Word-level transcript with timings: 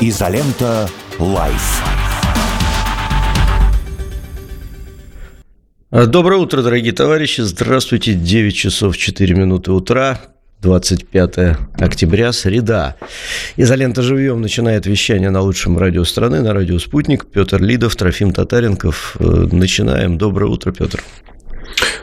Изолента. 0.00 0.88
Live. 1.18 1.82
Доброе 5.90 6.36
утро, 6.36 6.62
дорогие 6.62 6.92
товарищи. 6.92 7.40
Здравствуйте. 7.40 8.14
9 8.14 8.54
часов 8.54 8.96
4 8.96 9.34
минуты 9.34 9.72
утра. 9.72 10.20
25 10.62 11.56
октября, 11.74 12.32
среда. 12.32 12.94
Изолента 13.56 14.02
живьем 14.02 14.40
начинает 14.40 14.86
вещание 14.86 15.30
на 15.30 15.40
лучшем 15.40 15.76
радио 15.78 16.04
страны, 16.04 16.42
на 16.42 16.52
радио 16.52 16.78
«Спутник». 16.78 17.26
Петр 17.26 17.60
Лидов, 17.60 17.96
Трофим 17.96 18.32
Татаренков. 18.32 19.16
Начинаем. 19.18 20.16
Доброе 20.16 20.46
утро, 20.46 20.70
Петр. 20.70 21.02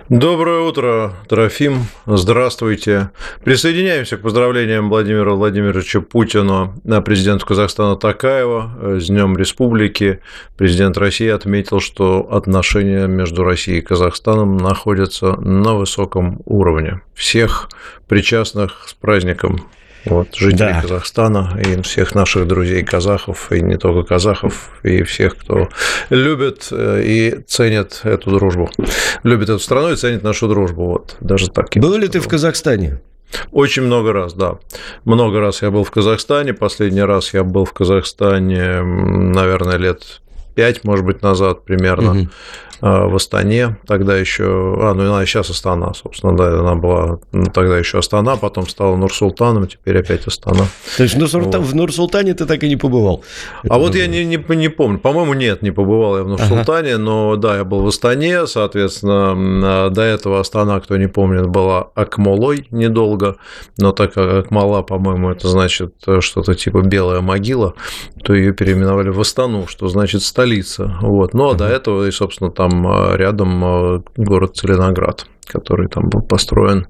Доброе 0.10 0.60
утро, 0.60 1.14
Трофим. 1.28 1.88
Здравствуйте. 2.06 3.10
Присоединяемся 3.44 4.18
к 4.18 4.22
поздравлениям 4.22 4.88
Владимира 4.88 5.32
Владимировича 5.32 6.00
Путину, 6.00 6.76
президента 7.04 7.44
Казахстана 7.44 7.96
Такаева 7.96 9.00
с 9.00 9.08
Днем 9.08 9.36
Республики. 9.36 10.20
Президент 10.58 10.96
России 11.00 11.28
отметил, 11.28 11.80
что 11.80 12.28
отношения 12.32 13.08
между 13.08 13.44
Россией 13.44 13.80
и 13.80 13.82
Казахстаном 13.82 14.58
находятся 14.58 15.38
на 15.42 15.74
высоком 15.74 16.40
уровне. 16.46 17.02
Всех 17.16 17.68
причастных 18.08 18.86
с 18.88 18.94
праздником 18.94 19.66
вот, 20.06 20.36
жителей 20.36 20.74
да. 20.74 20.82
Казахстана 20.82 21.60
и 21.64 21.82
всех 21.82 22.16
наших 22.16 22.48
друзей 22.48 22.84
казахов, 22.84 23.52
и 23.52 23.62
не 23.62 23.78
только 23.78 24.08
казахов, 24.08 24.70
и 24.84 25.04
всех, 25.04 25.38
кто 25.38 25.70
любит 26.10 26.68
э, 26.72 27.02
и 27.04 27.40
ценит 27.48 28.02
эту 28.04 28.32
дружбу. 28.32 28.70
Любит 29.24 29.50
эту 29.50 29.60
страну 29.60 29.92
и 29.92 29.96
ценит 29.96 30.24
нашу 30.24 30.48
дружбу. 30.48 30.86
Вот, 30.86 31.18
даже 31.20 31.50
так. 31.50 31.70
Был 31.76 31.98
ли 31.98 32.08
ты 32.08 32.20
в 32.20 32.28
Казахстане? 32.28 33.02
Очень 33.52 33.84
много 33.84 34.14
раз, 34.14 34.34
да. 34.34 34.60
Много 35.04 35.40
раз 35.40 35.62
я 35.62 35.72
был 35.72 35.84
в 35.84 35.92
Казахстане. 35.92 36.54
Последний 36.54 37.02
раз 37.02 37.34
я 37.34 37.44
был 37.44 37.66
в 37.66 37.74
Казахстане, 37.74 38.82
наверное, 38.82 39.78
лет 39.78 40.22
пять, 40.56 40.84
может 40.84 41.06
быть, 41.06 41.22
назад 41.22 41.66
примерно. 41.66 42.12
Угу. 42.12 42.30
А, 42.82 43.08
в 43.08 43.16
Астане, 43.16 43.78
тогда 43.88 44.18
еще, 44.18 44.44
а, 44.44 44.94
ну 44.94 45.04
она 45.04 45.26
сейчас 45.26 45.50
Астана, 45.50 45.94
собственно, 45.94 46.36
да, 46.36 46.60
она 46.60 46.76
была 46.76 47.20
ну, 47.32 47.46
тогда 47.46 47.78
еще 47.78 48.00
Астана, 48.00 48.36
потом 48.36 48.68
стала 48.68 48.96
Нур-Султаном, 48.96 49.68
теперь 49.68 49.98
опять 50.00 50.28
Астана. 50.28 50.66
То 50.98 51.04
есть 51.04 51.16
в, 51.16 51.18
Нур 51.18 51.44
вот. 51.44 51.56
в 51.56 51.76
Нур-Султане 51.76 52.34
ты 52.34 52.46
так 52.46 52.64
и 52.64 52.70
не 52.70 52.76
побывал? 52.76 53.24
А 53.70 53.78
вот 53.78 53.96
я 53.96 54.08
не, 54.08 54.26
не, 54.26 54.38
не 54.56 54.70
помню, 54.70 55.00
по-моему, 55.00 55.34
нет, 55.34 55.62
не 55.62 55.72
побывал 55.72 56.18
я 56.18 56.24
в 56.24 56.28
Нур-Султане, 56.28 56.96
ага. 56.96 57.04
но 57.04 57.36
да, 57.38 57.58
я 57.58 57.64
был 57.64 57.82
в 57.82 57.88
Астане, 57.88 58.46
соответственно, 58.46 59.90
до 59.90 60.02
этого 60.02 60.40
Астана, 60.40 60.80
кто 60.80 60.98
не 60.98 61.08
помнит, 61.08 61.48
была 61.48 61.90
Акмолой 61.96 62.68
недолго, 62.72 63.38
но 63.78 63.92
так 63.94 64.14
как 64.14 64.46
Акмала, 64.46 64.82
по-моему, 64.82 65.30
это 65.32 65.48
значит 65.48 65.96
что-то 66.20 66.56
типа 66.56 66.82
белая 66.82 67.22
могила, 67.22 67.74
то 68.24 68.34
ее 68.34 68.54
переименовали 68.54 69.10
в 69.10 69.20
Астану, 69.20 69.68
что 69.68 69.88
значит 69.88 70.24
столица, 70.24 70.98
вот, 71.02 71.34
ну 71.34 71.46
а 71.46 71.50
ага. 71.52 71.60
до 71.60 71.68
этого, 71.68 72.08
и, 72.08 72.12
собственно, 72.12 72.52
там 72.52 72.65
там 72.70 72.88
а, 72.88 73.16
рядом 73.16 73.64
а, 73.64 74.04
город 74.18 74.58
Целиноград 74.58 75.28
который 75.48 75.88
там 75.88 76.10
был 76.10 76.24
построен 76.24 76.88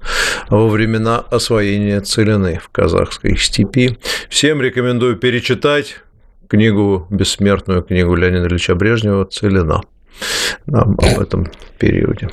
во 0.48 0.66
времена 0.66 1.18
освоения 1.18 2.00
целины 2.00 2.58
в 2.58 2.70
казахской 2.70 3.36
степи. 3.36 3.98
Всем 4.30 4.62
рекомендую 4.62 5.16
перечитать 5.16 5.96
книгу, 6.48 7.06
бессмертную 7.10 7.82
книгу 7.82 8.14
Леонида 8.14 8.46
Ильича 8.46 8.74
Брежнева 8.74 9.26
«Целина» 9.26 9.82
об 10.66 11.20
этом 11.20 11.50
периоде. 11.78 12.28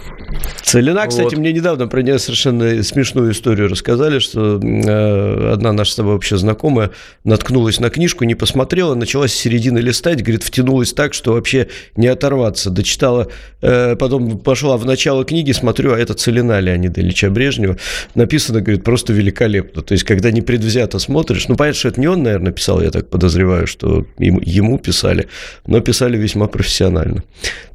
Целина, 0.64 1.06
кстати, 1.08 1.36
вот. 1.36 1.38
мне 1.38 1.52
недавно 1.52 1.88
про 1.88 2.02
нее 2.02 2.18
совершенно 2.18 2.82
смешную 2.84 3.32
историю 3.32 3.68
рассказали, 3.68 4.20
что 4.20 4.60
э, 4.60 5.52
одна 5.52 5.74
наша 5.74 5.92
с 5.92 5.96
тобой 5.96 6.14
вообще 6.14 6.38
знакомая 6.38 6.92
наткнулась 7.24 7.80
на 7.80 7.90
книжку, 7.90 8.24
не 8.24 8.36
посмотрела, 8.36 8.96
начала 8.96 9.28
с 9.28 9.34
середины 9.34 9.80
листать, 9.80 10.22
говорит, 10.22 10.44
втянулась 10.44 10.94
так, 10.94 11.14
что 11.14 11.34
вообще 11.34 11.68
не 11.96 12.08
оторваться. 12.08 12.70
Дочитала, 12.70 13.28
э, 13.62 13.96
потом 13.98 14.40
пошла 14.40 14.78
в 14.78 14.86
начало 14.86 15.26
книги, 15.26 15.52
смотрю, 15.52 15.94
а 15.94 16.00
это 16.00 16.14
Целина 16.14 16.60
Леонида 16.60 17.02
Ильича 17.02 17.30
Брежнева. 17.30 17.78
Написано, 18.16 18.62
говорит, 18.62 18.84
просто 18.84 19.14
великолепно. 19.14 19.82
То 19.82 19.94
есть, 19.94 20.06
когда 20.06 20.32
непредвзято 20.32 21.00
смотришь, 21.00 21.48
ну, 21.48 21.56
понятно, 21.56 21.80
что 21.80 21.90
это 21.90 22.00
не 22.00 22.08
он, 22.08 22.24
наверное, 22.24 22.54
писал, 22.54 22.82
я 22.82 22.92
так 22.92 23.10
подозреваю, 23.10 23.68
что 23.68 24.06
ему 24.18 24.80
писали, 24.80 25.28
но 25.68 25.82
писали 25.82 26.18
весьма 26.18 26.48
профессионально. 26.48 27.24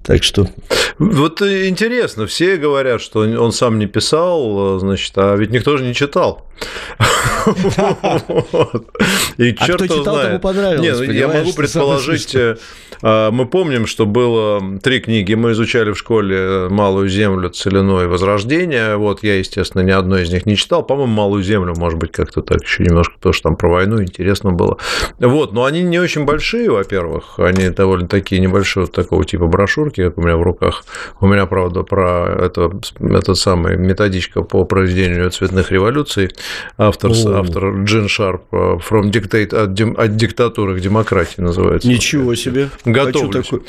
Так 0.03 0.23
что... 0.23 0.49
Вот 0.99 1.43
интересно, 1.43 2.27
все 2.27 2.57
говорят, 2.57 3.01
что 3.01 3.21
он 3.21 3.53
сам 3.53 3.79
не 3.79 3.87
писал, 3.87 4.81
значит, 4.81 5.13
а 5.17 5.37
ведь 5.37 5.51
никто 5.51 5.77
же 5.77 5.85
не 5.85 5.95
читал. 5.95 6.49
И 9.39 9.55
а 9.59 9.65
кто 9.65 9.87
читал, 9.87 10.21
тому 10.21 10.41
понравилось. 10.41 10.99
Ну, 10.99 11.13
я 11.13 11.29
могу 11.29 11.53
предположить, 11.53 12.35
э, 12.35 12.57
а, 13.03 13.31
мы 13.31 13.47
помним, 13.47 13.87
что 13.87 14.07
было 14.07 14.61
три 14.83 15.01
книги, 15.01 15.35
мы 15.35 15.53
изучали 15.53 15.93
в 15.93 15.99
школе 15.99 16.69
«Малую 16.69 17.09
землю», 17.09 17.49
«Целино» 17.51 18.03
и 18.03 18.07
«Возрождение». 18.07 18.97
Вот 18.97 19.23
я, 19.23 19.39
естественно, 19.39 19.83
ни 19.83 19.91
одной 19.91 20.25
из 20.25 20.33
них 20.33 20.47
не 20.47 20.57
читал. 20.57 20.83
По-моему, 20.83 21.13
«Малую 21.13 21.43
землю», 21.43 21.75
может 21.77 21.99
быть, 21.99 22.13
как-то 22.13 22.43
так 22.43 22.63
еще 22.63 22.83
немножко, 22.83 23.15
потому 23.15 23.33
что 23.33 23.43
там 23.45 23.57
про 23.57 23.69
войну 23.69 24.03
интересно 24.03 24.53
было. 24.53 24.79
Вот, 25.19 25.53
но 25.53 25.65
они 25.65 25.83
не 25.83 25.99
очень 25.99 26.25
большие, 26.25 26.71
во-первых, 26.71 27.39
они 27.39 27.71
довольно 27.71 28.09
такие 28.09 28.41
небольшие, 28.41 28.85
вот 28.85 28.93
такого 28.93 29.25
типа 29.25 29.47
брошюрки, 29.47 29.88
как 29.91 30.19
у 30.19 30.23
меня 30.23 30.37
в 30.37 30.43
руках. 30.43 30.85
У 31.21 31.27
меня, 31.27 31.47
правда, 31.47 31.83
про 31.83 32.47
это, 32.47 32.71
этот 33.01 33.39
самый 33.39 33.77
методичка 33.77 34.43
по 34.43 34.65
проведению 34.65 35.31
цветных 35.31 35.71
революций 35.71 36.31
автор, 36.77 37.13
автор 37.13 37.83
Джин 37.85 38.09
Шарп 38.09 38.43
«From 38.53 39.11
Dictate» 39.11 39.55
от, 39.55 39.99
от 39.99 40.17
диктатуры 40.17 40.79
к 40.79 40.81
демократии 40.81 41.41
называется. 41.41 41.89
Ничего 41.89 42.35
себе. 42.35 42.69
Готовлюсь. 42.85 43.49
Хочу 43.49 43.63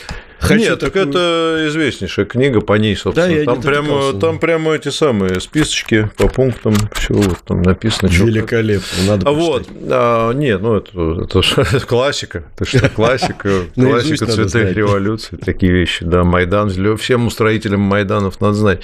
Нет, 0.49 0.79
такую... 0.79 1.05
так 1.05 1.09
это 1.09 1.65
известнейшая 1.67 2.25
книга 2.25 2.61
по 2.61 2.73
ней, 2.73 2.95
собственно. 2.95 3.27
Да, 3.27 3.33
я 3.33 3.45
там, 3.45 3.61
прямо, 3.61 4.13
там 4.13 4.39
прямо 4.39 4.71
эти 4.73 4.89
самые 4.89 5.39
списочки 5.41 6.09
по 6.17 6.27
пунктам, 6.27 6.75
все 6.93 7.13
вот 7.13 7.39
там 7.45 7.61
написано. 7.61 8.07
Великолепно, 8.07 9.03
надо 9.07 9.29
а 9.29 9.31
Вот, 9.31 9.67
а, 9.89 10.31
нет, 10.31 10.61
ну 10.61 10.77
это, 10.77 10.91
это, 11.23 11.79
классика, 11.87 12.45
это 12.55 12.65
что, 12.65 12.89
классика, 12.89 13.49
классика 13.75 14.25
цветных 14.25 14.75
революций, 14.75 15.37
такие 15.37 15.71
вещи, 15.71 16.05
да, 16.05 16.23
Майдан, 16.23 16.69
всем 16.97 17.27
устроителям 17.27 17.81
Майданов 17.81 18.39
надо 18.39 18.53
знать. 18.53 18.81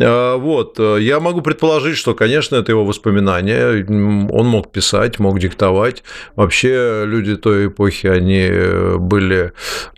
А, 0.00 0.36
вот, 0.36 0.78
я 0.78 1.20
могу 1.20 1.40
предположить, 1.40 1.96
что, 1.96 2.14
конечно, 2.14 2.56
это 2.56 2.72
его 2.72 2.84
воспоминания, 2.84 3.84
он 4.30 4.46
мог 4.46 4.70
писать, 4.70 5.18
мог 5.18 5.38
диктовать, 5.38 6.02
вообще 6.36 7.04
люди 7.06 7.36
той 7.36 7.68
эпохи, 7.68 8.06
они 8.06 8.98
были 8.98 9.52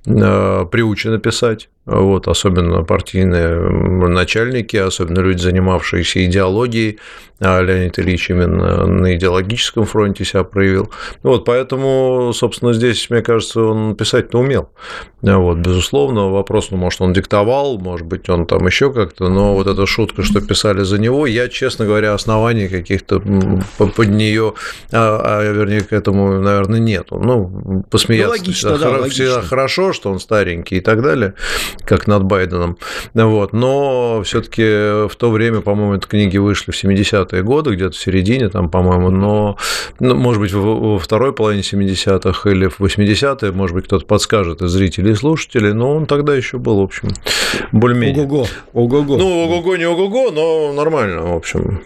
а, 0.07 0.65
приучены 0.67 1.00
научены 1.05 1.19
писать 1.19 1.69
вот, 1.91 2.29
особенно 2.29 2.83
партийные 2.83 3.59
начальники, 4.09 4.77
особенно 4.77 5.21
люди, 5.21 5.41
занимавшиеся 5.41 6.25
идеологией, 6.25 6.99
а 7.41 7.63
Леонид 7.63 7.99
Ильич 7.99 8.29
именно 8.31 8.87
на 8.87 9.17
идеологическом 9.17 9.87
фронте 9.87 10.25
себя 10.25 10.45
проявил. 10.45 10.91
Вот, 11.23 11.47
поэтому, 11.47 12.33
собственно, 12.35 12.75
здесь, 12.75 13.09
мне 13.09 13.23
кажется, 13.23 13.63
он 13.63 13.97
писать-то 13.97 14.39
умел. 14.39 14.69
Вот, 15.23 15.59
безусловно, 15.59 16.31
вопрос, 16.31 16.71
ну, 16.71 16.77
может, 16.77 17.01
он 17.01 17.15
диктовал, 17.15 17.79
может 17.79 18.07
быть, 18.07 18.29
он 18.29 18.47
там 18.47 18.67
еще 18.67 18.93
как-то, 18.93 19.29
но 19.31 19.55
вот 19.55 19.67
эта 19.67 19.87
шутка, 19.87 20.23
что 20.23 20.41
писали 20.41 20.83
за 20.83 20.99
него, 20.99 21.27
я, 21.27 21.49
честно 21.49 21.87
говоря, 21.87 22.13
оснований 22.13 22.69
каких-то 22.69 23.21
под 23.21 24.09
нее, 24.09 24.55
а, 24.93 25.41
а 25.41 25.43
вернее, 25.43 25.81
к 25.81 25.93
этому, 25.93 26.41
наверное, 26.41 26.79
нету. 26.79 27.19
Ну, 27.19 27.85
посмеяться 27.91 28.35
ну, 28.35 28.39
логично, 28.39 28.77
всегда, 28.77 28.99
да, 28.99 29.09
всегда 29.09 29.33
логично. 29.33 29.49
хорошо, 29.49 29.93
что 29.95 30.11
он 30.11 30.21
старенький 30.21 30.77
и 30.77 30.81
так 30.81 31.03
далее 31.03 31.35
как 31.85 32.07
над 32.07 32.25
Байденом. 32.25 32.77
Вот. 33.15 33.53
Но 33.53 34.23
все-таки 34.25 34.63
в 35.09 35.17
то 35.17 35.31
время, 35.31 35.61
по-моему, 35.61 35.95
эти 35.95 36.07
книги 36.07 36.39
вышли 36.39 36.73
в 36.73 36.85
70-е 36.85 37.43
годы, 37.43 37.75
где-то 37.75 37.97
в 37.97 38.01
середине, 38.01 38.49
там, 38.49 38.69
по-моему, 38.69 39.11
но, 39.11 39.57
ну, 39.99 40.15
может 40.15 40.41
быть, 40.41 40.53
во 40.53 40.99
второй 40.99 41.33
половине 41.33 41.63
70-х 41.63 42.51
или 42.51 42.69
в 42.69 42.81
80-е, 42.81 43.53
может 43.53 43.75
быть, 43.75 43.85
кто-то 43.87 44.07
подскажет 44.07 44.63
из 44.63 44.71
зрителей 44.71 45.13
и 45.13 45.15
слушателей, 45.15 45.73
но 45.73 45.95
он 45.95 46.07
тогда 46.07 46.35
еще 46.35 46.59
был, 46.59 46.81
в 46.81 46.83
общем, 46.83 47.11
более-менее. 47.73 48.25
Ого-го. 48.25 48.47
Ого-го. 48.73 49.17
Ну, 49.17 49.45
ого-го, 49.45 49.77
не 49.77 49.87
ого-го, 49.87 50.31
но 50.31 50.73
нормально, 50.73 51.23
в 51.23 51.37
общем. 51.37 51.83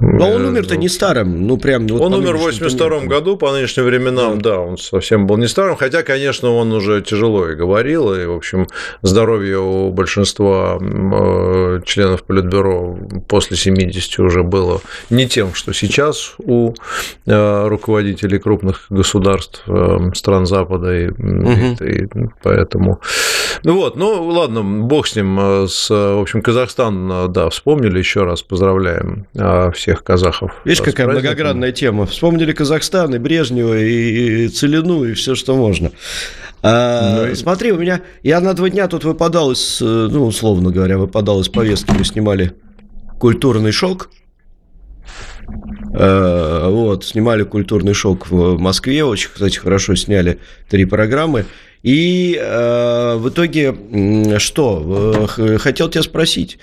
Но 0.00 0.30
он 0.30 0.44
умер-то 0.44 0.76
не 0.76 0.88
старым, 0.88 1.46
ну 1.46 1.56
прям. 1.56 1.86
Вот 1.86 2.00
он 2.00 2.14
умер 2.14 2.36
в 2.36 2.40
82 2.40 3.00
году, 3.06 3.36
по 3.36 3.52
нынешним 3.52 3.84
временам, 3.84 4.40
да. 4.40 4.50
да, 4.50 4.60
он 4.60 4.78
совсем 4.78 5.26
был 5.26 5.36
не 5.36 5.48
старым, 5.48 5.76
хотя, 5.76 6.02
конечно, 6.02 6.50
он 6.50 6.72
уже 6.72 7.02
тяжело 7.02 7.48
и 7.48 7.54
говорил, 7.54 8.14
и, 8.14 8.26
в 8.26 8.36
общем, 8.36 8.66
здоровье 9.02 9.58
у 9.58 9.90
большинства 9.90 10.78
э, 10.80 11.80
членов 11.84 12.22
Политбюро 12.22 12.98
после 13.28 13.56
70 13.56 14.18
уже 14.20 14.42
было 14.42 14.80
не 15.10 15.26
тем, 15.26 15.54
что 15.54 15.72
сейчас 15.72 16.34
у 16.38 16.74
э, 17.26 17.68
руководителей 17.68 18.38
крупных 18.38 18.86
государств 18.90 19.62
э, 19.66 20.10
стран 20.14 20.46
Запада, 20.46 20.96
и, 20.96 21.08
угу. 21.08 21.84
и, 21.84 22.04
и 22.04 22.08
поэтому 22.42 23.00
Ну 23.64 23.74
вот, 23.74 23.96
ну 23.96 24.28
ладно, 24.28 24.62
бог 24.62 25.06
с 25.06 25.16
ним, 25.16 25.66
с, 25.66 25.90
в 25.90 26.20
общем, 26.20 26.42
Казахстан, 26.42 27.32
да, 27.32 27.48
вспомнили 27.50 27.98
еще 27.98 28.24
раз, 28.24 28.42
поздравляем 28.42 29.26
всех 29.72 29.87
казахов. 29.94 30.52
Видишь, 30.64 30.80
какая 30.80 31.06
праздником. 31.06 31.20
многогранная 31.20 31.72
тема. 31.72 32.06
Вспомнили 32.06 32.52
Казахстан 32.52 33.14
и 33.14 33.18
Брежнева, 33.18 33.78
и 33.78 34.48
Целину, 34.48 35.04
и 35.04 35.14
все, 35.14 35.34
что 35.34 35.56
можно. 35.56 35.90
А, 36.62 37.26
ну, 37.26 37.34
смотри, 37.34 37.72
у 37.72 37.78
меня 37.78 38.02
я 38.22 38.40
на 38.40 38.54
два 38.54 38.68
дня 38.68 38.88
тут 38.88 39.04
выпадал 39.04 39.52
из, 39.52 39.80
ну, 39.80 40.26
условно 40.26 40.70
говоря, 40.70 40.98
выпадал 40.98 41.40
из 41.40 41.48
повестки, 41.48 41.92
мы 41.96 42.04
снимали 42.04 42.52
культурный 43.18 43.72
шок. 43.72 44.10
А, 45.94 46.68
вот, 46.68 47.04
снимали 47.04 47.42
культурный 47.42 47.94
шок 47.94 48.30
в 48.30 48.58
Москве, 48.58 49.04
очень, 49.04 49.30
кстати, 49.32 49.58
хорошо 49.58 49.94
сняли 49.94 50.38
три 50.68 50.84
программы. 50.84 51.46
И 51.82 52.36
э, 52.40 53.16
в 53.16 53.28
итоге 53.28 53.72
что? 54.38 55.28
Хотел 55.58 55.88
тебя 55.88 56.02
спросить. 56.02 56.58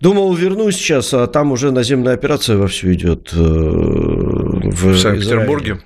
Думал, 0.00 0.34
вернусь 0.34 0.74
сейчас, 0.74 1.14
а 1.14 1.28
там 1.28 1.52
уже 1.52 1.70
наземная 1.70 2.14
операция 2.14 2.56
вовсю 2.56 2.92
идет 2.92 3.30
э, 3.32 3.36
в, 3.36 4.92
в 4.92 4.98
Санкт-Петербурге. 4.98 5.78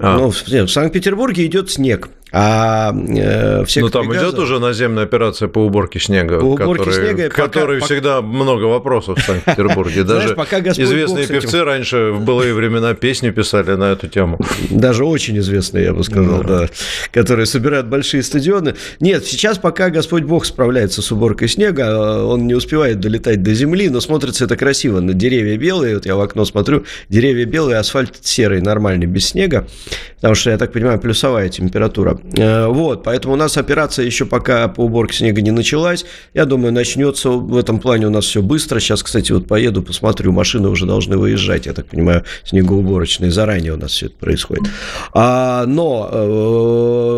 А. 0.00 0.18
Ну, 0.18 0.30
в, 0.30 0.46
в 0.46 0.68
Санкт-Петербурге 0.68 1.46
идет 1.46 1.70
снег. 1.70 2.10
А 2.36 2.92
э, 2.92 3.64
все 3.64 3.80
Ну, 3.80 3.90
там 3.90 4.08
газа... 4.08 4.26
идет 4.26 4.38
уже 4.40 4.58
наземная 4.58 5.04
операция 5.04 5.46
по 5.46 5.60
уборке 5.60 6.00
снега, 6.00 6.40
по 6.40 6.46
уборке 6.46 6.84
который, 6.84 7.06
снега, 7.06 7.28
который 7.28 7.78
пока, 7.78 7.86
всегда 7.86 8.22
много 8.22 8.64
вопросов 8.64 9.20
в 9.20 9.22
Санкт-Петербурге. 9.24 10.02
Даже 10.04 10.34
известные 10.34 11.28
певцы 11.28 11.62
раньше 11.62 12.10
в 12.10 12.24
былые 12.24 12.52
времена 12.52 12.94
песни 12.94 13.30
писали 13.30 13.76
на 13.76 13.92
эту 13.92 14.08
тему. 14.08 14.40
Даже 14.68 15.04
очень 15.04 15.38
известные, 15.38 15.84
я 15.84 15.94
бы 15.94 16.02
сказал, 16.02 16.42
да. 16.42 16.62
да, 16.62 16.68
которые 17.12 17.46
собирают 17.46 17.86
большие 17.86 18.24
стадионы. 18.24 18.74
Нет, 18.98 19.24
сейчас 19.24 19.58
пока 19.58 19.90
Господь 19.90 20.24
Бог 20.24 20.44
справляется 20.44 21.02
с 21.02 21.12
уборкой 21.12 21.46
снега, 21.46 22.24
он 22.24 22.48
не 22.48 22.54
успевает 22.54 22.98
долетать 22.98 23.44
до 23.44 23.54
земли, 23.54 23.88
но 23.90 24.00
смотрится 24.00 24.46
это 24.46 24.56
красиво. 24.56 24.98
На 24.98 25.14
деревья 25.14 25.56
белые, 25.56 25.94
вот 25.94 26.06
я 26.06 26.16
в 26.16 26.20
окно 26.20 26.44
смотрю, 26.44 26.84
деревья 27.08 27.44
белые, 27.44 27.78
асфальт 27.78 28.16
серый, 28.22 28.60
нормальный, 28.60 29.06
без 29.06 29.28
снега, 29.28 29.68
потому 30.16 30.34
что, 30.34 30.50
я 30.50 30.58
так 30.58 30.72
понимаю, 30.72 30.98
плюсовая 30.98 31.48
температура. 31.48 32.18
Э, 32.32 32.66
вот, 32.68 33.02
поэтому 33.02 33.34
у 33.34 33.36
нас 33.36 33.56
операция 33.56 34.06
еще 34.06 34.24
пока 34.24 34.68
по 34.68 34.82
уборке 34.82 35.18
снега 35.18 35.42
не 35.42 35.50
началась. 35.50 36.06
Я 36.32 36.46
думаю, 36.46 36.72
начнется 36.72 37.30
в 37.30 37.56
этом 37.56 37.78
плане 37.78 38.06
у 38.06 38.10
нас 38.10 38.24
все 38.24 38.42
быстро. 38.42 38.80
Сейчас, 38.80 39.02
кстати, 39.02 39.32
вот 39.32 39.46
поеду, 39.46 39.82
посмотрю, 39.82 40.32
машины 40.32 40.68
уже 40.68 40.86
должны 40.86 41.16
выезжать, 41.16 41.66
я 41.66 41.72
так 41.74 41.86
понимаю, 41.86 42.24
снегоуборочные. 42.44 43.30
Заранее 43.30 43.74
у 43.74 43.76
нас 43.76 43.92
все 43.92 44.06
это 44.06 44.16
происходит. 44.16 44.64
А, 45.12 45.66
но 45.66 46.08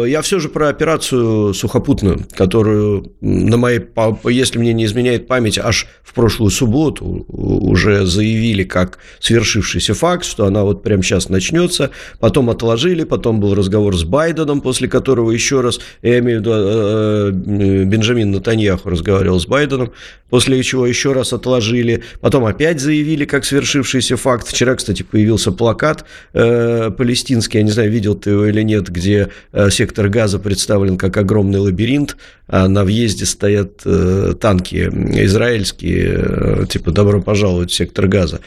э, 0.04 0.08
я 0.08 0.22
все 0.22 0.40
же 0.40 0.48
про 0.48 0.68
операцию 0.68 1.54
сухопутную, 1.54 2.26
которую 2.34 3.12
на 3.20 3.56
моей, 3.56 3.80
если 4.24 4.58
мне 4.58 4.72
не 4.72 4.86
изменяет 4.86 5.28
память, 5.28 5.58
аж 5.58 5.86
в 6.02 6.14
прошлую 6.14 6.50
субботу 6.50 7.24
уже 7.28 8.06
заявили 8.06 8.64
как 8.64 8.98
свершившийся 9.20 9.94
факт, 9.94 10.24
что 10.24 10.46
она 10.46 10.64
вот 10.64 10.82
прямо 10.82 11.02
сейчас 11.02 11.28
начнется. 11.28 11.90
Потом 12.18 12.50
отложили, 12.50 13.04
потом 13.04 13.40
был 13.40 13.54
разговор 13.54 13.96
с 13.96 14.04
Байденом, 14.04 14.60
после 14.60 14.88
которого 14.96 15.30
еще 15.30 15.60
раз, 15.60 15.78
я 16.00 16.18
имею 16.20 16.38
в 16.38 16.40
виду, 16.40 16.52
э, 16.54 17.30
э, 17.32 17.84
Бенджамин 17.84 18.30
Натаньяху 18.30 18.88
разговаривал 18.88 19.38
с 19.38 19.46
Байденом, 19.46 19.92
после 20.30 20.62
чего 20.62 20.86
еще 20.86 21.12
раз 21.12 21.32
отложили, 21.32 22.02
потом 22.20 22.46
опять 22.46 22.80
заявили, 22.80 23.26
как 23.26 23.44
свершившийся 23.44 24.16
факт. 24.16 24.48
Вчера, 24.48 24.74
кстати, 24.74 25.02
появился 25.02 25.52
плакат 25.52 26.04
э, 26.32 26.90
палестинский, 26.96 27.58
я 27.58 27.64
не 27.64 27.70
знаю, 27.70 27.90
видел 27.90 28.14
ты 28.14 28.30
его 28.30 28.46
или 28.46 28.62
нет, 28.62 28.88
где 28.88 29.28
э, 29.52 29.70
сектор 29.70 30.08
газа 30.08 30.38
представлен 30.38 30.96
как 30.96 31.16
огромный 31.18 31.58
лабиринт, 31.58 32.16
а 32.48 32.68
на 32.68 32.84
въезде 32.84 33.26
стоят 33.26 33.82
э, 33.84 34.34
танки 34.40 34.88
израильские, 35.24 36.24
э, 36.62 36.66
типа 36.68 36.90
«добро 36.90 37.20
пожаловать 37.20 37.70
в 37.70 37.74
сектор 37.74 38.06
газа», 38.06 38.40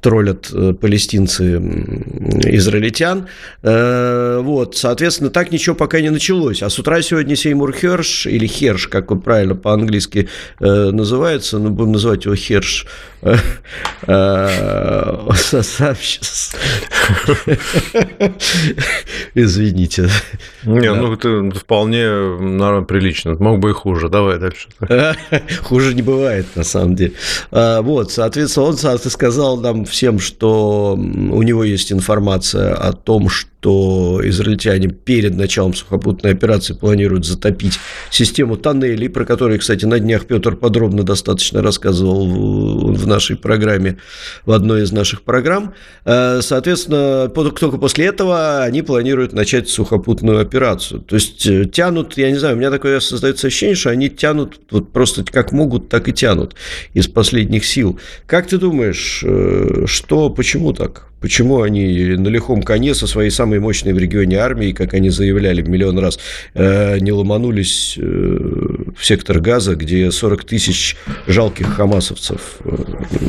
троллят 0.00 0.50
э, 0.52 0.74
палестинцы 0.74 1.56
израильтян. 2.44 3.28
Э, 3.62 4.40
вот, 4.42 4.76
соответственно, 4.76 5.30
так 5.30 5.52
ничего 5.52 5.76
пока 5.84 6.00
не 6.00 6.10
началось. 6.10 6.62
А 6.62 6.70
с 6.70 6.78
утра 6.78 7.02
сегодня 7.02 7.36
Сеймур 7.36 7.70
Херш, 7.74 8.26
или 8.26 8.46
Херш, 8.46 8.88
как 8.88 9.10
он 9.10 9.20
правильно 9.20 9.54
по-английски 9.54 10.28
э, 10.60 10.90
называется, 10.92 11.58
ну, 11.58 11.68
будем 11.68 11.92
называть 11.92 12.24
его 12.24 12.34
Херш, 12.34 12.86
э, 13.20 13.36
э, 14.06 15.18
Извините. 19.34 20.08
Не, 20.64 20.94
ну 20.94 21.12
это 21.12 21.50
вполне 21.58 22.08
наверное, 22.08 22.86
прилично. 22.86 23.36
Мог 23.38 23.58
бы 23.58 23.70
и 23.70 23.72
хуже. 23.74 24.08
Давай 24.08 24.38
дальше. 24.38 24.68
Хуже 25.62 25.94
не 25.94 26.02
бывает, 26.02 26.46
на 26.54 26.64
самом 26.64 26.94
деле. 26.94 27.12
А, 27.50 27.82
вот, 27.82 28.10
соответственно, 28.10 28.66
он 28.66 28.76
сказал 28.76 29.58
нам 29.58 29.84
всем, 29.84 30.18
что 30.18 30.94
у 30.94 31.42
него 31.42 31.62
есть 31.62 31.92
информация 31.92 32.74
о 32.74 32.94
том, 32.94 33.28
что 33.28 33.53
что 33.64 34.20
израильтяне 34.22 34.88
перед 34.88 35.36
началом 35.36 35.72
сухопутной 35.72 36.32
операции 36.32 36.74
планируют 36.74 37.24
затопить 37.24 37.78
систему 38.10 38.58
тоннелей, 38.58 39.08
про 39.08 39.24
которые, 39.24 39.58
кстати, 39.58 39.86
на 39.86 39.98
днях 39.98 40.26
Петр 40.26 40.54
подробно 40.54 41.02
достаточно 41.02 41.62
рассказывал 41.62 42.92
в 42.92 43.06
нашей 43.06 43.36
программе, 43.36 43.96
в 44.44 44.52
одной 44.52 44.82
из 44.82 44.92
наших 44.92 45.22
программ. 45.22 45.72
Э, 46.04 46.40
соответственно, 46.42 47.30
только 47.30 47.78
после 47.78 48.04
этого 48.04 48.62
они 48.64 48.82
планируют 48.82 49.32
начать 49.32 49.70
сухопутную 49.70 50.40
операцию. 50.40 51.00
То 51.00 51.14
есть 51.14 51.46
э, 51.46 51.64
тянут, 51.64 52.18
я 52.18 52.30
не 52.30 52.36
знаю, 52.36 52.56
у 52.56 52.58
меня 52.58 52.70
такое 52.70 53.00
создается 53.00 53.46
ощущение, 53.46 53.76
что 53.76 53.88
они 53.88 54.10
тянут 54.10 54.60
вот 54.70 54.92
просто 54.92 55.24
как 55.24 55.52
могут, 55.52 55.88
так 55.88 56.06
и 56.06 56.12
тянут 56.12 56.54
из 56.92 57.08
последних 57.08 57.64
сил. 57.64 57.98
Как 58.26 58.46
ты 58.46 58.58
думаешь, 58.58 59.22
э, 59.24 59.84
что, 59.86 60.28
почему 60.28 60.74
так? 60.74 61.06
Почему 61.24 61.62
они 61.62 62.16
на 62.18 62.28
лихом 62.28 62.62
коне 62.62 62.94
со 62.94 63.06
своей 63.06 63.30
самой 63.30 63.58
мощной 63.58 63.94
в 63.94 63.98
регионе 63.98 64.36
армией, 64.36 64.74
как 64.74 64.92
они 64.92 65.08
заявляли 65.08 65.62
миллион 65.62 65.98
раз, 65.98 66.18
э, 66.52 66.98
не 66.98 67.12
ломанулись 67.12 67.96
э, 67.96 68.02
в 68.02 69.02
сектор 69.02 69.40
газа, 69.40 69.74
где 69.74 70.10
40 70.10 70.44
тысяч 70.44 70.98
жалких 71.26 71.76
хамасовцев? 71.76 72.58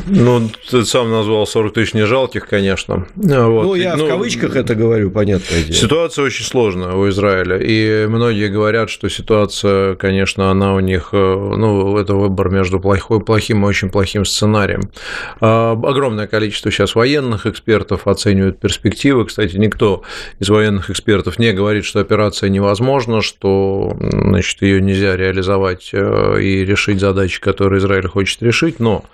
Ну, 0.07 0.49
ты 0.69 0.83
сам 0.83 1.09
назвал 1.09 1.47
40 1.47 1.73
тысяч 1.73 1.93
не 1.93 2.05
жалких, 2.05 2.49
конечно. 2.49 3.07
Вот. 3.15 3.63
Ну, 3.63 3.75
я 3.75 3.95
ну, 3.95 4.07
в 4.07 4.09
кавычках 4.09 4.57
это 4.57 4.75
говорю, 4.75 5.09
понятное 5.09 5.63
дело. 5.63 5.73
Ситуация 5.73 6.25
очень 6.25 6.43
сложная 6.43 6.95
у 6.95 7.07
Израиля, 7.07 7.57
и 7.61 8.07
многие 8.07 8.49
говорят, 8.49 8.89
что 8.89 9.07
ситуация, 9.07 9.95
конечно, 9.95 10.51
она 10.51 10.73
у 10.73 10.81
них, 10.81 11.11
э, 11.13 11.15
ну, 11.15 11.97
это 11.97 12.13
выбор 12.15 12.49
между 12.49 12.81
плохой, 12.81 13.21
плохим 13.21 13.63
и 13.63 13.67
очень 13.69 13.89
плохим 13.89 14.25
сценарием. 14.25 14.91
А, 15.39 15.71
огромное 15.71 16.27
количество 16.27 16.71
сейчас 16.71 16.93
военных 16.93 17.45
экспертов, 17.45 17.84
экспертов 17.85 18.07
оценивают 18.07 18.59
перспективы. 18.59 19.25
Кстати, 19.25 19.57
никто 19.57 20.03
из 20.39 20.49
военных 20.49 20.89
экспертов 20.89 21.39
не 21.39 21.53
говорит, 21.53 21.85
что 21.85 21.99
операция 21.99 22.49
невозможна, 22.49 23.21
что 23.21 23.95
значит, 23.99 24.61
ее 24.61 24.81
нельзя 24.81 25.15
реализовать 25.15 25.89
э, 25.93 26.41
и 26.41 26.65
решить 26.65 26.99
задачи, 26.99 27.39
которые 27.39 27.79
Израиль 27.79 28.07
хочет 28.07 28.41
решить. 28.41 28.79
Но 28.79 29.05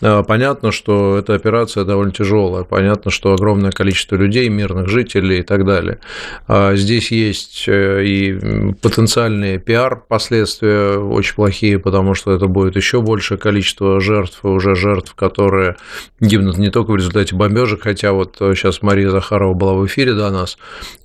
э, 0.00 0.22
понятно, 0.26 0.72
что 0.72 1.18
эта 1.18 1.34
операция 1.34 1.84
довольно 1.84 2.12
тяжелая. 2.12 2.64
Понятно, 2.64 3.10
что 3.10 3.34
огромное 3.34 3.72
количество 3.72 4.16
людей, 4.16 4.48
мирных 4.48 4.88
жителей 4.88 5.40
и 5.40 5.42
так 5.42 5.64
далее. 5.64 5.98
А 6.46 6.74
здесь 6.76 7.10
есть 7.10 7.64
э, 7.66 8.04
и 8.04 8.74
потенциальные 8.80 9.58
пиар-последствия 9.58 10.98
очень 10.98 11.34
плохие, 11.34 11.78
потому 11.78 12.14
что 12.14 12.32
это 12.32 12.46
будет 12.46 12.76
еще 12.76 13.00
большее 13.00 13.38
количество 13.38 14.00
жертв, 14.00 14.44
уже 14.44 14.74
жертв, 14.74 15.14
которые 15.14 15.76
гибнут 16.20 16.58
не 16.58 16.70
только 16.70 16.92
в 16.92 16.96
результате 16.96 17.34
бомбежек, 17.34 17.82
хотя 17.82 18.09
вот 18.12 18.36
сейчас 18.38 18.76
э, 18.76 18.78
Мария 18.82 19.10
Захарова 19.10 19.54
была 19.54 19.74
в 19.74 19.86
эфире 19.86 20.14
до 20.14 20.30
нас, 20.30 20.58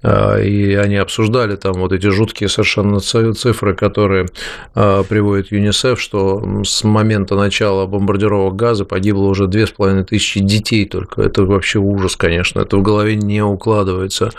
э, 0.03 0.45
и 0.45 0.73
они 0.75 0.95
обсуждали 0.95 1.55
там 1.55 1.73
вот 1.73 1.91
эти 1.91 2.07
жуткие 2.07 2.49
совершенно 2.49 2.99
цифры, 2.99 3.75
которые 3.75 4.27
э, 4.75 5.03
приводит 5.07 5.51
ЮНИСЕФ, 5.51 5.99
что 5.99 6.63
с 6.63 6.83
момента 6.83 7.35
начала 7.35 7.85
бомбардировок 7.85 8.55
газа 8.55 8.85
погибло 8.85 9.25
уже 9.25 9.47
две 9.47 9.67
с 9.67 9.71
половиной 9.71 10.03
тысячи 10.03 10.39
детей 10.39 10.85
только. 10.85 11.21
Это 11.21 11.43
вообще 11.43 11.79
ужас, 11.79 12.15
конечно, 12.15 12.61
это 12.61 12.77
в 12.77 12.81
голове 12.81 13.15
не 13.15 13.41
укладывается. 13.41 14.31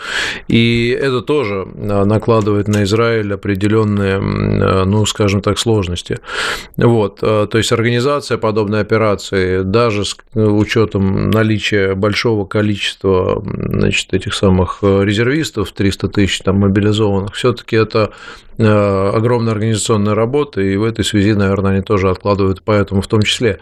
И 0.47 0.97
это 0.99 1.21
тоже 1.21 1.65
накладывает 1.75 2.67
на 2.67 2.83
Израиль 2.83 3.33
определенные, 3.33 4.19
ну, 4.85 5.05
скажем 5.05 5.41
так, 5.41 5.59
сложности. 5.59 6.19
Вот, 6.77 7.19
то 7.19 7.49
есть 7.53 7.71
организация 7.71 8.37
подобной 8.37 8.81
операции, 8.81 9.61
даже 9.63 10.05
с 10.05 10.15
учетом 10.33 11.29
наличия 11.29 11.95
большого 11.95 12.45
количества 12.45 12.56
количество 12.57 13.43
значит, 13.45 14.11
этих 14.15 14.33
самых 14.33 14.79
э, 14.81 15.03
резервистов, 15.03 15.71
300 15.73 16.07
тысяч 16.09 16.39
там 16.39 16.61
мобилизованных, 16.61 17.35
все-таки 17.35 17.75
это 17.75 18.13
огромная 18.57 19.53
организационная 19.53 20.15
работа, 20.15 20.61
и 20.61 20.75
в 20.77 20.83
этой 20.83 21.05
связи, 21.05 21.33
наверное, 21.33 21.73
они 21.73 21.81
тоже 21.81 22.09
откладывают 22.09 22.61
поэтому 22.63 23.01
в 23.01 23.07
том 23.07 23.21
числе. 23.21 23.59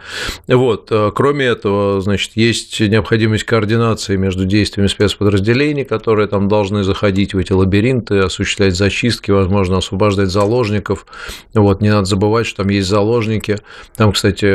Вот. 0.48 0.92
Кроме 1.16 1.46
этого, 1.46 2.02
значит, 2.02 2.32
есть 2.36 2.80
необходимость 2.80 3.44
координации 3.44 4.16
между 4.16 4.46
действиями 4.46 4.88
спецподразделений, 4.88 5.86
которые 5.86 6.28
там 6.28 6.48
должны 6.48 6.84
заходить 6.84 7.34
в 7.34 7.38
эти 7.38 7.52
лабиринты, 7.52 8.20
осуществлять 8.20 8.76
зачистки, 8.76 9.32
возможно, 9.32 9.78
освобождать 9.78 10.30
заложников. 10.30 11.06
Вот. 11.54 11.82
Не 11.82 11.90
надо 11.90 12.06
забывать, 12.06 12.46
что 12.46 12.64
там 12.64 12.70
есть 12.70 12.88
заложники. 12.88 13.58
Там, 13.96 14.12
кстати, 14.12 14.46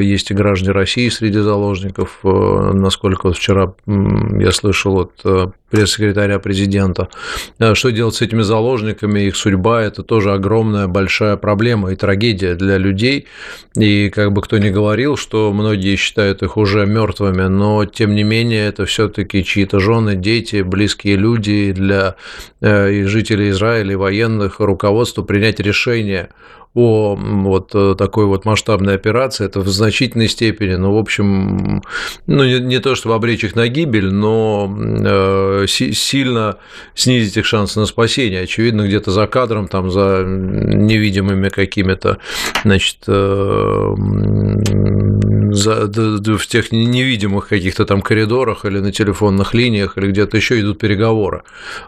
есть 0.00 0.30
и 0.30 0.34
граждане 0.34 0.72
России 0.72 1.08
среди 1.08 1.38
заложников, 1.40 2.20
насколько 2.22 3.26
вот 3.26 3.36
вчера 3.36 3.74
я 3.86 4.52
слышал 4.52 5.00
от 5.00 5.12
э, 5.24 5.46
пресс-секретаря 5.74 6.38
президента. 6.38 7.08
Э, 7.58 7.74
что 7.74 7.90
делать 7.90 8.14
с 8.14 8.22
этими 8.22 8.42
заложниками, 8.42 9.20
их 9.20 9.36
судьба– 9.36 9.82
это 9.84 10.02
тоже 10.02 10.32
огромная 10.32 10.86
большая 10.86 11.36
проблема 11.36 11.92
и 11.92 11.96
трагедия 11.96 12.54
для 12.54 12.78
людей. 12.78 13.26
И 13.76 14.08
как 14.10 14.32
бы 14.32 14.40
кто 14.40 14.58
ни 14.58 14.70
говорил, 14.70 15.16
что 15.16 15.52
многие 15.52 15.96
считают 15.96 16.42
их 16.42 16.56
уже 16.56 16.86
мертвыми, 16.86 17.48
но 17.48 17.84
тем 17.86 18.14
не 18.14 18.22
менее 18.22 18.68
это 18.68 18.84
все-таки 18.86 19.42
чьи-то 19.42 19.80
жены, 19.80 20.14
дети, 20.14 20.62
близкие 20.62 21.16
люди 21.16 21.72
для 21.72 22.14
э, 22.60 22.92
и 22.92 23.02
жителей 23.04 23.50
Израиля, 23.50 23.92
и 23.92 23.96
военных, 23.96 24.60
руководству 24.60 25.24
принять 25.24 25.58
решение 25.58 26.28
о 26.74 27.14
вот 27.16 27.70
э, 27.74 27.94
такой 27.96 28.26
вот 28.26 28.44
масштабной 28.44 28.94
операции, 28.94 29.46
это 29.46 29.60
в 29.60 29.68
значительной 29.68 30.28
степени, 30.28 30.74
ну, 30.74 30.92
в 30.92 30.98
общем, 30.98 31.82
ну, 32.26 32.44
не, 32.44 32.58
не 32.58 32.80
то, 32.80 32.96
чтобы 32.96 33.14
обречь 33.14 33.44
их 33.44 33.54
на 33.54 33.68
гибель, 33.68 34.12
но 34.12 34.68
э, 34.76 35.66
сильно 35.68 36.56
снизить 36.94 37.36
их 37.36 37.46
шансы 37.46 37.78
на 37.78 37.86
спасение. 37.86 38.42
Очевидно, 38.42 38.86
где-то 38.86 39.12
за 39.12 39.26
кадром, 39.28 39.68
там, 39.68 39.90
за 39.90 40.24
невидимыми 40.24 41.48
какими-то, 41.48 42.18
значит, 42.64 42.98
э, 43.06 43.94
за, 45.54 45.86
в 45.86 46.46
тех 46.46 46.72
невидимых 46.72 47.48
каких-то 47.48 47.84
там 47.84 48.02
коридорах 48.02 48.64
или 48.64 48.78
на 48.80 48.92
телефонных 48.92 49.54
линиях 49.54 49.96
или 49.96 50.08
где-то 50.08 50.36
еще 50.36 50.60
идут 50.60 50.78
переговоры. 50.78 51.42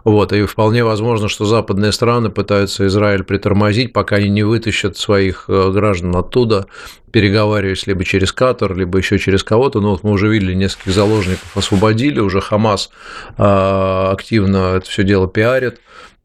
Вот, 0.05 0.33
и 0.33 0.45
вполне 0.45 0.85
возможно, 0.85 1.29
что 1.29 1.45
западные 1.45 1.93
страны 1.93 2.31
пытаются 2.31 2.87
Израиль 2.87 3.25
притормозить, 3.25 3.93
пока 3.93 4.17
они 4.17 4.29
не 4.29 4.43
вытащат 4.43 4.97
своих 4.97 5.45
э, 5.49 5.71
граждан 5.73 6.15
оттуда, 6.17 6.67
переговариваясь 7.11 7.87
либо 7.87 8.05
через 8.05 8.33
Катар, 8.33 8.77
либо 8.77 8.99
еще 8.99 9.19
через 9.19 9.43
кого-то. 9.43 9.81
Но 9.81 9.91
вот 9.91 10.03
мы 10.03 10.11
уже 10.11 10.29
видели, 10.29 10.55
нескольких 10.55 10.93
заложников 10.93 11.57
освободили, 11.57 12.21
уже 12.21 12.41
Хамас 12.41 12.91
а, 13.39 14.11
активно 14.13 14.77
это 14.77 14.89
все 14.89 15.03
дело 15.03 15.29
пиарит 15.29 15.81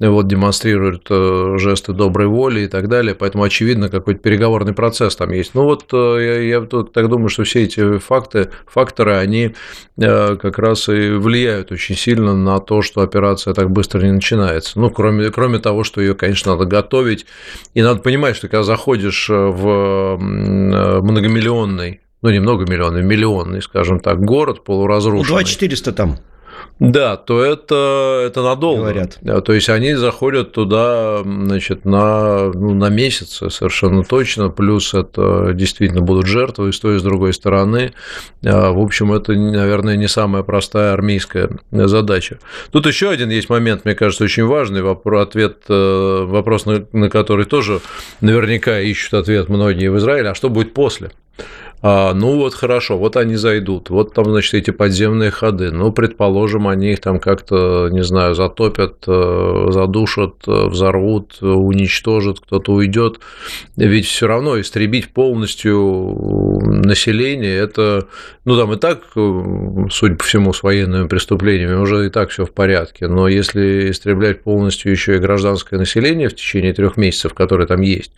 вот 0.10 0.28
демонстрирует 0.28 1.06
э, 1.10 1.56
жесты 1.58 1.94
доброй 1.94 2.28
воли 2.28 2.62
и 2.62 2.68
так 2.68 2.90
далее, 2.90 3.14
поэтому 3.14 3.44
очевидно 3.44 3.90
какой-то 3.90 4.20
переговорный 4.20 4.74
процесс 4.74 5.16
там 5.16 5.32
есть. 5.32 5.54
Ну 5.54 5.64
вот 5.64 5.86
э, 5.94 6.18
я, 6.20 6.60
я 6.60 6.62
так 6.62 7.08
думаю, 7.10 7.30
что 7.30 7.44
все 7.44 7.64
эти 7.64 8.00
факты, 8.00 8.50
факторы, 8.66 9.16
они 9.16 9.54
э, 9.98 10.36
как 10.38 10.58
раз 10.58 10.90
и 10.90 11.12
влияют 11.12 11.72
очень 11.72 11.96
сильно 11.96 12.36
на 12.36 12.60
то, 12.60 12.82
что 12.82 13.02
операция 13.02 13.54
так 13.54 13.70
быстро 13.70 14.02
не 14.02 14.12
начинается. 14.12 14.80
Ну, 14.80 14.90
кроме, 14.90 15.30
кроме 15.30 15.60
того, 15.60 15.84
что 15.84 16.02
ее, 16.02 16.16
конечно, 16.16 16.54
надо 16.54 16.66
готовить, 16.66 17.26
и 17.74 17.82
надо 17.84 18.02
понимать, 18.02 18.36
что 18.36 18.48
когда 18.48 18.64
заходишь 18.64 19.30
в 19.30 20.18
многомиллионный 20.20 22.02
ну, 22.24 22.30
не 22.30 22.40
многомиллионный, 22.40 23.02
миллионный, 23.02 23.62
скажем 23.64 24.00
так, 24.00 24.20
город 24.24 24.64
полуразрушенный. 24.64 25.28
Ну, 25.28 25.36
2400 25.36 25.92
там. 25.92 26.18
Да, 26.80 27.16
то 27.16 27.44
это, 27.44 28.24
это 28.26 28.42
надолго. 28.42 28.82
Говорят. 28.82 29.20
То 29.46 29.54
есть 29.54 29.70
они 29.70 29.94
заходят 29.94 30.52
туда 30.52 31.22
значит, 31.24 31.86
на, 31.86 32.52
ну, 32.54 32.74
на 32.74 32.90
месяц 32.90 33.42
совершенно 33.54 34.04
точно, 34.04 34.50
плюс 34.50 34.94
это 34.94 35.52
действительно 35.54 36.02
будут 36.02 36.26
жертвы 36.26 36.70
и 36.70 36.72
с 36.72 36.80
той, 36.80 36.96
и 36.96 37.00
с 37.00 37.04
другой 37.04 37.34
стороны. 37.34 37.94
А, 38.44 38.72
в 38.72 38.80
общем, 38.80 39.14
это, 39.14 39.34
наверное, 39.34 39.96
не 39.96 40.08
самая 40.08 40.44
простая 40.44 40.94
армейская 40.94 41.52
задача. 41.72 42.40
Тут 42.72 42.88
еще 42.88 43.10
один 43.10 43.30
есть 43.30 43.50
момент, 43.50 43.86
мне 43.86 43.94
кажется, 43.94 44.24
очень 44.24 44.46
важный, 44.46 44.82
вопрос, 44.82 45.28
ответ, 45.28 45.60
э, 45.70 46.24
вопрос, 46.26 46.66
на, 46.66 46.86
на 46.94 47.10
который 47.10 47.46
тоже 47.46 47.80
наверняка 48.22 48.80
ищут 48.80 49.14
ответ 49.14 49.50
многие 49.50 49.90
в 49.90 49.98
Израиле, 49.98 50.30
а 50.30 50.36
что 50.36 50.50
будет 50.50 50.74
после? 50.74 51.12
А, 51.84 52.14
ну 52.14 52.38
вот 52.38 52.54
хорошо, 52.54 52.98
вот 52.98 53.18
они 53.18 53.36
зайдут, 53.36 53.90
вот 53.90 54.14
там, 54.14 54.26
значит, 54.26 54.54
эти 54.54 54.70
подземные 54.70 55.32
ходы, 55.32 55.72
ну, 55.72 55.92
предположим, 55.92 56.68
они 56.68 56.92
их 56.92 57.00
там 57.00 57.20
как-то, 57.20 57.90
не 57.92 58.04
знаю, 58.04 58.36
затопят, 58.36 59.04
э, 59.08 59.66
задушат, 59.70 60.36
э, 60.48 60.68
взорвут, 60.68 61.42
уничтожат, 61.42 62.40
кто-то 62.40 62.74
уйдет, 62.74 63.20
ведь 63.78 64.06
все 64.06 64.28
равно 64.28 64.60
истребить 64.62 65.12
полностью 65.12 66.60
население, 66.62 67.58
это, 67.58 68.08
ну, 68.46 68.58
там 68.58 68.74
и 68.74 68.76
так, 68.76 69.02
э, 69.16 69.88
судя 69.90 70.16
по 70.16 70.24
всему, 70.24 70.54
с 70.54 70.62
военными 70.62 71.08
преступлениями 71.08 71.74
уже 71.74 72.06
и 72.06 72.10
так 72.12 72.30
все 72.30 72.46
в 72.46 72.52
порядке, 72.52 73.08
но 73.08 73.28
если 73.28 73.90
истреблять 73.90 74.44
полностью 74.44 74.92
еще 74.92 75.16
и 75.16 75.20
гражданское 75.20 75.78
население 75.78 76.30
в 76.30 76.36
течение 76.36 76.74
трех 76.74 76.96
месяцев, 76.96 77.34
которое 77.34 77.66
там 77.66 77.82
есть, 77.82 78.12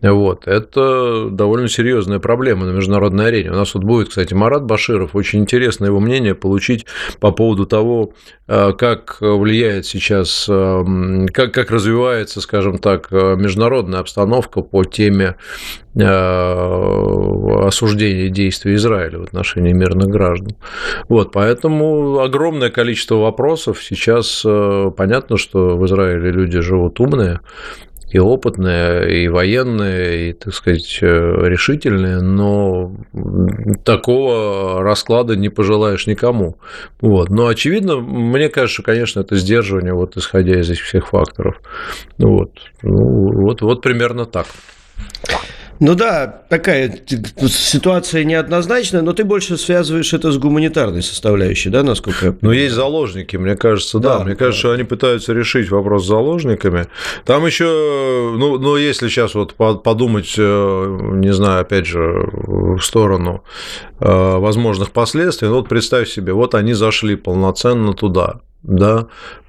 вот, 0.00 0.46
это 0.46 1.28
довольно 1.30 1.68
серьезная 1.68 2.18
проблема. 2.18 2.66
На 2.66 2.72
международной 2.94 3.26
арене. 3.28 3.50
У 3.50 3.54
нас 3.54 3.74
вот 3.74 3.84
будет, 3.84 4.08
кстати, 4.08 4.34
Марат 4.34 4.64
Баширов. 4.64 5.14
Очень 5.14 5.40
интересно 5.40 5.86
его 5.86 6.00
мнение 6.00 6.34
получить 6.34 6.86
по 7.20 7.32
поводу 7.32 7.66
того, 7.66 8.12
э, 8.46 8.72
как 8.72 9.18
влияет 9.20 9.86
сейчас, 9.86 10.46
э, 10.48 11.26
как, 11.32 11.52
как 11.52 11.70
развивается, 11.70 12.40
скажем 12.40 12.78
так, 12.78 13.10
международная 13.10 14.00
обстановка 14.00 14.60
по 14.62 14.84
теме 14.84 15.36
э, 15.96 17.66
осуждения 17.66 18.28
действий 18.28 18.76
Израиля 18.76 19.18
в 19.18 19.22
отношении 19.24 19.72
мирных 19.72 20.08
граждан. 20.08 20.56
Вот, 21.08 21.32
поэтому 21.32 22.20
огромное 22.20 22.70
количество 22.70 23.16
вопросов. 23.16 23.82
Сейчас 23.82 24.42
понятно, 24.96 25.36
что 25.36 25.76
в 25.76 25.84
Израиле 25.86 26.30
люди 26.30 26.60
живут 26.60 27.00
умные, 27.00 27.40
и 28.14 28.18
опытные, 28.20 29.24
и 29.24 29.28
военные, 29.28 30.30
и, 30.30 30.32
так 30.34 30.54
сказать, 30.54 30.98
э, 31.02 31.06
решительные, 31.06 32.20
но 32.20 32.92
такого 33.84 34.84
расклада 34.84 35.34
не 35.34 35.48
пожелаешь 35.48 36.06
никому. 36.06 36.56
Вот. 37.00 37.28
Но, 37.30 37.48
очевидно, 37.48 37.96
мне 37.96 38.48
кажется, 38.50 38.84
конечно, 38.84 39.18
это 39.18 39.34
сдерживание, 39.34 39.94
вот 39.94 40.16
исходя 40.16 40.60
из 40.60 40.70
этих 40.70 40.84
всех 40.84 41.08
факторов. 41.08 41.60
Вот. 42.16 42.52
Ну, 42.82 43.32
вот, 43.32 43.62
вот 43.62 43.82
примерно 43.82 44.26
так. 44.26 44.46
Ну 45.80 45.94
да, 45.94 46.42
такая 46.48 47.00
ситуация 47.48 48.24
неоднозначная, 48.24 49.02
но 49.02 49.12
ты 49.12 49.24
больше 49.24 49.56
связываешь 49.56 50.12
это 50.12 50.30
с 50.30 50.38
гуманитарной 50.38 51.02
составляющей, 51.02 51.70
да, 51.70 51.82
насколько 51.82 52.26
я 52.26 52.32
понимаю? 52.32 52.38
Ну, 52.42 52.52
есть 52.52 52.74
заложники, 52.74 53.36
мне 53.36 53.56
кажется, 53.56 53.98
да. 53.98 54.18
да 54.18 54.24
мне 54.24 54.36
кажется, 54.36 54.62
да. 54.62 54.68
что 54.68 54.72
они 54.72 54.84
пытаются 54.84 55.32
решить 55.32 55.70
вопрос 55.70 56.04
с 56.04 56.08
заложниками. 56.08 56.86
Там 57.24 57.44
еще, 57.46 57.64
ну, 58.36 58.58
ну, 58.58 58.76
если 58.76 59.08
сейчас 59.08 59.34
вот 59.34 59.54
подумать, 59.54 60.34
э, 60.38 60.98
не 61.14 61.32
знаю, 61.32 61.62
опять 61.62 61.86
же, 61.86 62.28
в 62.32 62.80
сторону 62.80 63.44
э, 64.00 64.36
возможных 64.38 64.90
последствий, 64.90 65.48
ну, 65.48 65.56
вот 65.56 65.68
представь 65.68 66.08
себе, 66.08 66.32
вот 66.32 66.54
они 66.54 66.74
зашли 66.74 67.16
полноценно 67.16 67.94
туда, 67.94 68.40
да, 68.64 69.06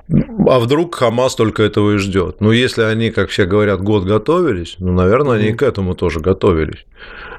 а 0.09 0.59
вдруг 0.59 0.95
Хамас 0.95 1.35
только 1.35 1.63
этого 1.63 1.95
и 1.95 1.97
ждет? 1.97 2.39
Ну, 2.39 2.51
если 2.51 2.83
они, 2.83 3.09
как 3.09 3.29
все 3.29 3.45
говорят, 3.45 3.81
год 3.81 4.03
готовились, 4.03 4.75
ну, 4.79 4.93
наверное, 4.93 5.37
они 5.37 5.47
и 5.47 5.53
к 5.53 5.63
этому 5.63 5.95
тоже 5.95 6.19
готовились. 6.19 6.85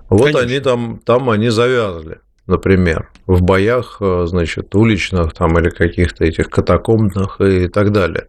Вот 0.08 0.24
Конечно. 0.24 0.40
они 0.40 0.60
там, 0.60 1.00
там 1.04 1.30
они 1.30 1.48
завязли 1.48 2.18
например, 2.46 3.10
в 3.26 3.42
боях, 3.42 3.98
э, 4.00 4.24
значит, 4.28 4.74
уличных 4.74 5.34
там 5.34 5.58
или 5.58 5.68
каких-то 5.68 6.24
этих 6.24 6.48
катакомбных 6.48 7.40
и 7.40 7.68
так 7.68 7.92
далее. 7.92 8.26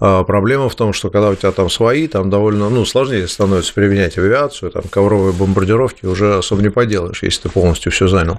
А 0.00 0.22
проблема 0.24 0.68
в 0.68 0.74
том, 0.74 0.92
что 0.92 1.10
когда 1.10 1.30
у 1.30 1.34
тебя 1.34 1.50
там 1.50 1.70
свои, 1.70 2.06
там 2.08 2.28
довольно, 2.30 2.68
ну, 2.68 2.84
сложнее 2.84 3.26
становится 3.26 3.72
применять 3.72 4.18
авиацию, 4.18 4.70
там 4.70 4.82
ковровые 4.90 5.32
бомбардировки 5.32 6.04
уже 6.04 6.36
особо 6.36 6.62
не 6.62 6.70
поделаешь, 6.70 7.22
если 7.22 7.42
ты 7.42 7.48
полностью 7.48 7.90
все 7.90 8.06
занял. 8.06 8.38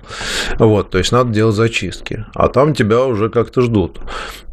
Вот, 0.60 0.92
то 0.92 1.00
есть 1.00 1.12
надо 1.12 1.32
делать 1.32 1.56
зачистки, 1.56 2.26
а 2.36 2.48
там 2.48 2.76
тебя 2.76 3.04
уже 3.04 3.30
как-то 3.30 3.62
ждут. 3.62 4.00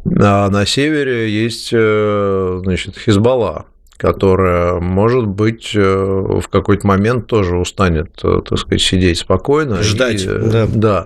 А 0.05 0.49
на 0.49 0.65
севере 0.65 1.29
есть, 1.29 1.69
э, 1.71 2.61
значит, 2.63 2.97
Хизбалла, 2.97 3.65
которая, 4.03 4.81
может 4.81 5.27
быть, 5.27 5.71
э, 5.73 5.79
в 5.81 6.49
какой-то 6.49 6.85
момент 6.85 7.25
тоже 7.27 7.55
устанет, 7.55 8.09
э, 8.21 8.41
так 8.45 8.59
сказать, 8.59 8.81
сидеть 8.81 9.19
спокойно. 9.19 9.81
Ждать. 9.81 10.25
И, 10.25 10.27
э, 10.27 10.39
да. 10.39 10.67
да. 10.67 11.05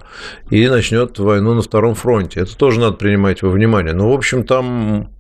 И 0.50 0.68
начнет 0.68 1.20
войну 1.20 1.54
на 1.54 1.62
втором 1.62 1.94
фронте. 1.94 2.40
Это 2.40 2.58
тоже 2.58 2.80
надо 2.80 2.94
принимать 2.94 3.44
во 3.44 3.50
внимание. 3.50 3.94
Но, 3.94 4.06
ну, 4.06 4.10
в 4.10 4.14
общем, 4.16 4.44
там, 4.44 5.12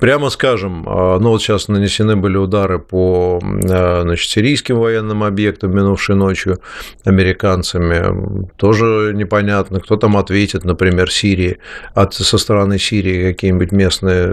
прямо 0.00 0.30
скажем, 0.30 0.84
ну 0.84 1.30
вот 1.30 1.42
сейчас 1.42 1.66
нанесены 1.66 2.14
были 2.14 2.36
удары 2.36 2.78
по 2.78 3.40
значит, 3.42 4.30
сирийским 4.30 4.76
военным 4.76 5.24
объектам 5.24 5.74
минувшей 5.74 6.14
ночью 6.14 6.60
американцами. 7.04 8.48
Тоже 8.56 9.12
непонятно, 9.14 9.80
кто 9.80 9.96
там 9.96 10.16
ответит, 10.16 10.64
например, 10.64 11.10
Сирии, 11.10 11.58
от, 11.94 12.14
со 12.14 12.38
стороны 12.38 12.78
Сирии 12.78 13.32
какие-нибудь 13.32 13.72
местные 13.72 14.26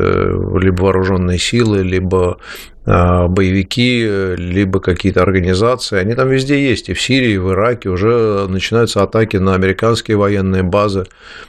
либо 0.59 0.83
вооруженные 0.83 1.39
силы, 1.39 1.81
либо 1.81 2.37
боевики, 2.85 4.35
либо 4.37 4.79
какие-то 4.79 5.21
организации, 5.21 5.97
они 5.97 6.15
там 6.15 6.29
везде 6.29 6.61
есть, 6.61 6.89
и 6.89 6.93
в 6.93 7.01
Сирии, 7.01 7.33
и 7.33 7.37
в 7.37 7.51
Ираке 7.51 7.89
уже 7.89 8.45
начинаются 8.49 9.03
атаки 9.03 9.37
на 9.37 9.55
американские 9.55 10.17
военные 10.17 10.63
базы. 10.63 11.05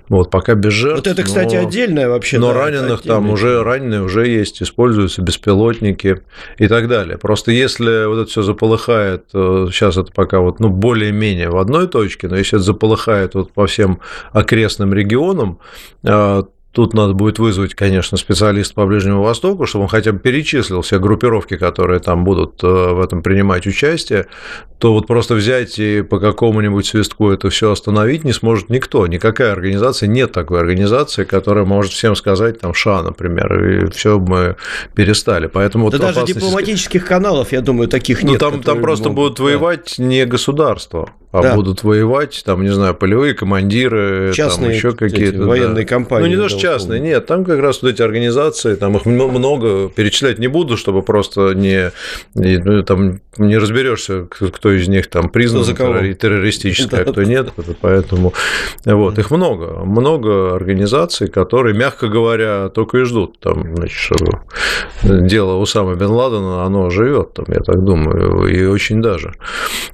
Вот 0.09 0.31
пока 0.31 0.55
без 0.55 0.73
жертв. 0.73 0.99
Вот 0.99 1.07
это, 1.07 1.23
кстати, 1.23 1.57
но, 1.57 1.67
отдельное 1.67 2.09
вообще. 2.09 2.39
Но 2.39 2.53
да, 2.53 2.61
раненых 2.61 3.03
там 3.03 3.31
уже 3.31 3.63
раненые 3.63 4.03
уже 4.03 4.29
есть, 4.29 4.63
используются 4.63 5.23
беспилотники 5.23 6.23
и 6.59 6.69
так 6.69 6.89
далее. 6.89 7.19
Просто 7.19 7.51
если 7.51 8.07
вот 8.07 8.23
это 8.23 8.31
все 8.31 8.43
заполыхает, 8.43 9.25
сейчас 9.33 9.97
это 9.97 10.13
пока 10.13 10.41
вот 10.41 10.61
ну 10.61 10.69
более-менее 10.69 11.51
в 11.51 11.59
одной 11.59 11.89
точке, 11.89 12.29
но 12.29 12.37
если 12.37 12.59
это 12.59 12.65
заполыхает 12.65 13.35
вот 13.35 13.53
по 13.53 13.67
всем 13.67 14.01
окрестным 14.33 14.95
регионам, 14.95 15.59
а, 16.05 16.45
Тут 16.75 16.93
надо 16.93 17.15
будет 17.15 17.39
вызвать, 17.39 17.73
конечно, 17.75 18.19
специалиста 18.19 18.75
по 18.75 18.85
Ближнему 18.85 19.23
Востоку, 19.23 19.65
чтобы 19.65 19.85
он 19.85 19.89
хотя 19.89 20.11
бы 20.11 20.19
перечислил 20.19 20.83
все 20.83 20.99
группировки, 20.99 21.57
которые 21.57 22.01
там 22.01 22.25
будут 22.25 22.65
э, 22.65 22.67
в 22.67 23.01
этом 23.01 23.23
принимать 23.23 23.65
участие, 23.69 24.27
то 24.79 24.93
вот 24.93 25.07
просто 25.07 25.37
взять 25.37 25.79
и 25.79 26.03
по 26.03 26.19
какому-нибудь 26.19 26.85
свистку 26.85 27.31
это 27.31 27.49
все 27.49 27.71
остановить 27.71 28.25
не 28.25 28.33
сможет 28.33 28.71
никто, 28.71 29.07
никакая 29.07 29.53
организация, 29.53 30.09
нет 30.09 30.33
такой 30.33 30.59
организации, 30.59 31.23
которая 31.23 31.65
может 31.65 31.93
всем 31.93 32.17
сказать, 32.17 32.59
там, 32.59 32.75
ша, 32.75 33.05
например, 33.05 33.65
и 33.65 33.91
все 33.93 34.19
мы 34.19 34.57
перестали. 34.97 35.47
Поэтому 35.47 35.91
да 35.91 35.99
вот 35.99 36.07
даже 36.07 36.19
опасность... 36.19 36.41
дипломатических 36.41 37.07
каналов, 37.07 37.53
я 37.53 37.61
думаю, 37.61 37.87
таких 37.87 38.25
ну, 38.25 38.31
нет. 38.31 38.41
Там, 38.41 38.65
там 38.65 38.81
просто 38.81 39.11
могут, 39.11 39.17
будут 39.17 39.39
да. 39.39 39.45
воевать 39.45 39.95
не 39.99 40.27
государства, 40.27 41.09
а 41.35 41.43
да. 41.43 41.55
будут 41.57 41.83
воевать, 41.83 42.43
там, 42.47 42.63
не 42.63 42.69
знаю, 42.69 42.95
полевые 42.95 43.35
командиры, 43.35 44.31
частные 44.33 44.69
там 44.69 44.77
еще 44.77 44.93
какие-то 44.93 45.43
военные 45.43 45.85
да. 45.85 45.89
компании. 45.89 46.27
Ну, 46.27 46.31
не 46.31 46.37
то, 46.41 46.49
что 46.49 46.61
частные, 46.61 47.01
нет, 47.01 47.27
там 47.27 47.45
как 47.45 47.59
раз 47.59 47.83
вот 47.83 47.89
эти 47.89 48.03
организации, 48.03 48.77
там 48.77 48.97
их 48.97 49.05
много, 49.05 49.89
перечислять 49.89 50.39
не 50.39 50.47
буду, 50.47 50.77
чтобы 50.77 51.03
просто 51.03 51.55
не, 51.55 51.91
ну, 52.35 52.85
там, 52.85 53.21
не 53.37 53.59
разберешься, 53.59 54.29
кто 54.31 54.71
из 54.71 54.87
них 54.87 55.09
там 55.09 55.29
признан 55.29 55.65
террористической, 55.65 57.01
а 57.01 57.05
кто 57.05 57.25
нет, 57.25 57.49
поэтому 57.81 58.33
вот, 58.85 59.19
их 59.19 59.33
много, 59.33 59.85
много 59.85 60.55
организаций, 60.55 61.27
которые, 61.27 61.77
мягко 61.77 62.07
говоря, 62.07 62.69
только 62.69 62.99
и 62.99 63.03
ждут, 63.03 63.41
там, 63.41 63.75
значит, 63.75 63.99
чтобы 63.99 64.43
дело 65.03 65.57
Усама 65.57 65.97
бен 65.97 66.11
Ладена, 66.11 66.65
оно 66.65 66.91
живет, 66.91 67.35
там, 67.35 67.47
я 67.49 67.59
так 67.59 67.83
думаю, 67.83 68.47
и 68.47 68.65
очень 68.67 69.03
даже. 69.03 69.35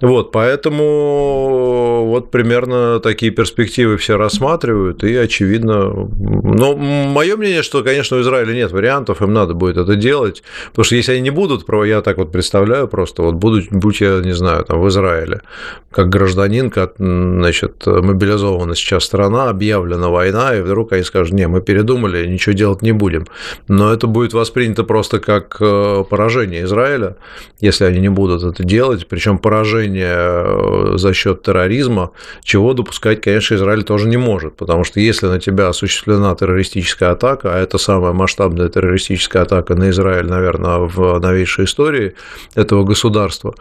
Вот, 0.00 0.32
поэтому 0.32 2.06
вот 2.06 2.30
примерно 2.30 3.00
такие 3.00 3.30
перспективы 3.30 3.98
все 3.98 4.16
рассматривают, 4.16 5.04
и, 5.04 5.14
очевидно, 5.14 6.08
но 6.18 6.74
мое 6.76 7.36
мнение, 7.36 7.62
что, 7.62 7.82
конечно, 7.82 8.16
у 8.16 8.20
Израиля 8.22 8.54
нет 8.54 8.72
вариантов, 8.72 9.20
им 9.20 9.34
надо 9.34 9.54
будет 9.54 9.76
это 9.76 9.96
делать, 9.96 10.42
потому 10.70 10.84
что 10.84 10.96
если 10.96 11.12
они 11.12 11.20
не 11.20 11.30
будут, 11.30 11.66
я 11.86 12.00
так 12.00 12.16
вот 12.16 12.32
представляю 12.32 12.88
просто, 12.88 13.22
вот 13.22 13.34
будут, 13.34 13.70
будь 13.70 14.00
я, 14.00 14.20
не 14.20 14.32
знаю, 14.32 14.64
там 14.64 14.80
в 14.80 14.88
Израиле, 14.88 15.42
как 15.90 16.08
гражданин, 16.08 16.70
как, 16.70 16.94
значит, 16.98 17.86
мобилизована 17.86 18.74
сейчас 18.74 19.04
страна, 19.04 19.50
объявлена 19.50 20.08
война, 20.08 20.56
и 20.56 20.62
вдруг 20.62 20.92
они 20.92 21.02
скажут, 21.02 21.34
не, 21.34 21.46
мы 21.46 21.60
передумали, 21.60 22.26
ничего 22.26 22.54
делать 22.54 22.82
не 22.82 22.92
будем. 22.92 23.26
Но 23.68 23.92
это 23.92 24.06
будет 24.06 24.32
воспринято 24.32 24.84
просто 24.84 25.20
как 25.20 25.56
э, 25.60 26.04
поражение 26.08 26.64
Израиля, 26.64 27.16
если 27.60 27.84
они 27.84 28.00
не 28.00 28.08
будут 28.08 28.42
это 28.42 28.64
делать, 28.64 29.06
причем 29.06 29.38
поражение 29.38 29.89
э, 29.96 30.92
за 30.96 31.14
счет 31.14 31.42
терроризма, 31.42 32.10
чего 32.42 32.74
допускать, 32.74 33.20
конечно, 33.20 33.54
Израиль 33.54 33.82
тоже 33.82 34.08
не 34.08 34.16
может, 34.16 34.56
потому 34.56 34.84
что 34.84 35.00
если 35.00 35.26
на 35.26 35.40
тебя 35.40 35.68
осуществлена 35.68 36.34
террористическая 36.34 37.12
атака, 37.12 37.54
а 37.54 37.58
это 37.58 37.78
самая 37.78 38.12
масштабная 38.12 38.68
террористическая 38.68 39.42
атака 39.42 39.74
на 39.74 39.90
Израиль, 39.90 40.26
наверное, 40.26 40.78
в 40.78 41.18
новейшей 41.18 41.64
истории 41.64 42.14
этого 42.54 42.84
государства, 42.84 43.54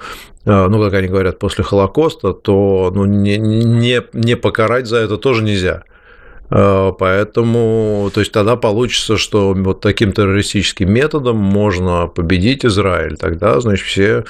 а, 0.45 0.67
ну, 0.67 0.81
как 0.81 0.93
они 0.93 1.07
говорят, 1.07 1.39
после 1.39 1.63
Холокоста, 1.63 2.33
то 2.33 2.91
ну, 2.93 3.05
не, 3.05 3.37
не, 3.37 4.01
не 4.13 4.35
покарать 4.35 4.87
за 4.87 4.97
это 4.97 5.17
тоже 5.17 5.43
нельзя. 5.43 5.83
Э, 6.51 6.91
поэтому, 6.97 8.09
то 8.13 8.19
есть 8.19 8.31
тогда 8.31 8.55
получится, 8.55 9.17
что 9.17 9.53
вот 9.53 9.81
таким 9.81 10.11
террористическим 10.11 10.91
методом 10.91 11.37
можно 11.37 12.07
победить 12.07 12.65
Израиль. 12.65 13.17
Тогда, 13.17 13.59
значит, 13.59 13.85
все 13.85 14.23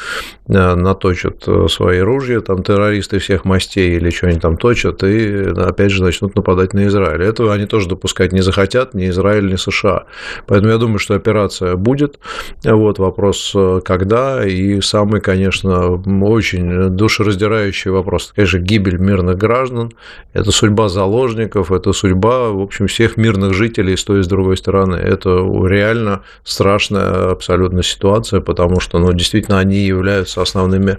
э, 0.48 0.76
наточат 0.76 1.48
свои 1.70 2.00
ружья, 2.00 2.42
там 2.42 2.64
террористы 2.64 3.20
всех 3.20 3.46
мастей 3.46 3.96
или 3.96 4.10
что-нибудь 4.10 4.42
там 4.42 4.58
точат, 4.58 5.04
и 5.04 5.54
опять 5.56 5.92
же 5.92 6.04
начнут 6.04 6.36
нападать 6.36 6.74
на 6.74 6.88
Израиль. 6.88 7.24
Этого 7.24 7.54
они 7.54 7.66
тоже 7.66 7.88
допускать 7.88 8.34
не 8.34 8.42
захотят, 8.42 8.94
ни 8.94 9.10
Израиль, 9.10 9.50
ни 9.52 9.56
США. 9.56 10.06
Поэтому 10.46 10.72
я 10.72 10.78
думаю, 10.78 11.00
что 11.00 11.16
операция 11.16 11.76
будет. 11.76 12.20
Вот 12.64 13.00
вопрос, 13.00 13.51
э, 13.55 13.82
когда. 13.84 14.46
И 14.46 14.82
самый, 14.82 15.22
конечно, 15.22 16.01
очень 16.24 16.90
душераздирающий 16.90 17.92
вопрос, 17.92 18.34
конечно, 18.36 18.60
гибель 18.60 18.98
мирных 18.98 19.38
граждан, 19.38 19.92
это 20.34 20.51
судьба 20.51 20.90
заложников, 20.90 21.72
это 21.72 21.94
судьба 21.94 22.08
судьба, 22.09 22.50
в 22.50 22.61
общем, 22.61 22.87
всех 22.87 23.17
мирных 23.17 23.53
жителей 23.53 23.95
с 23.95 24.03
той 24.03 24.22
и 24.22 24.24
с 24.24 24.27
другой 24.27 24.57
стороны. 24.57 24.95
Это 24.95 25.29
реально 25.67 26.22
страшная 26.43 27.31
абсолютно 27.31 27.83
ситуация, 27.83 28.41
потому 28.41 28.79
что, 28.79 29.00
ну, 29.00 29.13
действительно, 29.13 29.59
они 29.59 29.77
являются 29.77 30.41
основными 30.41 30.98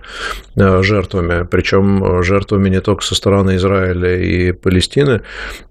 э, 0.56 0.82
жертвами, 0.82 1.46
причем 1.50 2.22
жертвами 2.22 2.68
не 2.68 2.80
только 2.80 3.04
со 3.04 3.14
стороны 3.14 3.56
Израиля 3.56 4.20
и 4.20 4.52
Палестины, 4.52 5.22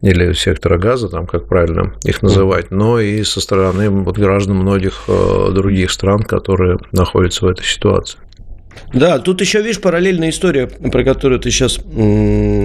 или 0.02 0.34
сектора 0.34 0.78
Газа, 0.78 1.08
там, 1.10 1.26
как 1.26 1.48
правильно 1.48 1.94
их 2.04 2.22
называть, 2.22 2.72
но 2.72 3.00
и 3.00 3.24
со 3.24 3.40
стороны 3.42 3.90
вот 3.90 4.18
граждан 4.18 4.58
многих 4.58 5.04
э, 5.08 5.52
других 5.52 5.92
стран, 5.92 6.24
которые 6.24 6.78
находятся 6.92 7.46
в 7.46 7.50
этой 7.50 7.66
ситуации. 7.66 8.20
Да, 8.94 9.20
тут 9.20 9.42
еще, 9.42 9.62
видишь, 9.62 9.82
параллельная 9.82 10.30
история, 10.30 10.68
про 10.68 11.04
которую 11.04 11.40
ты 11.40 11.52
сейчас 11.52 11.80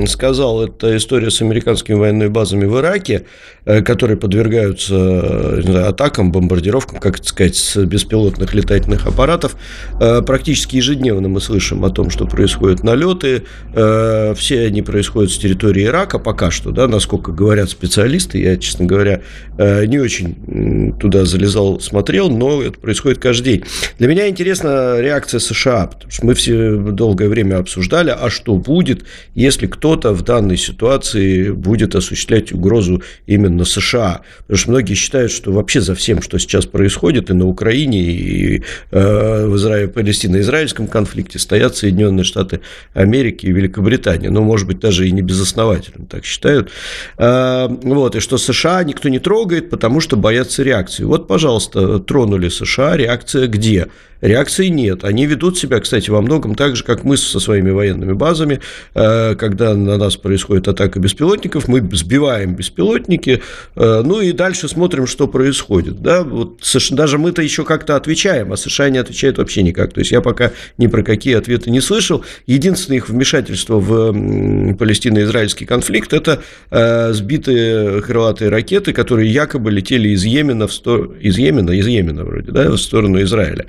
сказал, 0.08 0.64
это 0.64 0.96
история 0.96 1.30
с 1.30 1.42
американскими 1.42 1.96
военными 1.96 2.28
базами 2.28 2.64
в 2.64 2.78
Ираке, 2.78 3.24
э, 3.64 3.82
которые 3.82 4.16
подвергаются 4.16 5.62
знаю, 5.62 5.88
атакам, 5.88 6.32
бомбардировкам, 6.32 6.98
как 6.98 7.18
это 7.18 7.28
сказать, 7.28 7.56
с 7.56 7.76
беспилотных 7.84 8.54
летательных 8.54 9.06
аппаратов. 9.06 9.56
Э, 10.00 10.22
практически 10.22 10.76
ежедневно 10.76 11.28
мы 11.28 11.40
слышим 11.40 11.84
о 11.84 11.90
том, 11.90 12.10
что 12.10 12.26
происходят 12.26 12.82
налеты. 12.82 13.44
Э, 13.74 14.34
все 14.36 14.66
они 14.66 14.82
происходят 14.82 15.30
с 15.30 15.38
территории 15.38 15.84
Ирака 15.84 16.18
пока 16.18 16.50
что, 16.50 16.70
да, 16.70 16.88
насколько 16.88 17.32
говорят 17.32 17.70
специалисты. 17.70 18.38
Я, 18.38 18.56
честно 18.56 18.86
говоря, 18.86 19.22
не 19.58 19.98
очень 19.98 20.94
туда 20.98 21.24
залезал, 21.24 21.80
смотрел, 21.80 22.30
но 22.30 22.62
это 22.62 22.78
происходит 22.78 23.18
каждый 23.18 23.44
день. 23.44 23.64
Для 23.98 24.08
меня 24.08 24.28
интересна 24.28 25.00
реакция 25.00 25.40
США, 25.40 25.90
Потому 25.94 26.10
что 26.10 26.26
мы 26.26 26.34
все 26.34 26.76
долгое 26.76 27.28
время 27.28 27.58
обсуждали, 27.58 28.14
а 28.16 28.30
что 28.30 28.56
будет, 28.56 29.04
если 29.34 29.66
кто-то 29.66 30.12
в 30.12 30.22
данной 30.22 30.56
ситуации 30.56 31.50
будет 31.50 31.94
осуществлять 31.94 32.52
угрозу 32.52 33.02
именно 33.26 33.64
США. 33.64 34.22
Потому 34.42 34.58
что 34.58 34.70
многие 34.70 34.94
считают, 34.94 35.32
что 35.32 35.52
вообще 35.52 35.80
за 35.80 35.94
всем, 35.94 36.22
что 36.22 36.38
сейчас 36.38 36.66
происходит 36.66 37.30
и 37.30 37.34
на 37.34 37.46
Украине, 37.46 38.02
и 38.02 38.62
э, 38.90 39.46
в 39.46 39.56
Израиле, 39.56 39.88
Палестино-израильском 39.88 40.86
конфликте 40.86 41.38
стоят 41.38 41.76
Соединенные 41.76 42.24
Штаты 42.24 42.60
Америки 42.92 43.46
и 43.46 43.52
Великобритания. 43.52 44.30
Ну, 44.30 44.42
может 44.42 44.66
быть, 44.66 44.80
даже 44.80 45.08
и 45.08 45.12
не 45.12 45.22
безосновательно 45.22 46.06
так 46.06 46.24
считают. 46.24 46.70
Э, 47.18 47.68
вот, 47.68 48.16
и 48.16 48.20
что 48.20 48.38
США 48.38 48.84
никто 48.84 49.08
не 49.08 49.18
трогает, 49.18 49.70
потому 49.70 50.00
что 50.00 50.16
боятся 50.16 50.62
реакции. 50.62 51.04
Вот, 51.04 51.28
пожалуйста, 51.28 51.98
тронули 51.98 52.48
США, 52.48 52.96
реакция 52.96 53.46
где? 53.46 53.88
Реакции 54.20 54.68
нет. 54.68 55.04
Они 55.04 55.26
ведут 55.26 55.58
себя, 55.58 55.80
кстати, 55.84 56.10
во 56.10 56.20
многом 56.20 56.54
так 56.54 56.76
же, 56.76 56.82
как 56.82 57.04
мы 57.04 57.16
со 57.16 57.38
своими 57.38 57.70
военными 57.70 58.12
базами. 58.12 58.60
Э, 58.94 59.34
когда 59.36 59.74
на 59.74 59.96
нас 59.96 60.16
происходит 60.16 60.66
атака 60.68 60.98
беспилотников, 60.98 61.68
мы 61.68 61.80
сбиваем 61.92 62.56
беспилотники, 62.56 63.42
э, 63.76 64.02
ну 64.04 64.20
и 64.20 64.32
дальше 64.32 64.68
смотрим, 64.68 65.06
что 65.06 65.28
происходит. 65.28 66.02
Да? 66.02 66.22
Вот 66.22 66.60
даже 66.90 67.18
мы-то 67.18 67.42
еще 67.42 67.64
как-то 67.64 67.96
отвечаем, 67.96 68.52
а 68.52 68.56
США 68.56 68.90
не 68.90 68.98
отвечают 68.98 69.38
вообще 69.38 69.62
никак. 69.62 69.92
То 69.92 70.00
есть 70.00 70.10
я 70.10 70.20
пока 70.20 70.50
ни 70.78 70.88
про 70.88 71.02
какие 71.02 71.36
ответы 71.36 71.70
не 71.70 71.80
слышал. 71.80 72.24
Единственное 72.46 72.98
их 72.98 73.08
вмешательство 73.08 73.78
в 73.78 74.74
палестино-израильский 74.74 75.66
конфликт– 75.66 76.12
это 76.14 76.42
э, 76.70 77.12
сбитые 77.12 78.02
крылатые 78.02 78.50
ракеты, 78.50 78.92
которые 78.92 79.32
якобы 79.32 79.70
летели 79.70 80.08
из 80.08 80.24
Йемена 80.24 80.66
в 80.66 80.72
сторону, 80.72 81.14
из 81.14 81.38
Йемена, 81.38 81.70
из 81.70 81.86
Йемена 81.86 82.24
вроде, 82.24 82.50
да, 82.50 82.70
в 82.70 82.78
сторону 82.78 83.22
Израиля 83.22 83.66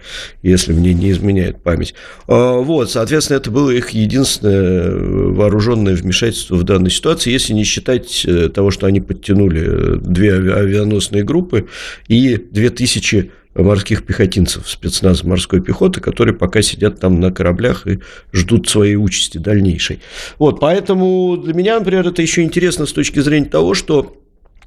если 0.56 0.74
мне 0.74 0.94
не 0.94 1.12
изменяет 1.12 1.62
память. 1.62 1.94
А, 2.28 2.60
вот, 2.60 2.92
соответственно, 2.92 3.38
это 3.38 3.52
было 3.52 3.70
их 3.70 3.90
единственное 3.92 4.92
вооруженное 4.92 5.96
вмешательство 5.96 6.56
в 6.56 6.64
данной 6.64 6.92
ситуации, 6.92 7.32
если 7.32 7.54
не 7.54 7.64
считать 7.64 8.26
э, 8.26 8.50
того, 8.50 8.72
что 8.72 8.88
они 8.88 9.02
подтянули 9.02 9.98
две 9.98 10.34
авианосные 10.34 11.24
группы 11.24 11.68
и 12.08 12.36
2000 12.38 13.32
морских 13.56 14.06
пехотинцев, 14.06 14.68
спецназ 14.70 15.24
морской 15.24 15.62
пехоты, 15.62 16.02
которые 16.02 16.36
пока 16.36 16.62
сидят 16.62 17.00
там 17.00 17.20
на 17.20 17.32
кораблях 17.32 17.88
и 17.88 18.00
ждут 18.34 18.68
своей 18.68 18.96
участи 18.96 19.38
дальнейшей. 19.38 20.02
Вот, 20.38 20.60
поэтому 20.60 21.38
для 21.38 21.54
меня, 21.54 21.80
например, 21.80 22.08
это 22.08 22.22
еще 22.22 22.42
интересно 22.42 22.86
с 22.86 22.92
точки 22.92 23.20
зрения 23.20 23.46
того, 23.46 23.74
что 23.74 24.18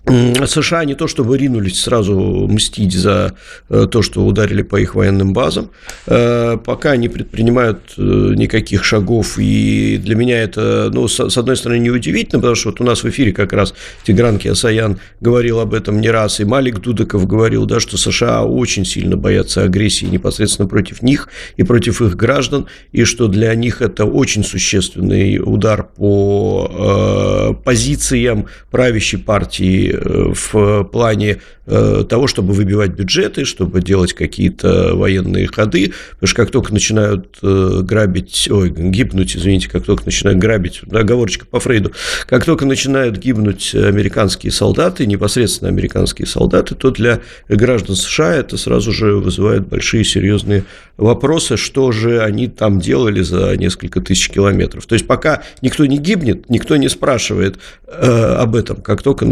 США 0.09 0.85
не 0.85 0.94
то 0.94 1.07
чтобы 1.07 1.37
ринулись 1.37 1.83
сразу 1.83 2.14
мстить 2.49 2.94
за 2.94 3.35
э, 3.68 3.87
то, 3.90 4.03
что 4.03 4.25
ударили 4.25 4.62
по 4.62 4.77
их 4.77 4.94
военным 4.94 5.33
базам, 5.33 5.71
э, 6.07 6.57
пока 6.64 6.97
не 6.97 7.09
предпринимают 7.09 7.94
э, 7.97 8.03
никаких 8.03 8.85
шагов, 8.85 9.38
и 9.38 9.99
для 10.03 10.14
меня 10.14 10.42
это, 10.42 10.90
ну, 10.92 11.09
с 11.09 11.37
одной 11.37 11.57
стороны, 11.57 11.81
неудивительно, 11.81 12.40
потому 12.40 12.57
что 12.57 12.71
вот 12.71 12.81
у 12.81 12.85
нас 12.85 13.03
в 13.03 13.09
эфире 13.09 13.33
как 13.33 13.53
раз 13.53 13.75
Тигран 14.05 14.38
Киасаян 14.38 14.99
говорил 15.21 15.61
об 15.61 15.75
этом 15.75 16.01
не 16.01 16.11
раз, 16.11 16.40
и 16.40 16.44
Малик 16.44 16.81
Дудаков 16.81 17.27
говорил, 17.27 17.66
да, 17.66 17.81
что 17.81 17.97
США 17.97 18.44
очень 18.44 18.85
сильно 18.85 19.16
боятся 19.16 19.62
агрессии 19.62 20.07
непосредственно 20.07 20.68
против 20.68 21.03
них 21.03 21.29
и 21.57 21.62
против 21.62 22.01
их 22.01 22.16
граждан, 22.16 22.66
и 22.92 23.05
что 23.05 23.29
для 23.29 23.55
них 23.55 23.83
это 23.83 24.05
очень 24.05 24.44
существенный 24.44 25.38
удар 25.38 25.85
по 25.85 27.55
позициям 27.64 28.47
правящей 28.71 29.18
партии 29.18 29.98
в 30.05 30.85
плане 30.85 31.39
Э, 31.71 32.03
того, 32.09 32.27
чтобы 32.29 32.55
выбивать 32.55 32.93
бюджеты, 32.93 33.45
чтобы 33.45 33.83
делать 33.83 34.15
какие-то 34.15 34.95
военные 34.95 35.47
ходы, 35.49 35.93
потому 36.13 36.27
что 36.27 36.37
как 36.37 36.51
только 36.51 36.73
начинают 36.73 37.37
э, 37.43 37.81
грабить, 37.83 38.49
ой, 38.51 38.71
гибнуть, 38.71 39.37
извините, 39.37 39.69
как 39.69 39.85
только 39.85 40.07
начинают 40.07 40.39
грабить, 40.39 40.81
оговорочка 40.91 41.45
по 41.45 41.61
Фрейду, 41.61 41.93
как 42.27 42.47
только 42.47 42.65
начинают 42.65 43.19
гибнуть 43.19 43.75
американские 43.75 44.51
солдаты, 44.51 45.05
непосредственно 45.05 45.69
американские 45.69 46.27
солдаты, 46.27 46.75
то 46.75 46.91
для 46.91 47.21
граждан 47.51 47.97
США 47.97 48.37
это 48.37 48.57
сразу 48.57 48.91
же 48.91 49.17
вызывает 49.17 49.69
большие 49.69 50.05
серьезные 50.05 50.65
вопросы, 50.97 51.59
что 51.59 51.93
же 51.93 52.23
они 52.23 52.49
там 52.49 52.81
делали 52.81 53.21
за 53.21 53.55
несколько 53.59 54.01
тысяч 54.01 54.31
километров. 54.31 54.87
То 54.87 54.95
есть 54.95 55.07
пока 55.07 55.43
никто 55.61 55.85
не 55.85 55.99
гибнет, 55.99 56.49
никто 56.49 56.77
не 56.77 56.89
спрашивает 56.89 57.59
э, 57.87 58.37
об 58.39 58.57
этом. 58.57 58.81
Как 58.81 59.03
только 59.03 59.27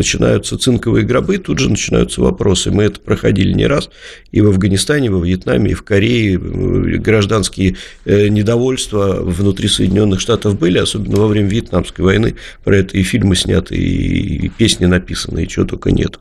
начинаются 0.47 0.59
цинковые 0.59 1.05
гробы, 1.05 1.39
тут 1.39 1.59
же 1.59 1.71
начинаются 1.71 2.21
вопросы. 2.21 2.71
Мы 2.71 2.85
это 2.85 3.01
проходили 3.01 3.53
не 3.53 3.67
раз 3.67 3.91
и 4.31 4.41
в 4.41 4.49
Афганистане, 4.49 5.07
и 5.07 5.11
во 5.11 5.25
Вьетнаме, 5.25 5.73
и 5.73 5.75
в 5.75 5.83
Корее. 5.83 6.39
Гражданские 6.39 7.77
э, 8.05 8.29
недовольства 8.29 9.19
внутри 9.21 9.69
Соединенных 9.69 10.21
Штатов 10.21 10.59
были, 10.59 10.79
особенно 10.79 11.17
во 11.17 11.27
время 11.27 11.49
Вьетнамской 11.49 12.05
войны. 12.05 12.35
Про 12.65 12.77
это 12.79 12.97
и 12.97 13.03
фильмы 13.03 13.37
сняты, 13.37 13.77
и 13.77 14.49
песни 14.49 14.87
написаны, 14.87 15.45
и 15.45 15.49
чего 15.49 15.65
только 15.65 15.91
нет. 15.91 16.19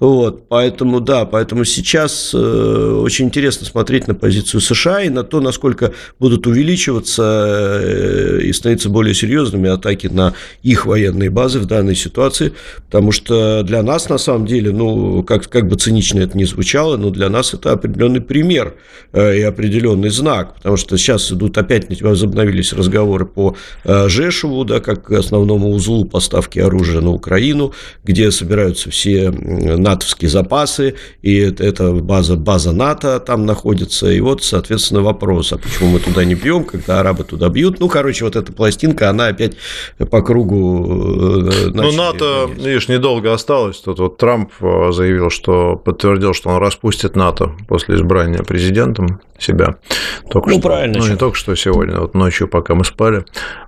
Вот, 0.00 0.48
поэтому, 0.48 1.00
да, 1.00 1.24
поэтому 1.24 1.64
сейчас 1.64 2.32
э, 2.34 2.38
очень 2.38 3.26
интересно 3.26 3.66
смотреть 3.66 4.08
на 4.08 4.14
позицию 4.14 4.60
США 4.60 5.02
и 5.02 5.08
на 5.08 5.24
то, 5.24 5.40
насколько 5.40 5.92
будут 6.18 6.46
увеличиваться 6.46 7.80
э, 7.82 8.40
и 8.42 8.52
становиться 8.52 8.88
более 8.88 9.14
серьезными 9.14 9.68
атаки 9.68 10.06
на 10.06 10.34
их 10.62 10.86
военные 10.86 11.30
базы 11.30 11.58
в 11.58 11.66
данной 11.66 11.94
ситуации, 11.94 12.52
потому 12.86 13.12
что 13.12 13.57
для 13.62 13.82
нас, 13.82 14.08
на 14.08 14.18
самом 14.18 14.46
деле, 14.46 14.72
ну, 14.72 15.22
как 15.22 15.48
как, 15.48 15.68
бы 15.68 15.76
цинично 15.76 16.20
это 16.20 16.36
ни 16.36 16.44
звучало, 16.44 16.96
но 16.96 17.10
для 17.10 17.28
нас 17.28 17.54
это 17.54 17.72
определенный 17.72 18.20
пример 18.20 18.74
э, 19.12 19.38
и 19.38 19.42
определенный 19.42 20.10
знак, 20.10 20.54
потому 20.54 20.76
что 20.76 20.96
сейчас 20.96 21.32
идут 21.32 21.58
опять 21.58 22.00
возобновились 22.02 22.72
разговоры 22.72 23.26
по 23.26 23.56
э, 23.84 24.08
Жешеву, 24.08 24.64
да, 24.64 24.80
как 24.80 25.10
основному 25.10 25.70
узлу 25.70 26.04
поставки 26.04 26.58
оружия 26.58 27.00
на 27.00 27.10
Украину, 27.10 27.72
где 28.04 28.30
собираются 28.30 28.90
все 28.90 29.30
натовские 29.30 30.30
запасы, 30.30 30.94
и 31.22 31.38
это 31.38 31.92
база, 31.92 32.36
база 32.36 32.72
НАТО 32.72 33.20
там 33.20 33.46
находится, 33.46 34.10
и 34.10 34.20
вот, 34.20 34.42
соответственно, 34.44 35.02
вопрос, 35.02 35.52
а 35.52 35.58
почему 35.58 35.90
мы 35.90 36.00
туда 36.00 36.24
не 36.24 36.34
бьем, 36.34 36.64
когда 36.64 37.00
арабы 37.00 37.24
туда 37.24 37.48
бьют? 37.48 37.80
Ну, 37.80 37.88
короче, 37.88 38.24
вот 38.24 38.36
эта 38.36 38.52
пластинка, 38.52 39.10
она 39.10 39.28
опять 39.28 39.54
по 40.10 40.22
кругу 40.22 41.48
э, 41.50 41.70
Ну, 41.72 41.92
НАТО, 41.92 42.48
видишь, 42.56 42.88
недолго 42.88 43.32
осталось, 43.32 43.47
тут 43.84 43.98
вот 43.98 44.16
Трамп 44.16 44.52
заявил, 44.60 45.18
заявил, 45.18 45.30
что 45.30 45.76
подтвердил, 45.76 46.34
что 46.34 46.50
он 46.50 46.58
распустит 46.58 47.16
НАТО 47.16 47.52
после 47.68 47.96
избрания 47.96 48.42
президентом 48.42 49.20
себя. 49.38 49.76
Только 50.30 50.50
ну, 50.50 50.54
что, 50.54 50.62
правильно. 50.62 50.98
Ну, 50.98 51.08
не 51.08 51.16
только 51.16 51.36
что 51.36 51.54
сегодня, 51.54 52.00
вот 52.00 52.14
ночью, 52.14 52.48
пока 52.48 52.74
мы 52.74 52.84
спали, 52.84 53.24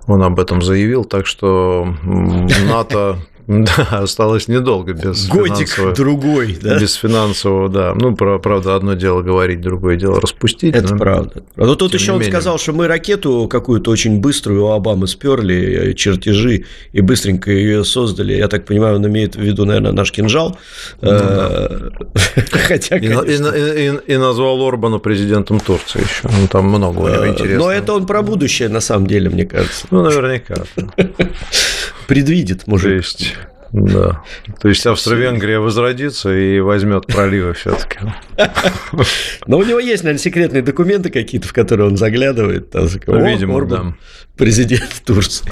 он 0.07 0.23
об 0.23 0.39
этом 0.39 0.61
заявил, 0.61 1.05
так 1.05 1.25
что 1.25 1.87
НАТО 2.03 3.17
да, 3.47 3.87
осталось 3.91 4.47
недолго 4.47 4.93
без 4.93 5.27
Годик 5.27 5.69
другой, 5.95 6.57
да? 6.61 6.79
Без 6.79 6.93
финансового, 6.93 7.69
да. 7.69 7.93
Ну, 7.95 8.15
правда, 8.15 8.75
одно 8.75 8.93
дело 8.93 9.21
говорить, 9.21 9.61
другое 9.61 9.95
дело 9.95 10.21
распустить. 10.21 10.75
Это 10.75 10.93
но... 10.93 10.99
правда. 10.99 11.43
Но 11.55 11.65
ну, 11.65 11.75
тут 11.75 11.93
еще 11.93 12.11
он 12.11 12.19
менее. 12.19 12.31
сказал, 12.31 12.57
что 12.59 12.73
мы 12.73 12.87
ракету 12.87 13.47
какую-то 13.49 13.91
очень 13.91 14.19
быструю 14.19 14.65
у 14.65 14.71
Обамы 14.71 15.07
сперли, 15.07 15.91
э, 15.91 15.93
чертежи, 15.93 16.65
и 16.91 17.01
быстренько 17.01 17.51
ее 17.51 17.83
создали. 17.83 18.33
Я 18.33 18.47
так 18.47 18.65
понимаю, 18.65 18.97
он 18.97 19.07
имеет 19.07 19.35
в 19.35 19.41
виду, 19.41 19.65
наверное, 19.65 19.91
наш 19.91 20.11
кинжал. 20.11 20.57
Ну, 21.01 21.09
э, 21.11 21.89
Хотя, 22.51 22.97
и, 22.97 24.17
назвал 24.17 24.65
Орбана 24.65 24.99
президентом 24.99 25.59
Турции 25.59 26.01
еще. 26.01 26.29
Ну, 26.39 26.47
там 26.47 26.65
много 26.65 26.99
у 26.99 27.07
него 27.07 27.25
э, 27.25 27.29
интересного. 27.29 27.65
Но 27.65 27.71
это 27.71 27.93
он 27.93 28.05
про 28.05 28.21
будущее, 28.21 28.69
на 28.69 28.81
самом 28.81 29.07
деле, 29.07 29.29
мне 29.29 29.45
кажется. 29.45 29.87
Ну, 29.89 30.03
наверняка. 30.03 30.63
Предвидит, 32.07 32.67
может. 32.67 32.85
То 32.85 32.93
есть 32.93 33.35
да. 33.73 34.21
То 34.59 34.67
есть 34.67 34.85
Австро-Венгрия 34.85 35.59
возродится 35.59 36.35
и 36.35 36.59
возьмет 36.59 37.07
проливы 37.07 37.53
все-таки. 37.53 37.99
Но 39.47 39.57
у 39.57 39.63
него 39.63 39.79
есть, 39.79 40.03
наверное, 40.03 40.21
секретные 40.21 40.61
документы 40.61 41.09
какие-то, 41.09 41.47
в 41.47 41.53
которые 41.53 41.87
он 41.87 41.95
заглядывает. 41.95 42.69
Там, 42.71 42.87
Видимо, 42.87 43.65
да. 43.65 43.93
Президент 44.35 45.03
Турции. 45.05 45.45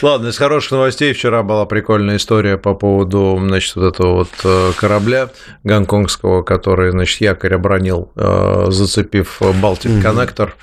Ладно, 0.00 0.28
из 0.28 0.38
хороших 0.38 0.72
новостей 0.72 1.12
вчера 1.12 1.42
была 1.42 1.66
прикольная 1.66 2.16
история 2.16 2.56
по 2.56 2.74
поводу, 2.74 3.36
значит, 3.40 3.74
вот 3.74 3.94
этого 3.94 4.14
вот 4.14 4.28
э, 4.44 4.72
корабля 4.76 5.30
гонконгского, 5.64 6.42
который, 6.42 6.92
значит, 6.92 7.20
якорь 7.20 7.54
обронил, 7.54 8.12
э, 8.14 8.66
зацепив 8.68 9.42
Балтик 9.60 10.00
Коннектор. 10.00 10.54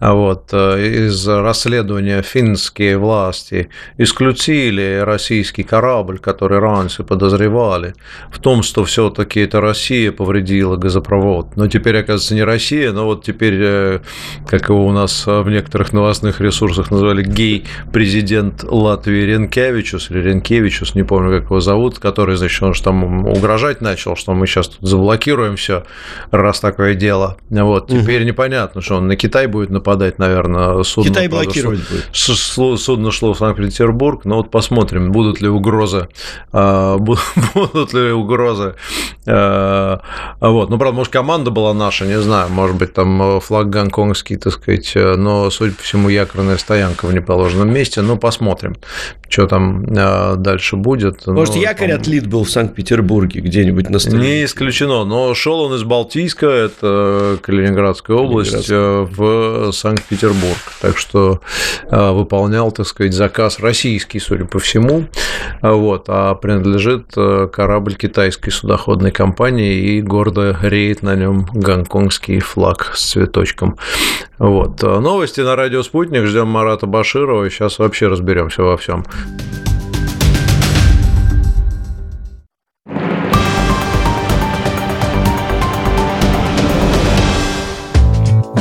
А 0.00 0.14
вот 0.14 0.50
э, 0.52 1.06
из 1.06 1.28
расследования 1.28 2.22
финские 2.22 2.96
власти 2.96 3.68
исключили 3.98 5.02
российский 5.04 5.64
корабль, 5.64 6.18
который 6.18 6.47
раньше 6.56 7.04
подозревали 7.04 7.94
в 8.30 8.38
том, 8.38 8.62
что 8.62 8.84
все-таки 8.84 9.40
это 9.40 9.60
Россия 9.60 10.12
повредила 10.12 10.76
газопровод. 10.76 11.56
Но 11.56 11.68
теперь, 11.68 11.98
оказывается, 11.98 12.34
не 12.34 12.44
Россия, 12.44 12.92
но 12.92 13.04
вот 13.04 13.24
теперь, 13.24 14.00
как 14.46 14.68
его 14.68 14.86
у 14.86 14.92
нас 14.92 15.26
в 15.26 15.48
некоторых 15.48 15.92
новостных 15.92 16.40
ресурсах 16.40 16.90
назвали, 16.90 17.22
гей-президент 17.22 18.64
Латвии 18.64 19.22
Ренкевичус, 19.22 20.10
или 20.10 20.20
Ренкевичус, 20.20 20.94
не 20.94 21.02
помню, 21.02 21.40
как 21.40 21.50
его 21.50 21.60
зовут, 21.60 21.98
который, 21.98 22.36
значит, 22.36 22.62
он 22.62 22.74
же 22.74 22.82
там 22.82 23.26
угрожать 23.26 23.80
начал, 23.80 24.16
что 24.16 24.32
мы 24.34 24.46
сейчас 24.46 24.68
тут 24.68 24.88
заблокируем 24.88 25.56
все, 25.56 25.84
раз 26.30 26.60
такое 26.60 26.94
дело. 26.94 27.36
Вот, 27.50 27.88
теперь 27.88 28.22
угу. 28.22 28.28
непонятно, 28.28 28.80
что 28.80 28.96
он 28.96 29.08
на 29.08 29.16
Китай 29.16 29.46
будет 29.46 29.70
нападать, 29.70 30.18
наверное, 30.18 30.82
судно. 30.82 31.10
Китай 31.10 31.28
блокировать 31.28 31.80
будет. 31.90 32.08
Судно 32.12 33.10
шло 33.10 33.32
в 33.34 33.38
Санкт-Петербург, 33.38 34.24
но 34.24 34.36
вот 34.36 34.50
посмотрим, 34.50 35.12
будут 35.12 35.40
ли 35.40 35.48
угрозы, 35.48 36.08
будут 36.52 37.92
ли 37.92 38.12
угрозы. 38.12 38.74
А, 39.26 40.00
вот, 40.40 40.70
ну, 40.70 40.78
правда, 40.78 40.96
может, 40.96 41.12
команда 41.12 41.50
была 41.50 41.74
наша, 41.74 42.06
не 42.06 42.20
знаю, 42.20 42.50
может 42.50 42.76
быть, 42.76 42.94
там 42.94 43.40
флаг 43.40 43.70
гонконгский, 43.70 44.36
так 44.36 44.52
сказать, 44.52 44.92
но, 44.94 45.50
судя 45.50 45.74
по 45.74 45.82
всему, 45.82 46.08
якорная 46.08 46.56
стоянка 46.56 47.06
в 47.06 47.14
неположенном 47.14 47.72
месте, 47.72 48.00
ну, 48.00 48.16
посмотрим 48.16 48.76
что 49.28 49.46
там 49.46 49.84
а, 49.96 50.36
дальше 50.36 50.76
будет. 50.76 51.26
Может, 51.26 51.54
но, 51.54 51.60
якорь 51.60 51.90
там... 51.90 52.00
отлит 52.00 52.26
был 52.26 52.44
в 52.44 52.50
Санкт-Петербурге 52.50 53.40
где-нибудь 53.40 53.90
на 53.90 53.98
столе? 53.98 54.18
Не 54.18 54.44
исключено, 54.44 55.04
но 55.04 55.34
шел 55.34 55.60
он 55.60 55.74
из 55.74 55.84
Балтийска, 55.84 56.46
это 56.46 57.38
Калининградская 57.42 58.16
область, 58.16 58.70
э, 58.70 59.06
в 59.10 59.70
Санкт-Петербург. 59.72 60.56
Так 60.80 60.96
что 60.96 61.40
а, 61.90 62.12
выполнял, 62.12 62.72
так 62.72 62.86
сказать, 62.86 63.12
заказ 63.12 63.60
российский, 63.60 64.18
судя 64.18 64.46
по 64.46 64.58
всему, 64.58 65.04
вот, 65.60 66.04
а 66.08 66.27
принадлежит 66.34 67.12
э, 67.16 67.48
корабль 67.52 67.94
китайской 67.94 68.50
судоходной 68.50 69.10
компании 69.10 69.74
и 69.74 70.02
гордо 70.02 70.56
реет 70.62 71.02
на 71.02 71.14
нем 71.14 71.46
гонконгский 71.52 72.40
флаг 72.40 72.92
с 72.94 73.10
цветочком. 73.10 73.76
Вот. 74.38 74.82
Новости 74.82 75.40
на 75.40 75.56
радио 75.56 75.82
«Спутник». 75.82 76.24
Ждем 76.24 76.48
Марата 76.48 76.86
Баширова. 76.86 77.48
Сейчас 77.50 77.78
вообще 77.78 78.06
разберемся 78.08 78.62
во 78.62 78.76
всем. 78.76 79.04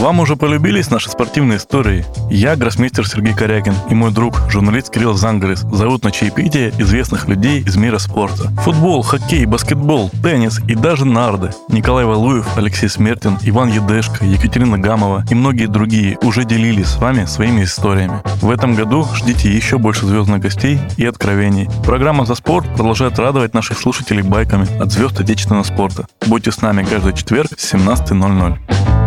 Вам 0.08 0.22
уже 0.22 0.38
полюбились 0.38 0.90
наши 0.90 1.10
спортивные 1.10 1.58
истории? 1.58 2.06
Я 2.32 2.56
гроссмейстер 2.56 3.06
Сергей 3.06 3.34
Корякин 3.34 3.74
и 3.90 3.94
мой 3.94 4.14
друг, 4.14 4.40
журналист 4.50 4.90
Кирилл 4.90 5.16
Зангарис, 5.16 5.66
зовут 5.70 6.06
на 6.06 6.12
чаепитие 6.12 6.70
известных 6.78 7.28
людей 7.28 7.60
из 7.60 7.76
мира 7.76 7.98
спорта. 7.98 8.48
Футбол, 8.62 9.02
хоккей, 9.02 9.46
баскетбол, 9.46 10.10
теннис 10.24 10.62
и 10.66 10.76
даже 10.76 11.04
нарды. 11.04 11.50
Николай 11.68 12.06
Валуев, 12.06 12.58
Алексей 12.58 12.88
Смертин, 12.88 13.38
Иван 13.42 13.68
Едешко, 13.68 14.24
Екатерина 14.24 14.80
Гамова 14.80 15.26
и 15.30 15.36
многие 15.36 15.66
другие 15.66 16.18
уже 16.22 16.46
делились 16.46 16.88
с 16.88 16.98
вами 17.00 17.26
своими 17.26 17.66
историями. 17.66 18.22
В 18.42 18.50
этом 18.50 18.76
году 18.76 19.06
ждите 19.14 19.52
еще 19.52 19.78
больше 19.78 20.06
звездных 20.06 20.40
гостей 20.40 20.80
и 20.96 21.06
откровений. 21.06 21.68
Программа 21.84 22.26
«За 22.26 22.36
спорт» 22.36 22.66
продолжает 22.78 23.20
радовать 23.20 23.54
наших 23.54 23.78
слушателей 23.78 24.24
байками 24.24 24.70
от 24.82 24.90
звезд 24.90 25.20
отечественного 25.20 25.64
спорта. 25.64 26.08
Будьте 26.28 26.54
с 26.54 26.62
нами 26.62 26.88
каждый 26.90 27.12
четверг 27.12 27.50
с 27.58 27.74
17.00. 27.74 29.07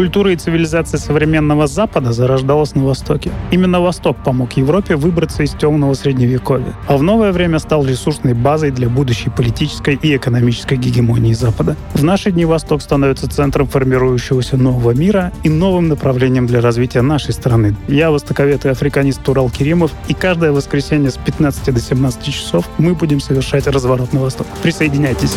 Культура 0.00 0.32
и 0.32 0.36
цивилизация 0.36 0.96
современного 0.96 1.66
Запада 1.66 2.12
зарождалась 2.12 2.74
на 2.74 2.86
Востоке. 2.86 3.30
Именно 3.50 3.82
Восток 3.82 4.16
помог 4.24 4.54
Европе 4.54 4.96
выбраться 4.96 5.42
из 5.42 5.50
темного 5.50 5.92
средневековья, 5.92 6.72
а 6.88 6.96
в 6.96 7.02
новое 7.02 7.32
время 7.32 7.58
стал 7.58 7.84
ресурсной 7.84 8.32
базой 8.32 8.70
для 8.70 8.88
будущей 8.88 9.28
политической 9.28 9.98
и 10.00 10.16
экономической 10.16 10.78
гегемонии 10.78 11.34
Запада. 11.34 11.76
В 11.92 12.02
наши 12.02 12.30
дни 12.32 12.46
Восток 12.46 12.80
становится 12.80 13.28
центром 13.28 13.66
формирующегося 13.66 14.56
нового 14.56 14.92
мира 14.92 15.32
и 15.42 15.50
новым 15.50 15.88
направлением 15.88 16.46
для 16.46 16.62
развития 16.62 17.02
нашей 17.02 17.34
страны. 17.34 17.76
Я 17.86 18.10
востоковед 18.10 18.64
и 18.64 18.70
африканист 18.70 19.22
Турал 19.22 19.50
Керимов, 19.50 19.92
и 20.08 20.14
каждое 20.14 20.52
воскресенье 20.52 21.10
с 21.10 21.18
15 21.18 21.74
до 21.74 21.78
17 21.78 22.24
часов 22.24 22.66
мы 22.78 22.94
будем 22.94 23.20
совершать 23.20 23.66
разворот 23.66 24.14
на 24.14 24.20
восток. 24.20 24.46
Присоединяйтесь. 24.62 25.36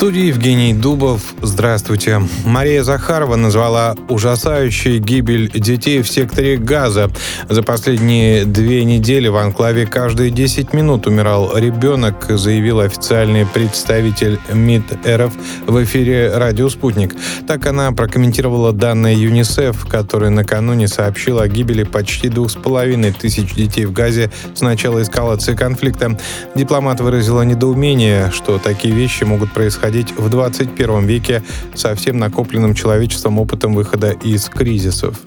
студии 0.00 0.28
Евгений 0.28 0.72
Дубов. 0.72 1.20
Здравствуйте. 1.42 2.22
Мария 2.46 2.82
Захарова 2.82 3.36
назвала 3.36 3.94
ужасающей 4.08 4.98
гибель 4.98 5.50
детей 5.52 6.00
в 6.00 6.08
секторе 6.08 6.56
Газа. 6.56 7.10
За 7.50 7.62
последние 7.62 8.46
две 8.46 8.84
недели 8.84 9.28
в 9.28 9.36
анклаве 9.36 9.84
каждые 9.84 10.30
10 10.30 10.72
минут 10.72 11.06
умирал 11.06 11.54
ребенок, 11.54 12.24
заявил 12.30 12.80
официальный 12.80 13.44
представитель 13.44 14.38
МИД 14.50 15.06
РФ 15.06 15.34
в 15.66 15.84
эфире 15.84 16.32
«Радио 16.34 16.70
Спутник». 16.70 17.14
Так 17.46 17.66
она 17.66 17.92
прокомментировала 17.92 18.72
данные 18.72 19.22
ЮНИСЕФ, 19.22 19.84
который 19.84 20.30
накануне 20.30 20.88
сообщил 20.88 21.40
о 21.40 21.46
гибели 21.46 21.82
почти 21.82 22.30
двух 22.30 22.50
с 22.50 22.54
половиной 22.54 23.12
тысяч 23.12 23.52
детей 23.52 23.84
в 23.84 23.92
Газе 23.92 24.32
с 24.54 24.62
начала 24.62 25.02
эскалации 25.02 25.54
конфликта. 25.54 26.18
Дипломат 26.54 27.02
выразила 27.02 27.42
недоумение, 27.42 28.30
что 28.30 28.56
такие 28.56 28.94
вещи 28.94 29.24
могут 29.24 29.52
происходить 29.52 29.89
происходить 29.90 30.16
в 30.16 30.28
21 30.28 31.06
веке 31.06 31.42
со 31.74 31.94
всем 31.94 32.18
накопленным 32.18 32.74
человечеством 32.74 33.38
опытом 33.38 33.74
выхода 33.74 34.10
из 34.10 34.48
кризисов. 34.48 35.20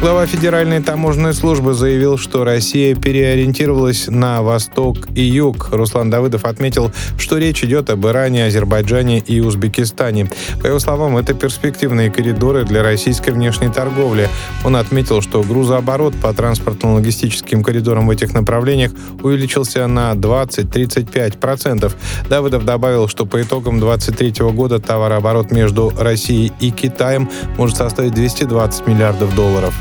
Глава 0.00 0.26
Федеральной 0.26 0.82
таможенной 0.82 1.32
службы 1.32 1.74
заявил, 1.74 2.18
что 2.18 2.44
Россия 2.44 2.94
переориентировалась 2.94 4.08
на 4.08 4.42
восток 4.42 4.96
и 5.14 5.22
юг. 5.22 5.68
Руслан 5.70 6.10
Давыдов 6.10 6.44
отметил, 6.44 6.90
что 7.18 7.38
речь 7.38 7.62
идет 7.62 7.88
об 7.90 8.06
Иране, 8.06 8.46
Азербайджане 8.46 9.20
и 9.20 9.40
Узбекистане. 9.40 10.28
По 10.60 10.66
его 10.66 10.78
словам, 10.80 11.16
это 11.16 11.34
перспективные 11.34 12.10
коридоры 12.10 12.64
для 12.64 12.82
российской 12.82 13.30
внешней 13.30 13.68
торговли. 13.68 14.28
Он 14.64 14.76
отметил, 14.76 15.22
что 15.22 15.42
грузооборот 15.42 16.14
по 16.20 16.32
транспортно-логистическим 16.32 17.62
коридорам 17.62 18.08
в 18.08 18.10
этих 18.10 18.34
направлениях 18.34 18.92
увеличился 19.22 19.86
на 19.86 20.12
20-35%. 20.12 21.92
Давыдов 22.28 22.64
добавил, 22.64 23.08
что 23.08 23.24
по 23.24 23.40
итогам 23.40 23.80
2023 23.80 24.50
года 24.50 24.78
товарооборот 24.78 25.50
между 25.52 25.92
Россией 25.96 26.52
и 26.60 26.70
Китаем 26.70 27.30
может 27.56 27.76
составить 27.76 28.14
220 28.14 28.86
миллиардов 28.86 29.34
долларов. 29.34 29.74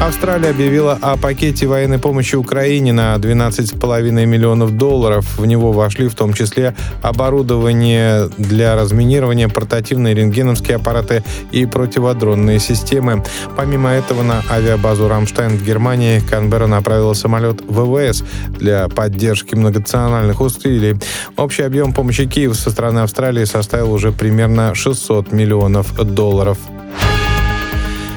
Австралия 0.00 0.50
объявила 0.50 0.98
о 1.00 1.16
пакете 1.16 1.66
военной 1.66 1.98
помощи 1.98 2.36
Украине 2.36 2.92
на 2.92 3.14
12,5 3.16 4.26
миллионов 4.26 4.76
долларов. 4.76 5.38
В 5.38 5.46
него 5.46 5.72
вошли 5.72 6.08
в 6.08 6.14
том 6.14 6.34
числе 6.34 6.76
оборудование 7.02 8.28
для 8.36 8.76
разминирования, 8.76 9.48
портативные 9.48 10.14
рентгеновские 10.14 10.76
аппараты 10.76 11.24
и 11.50 11.64
противодронные 11.64 12.60
системы. 12.60 13.24
Помимо 13.56 13.90
этого 13.90 14.22
на 14.22 14.42
авиабазу 14.50 15.08
«Рамштайн» 15.08 15.56
в 15.56 15.64
Германии 15.64 16.20
Канберра 16.20 16.66
направила 16.66 17.14
самолет 17.14 17.62
ВВС 17.66 18.22
для 18.48 18.88
поддержки 18.88 19.54
многонациональных 19.54 20.40
усилий. 20.40 20.96
Общий 21.36 21.62
объем 21.62 21.92
помощи 21.92 22.26
Киеву 22.26 22.54
со 22.54 22.70
стороны 22.70 23.00
Австралии 23.00 23.44
составил 23.44 23.92
уже 23.92 24.12
примерно 24.12 24.74
600 24.74 25.32
миллионов 25.32 25.94
долларов. 26.14 26.58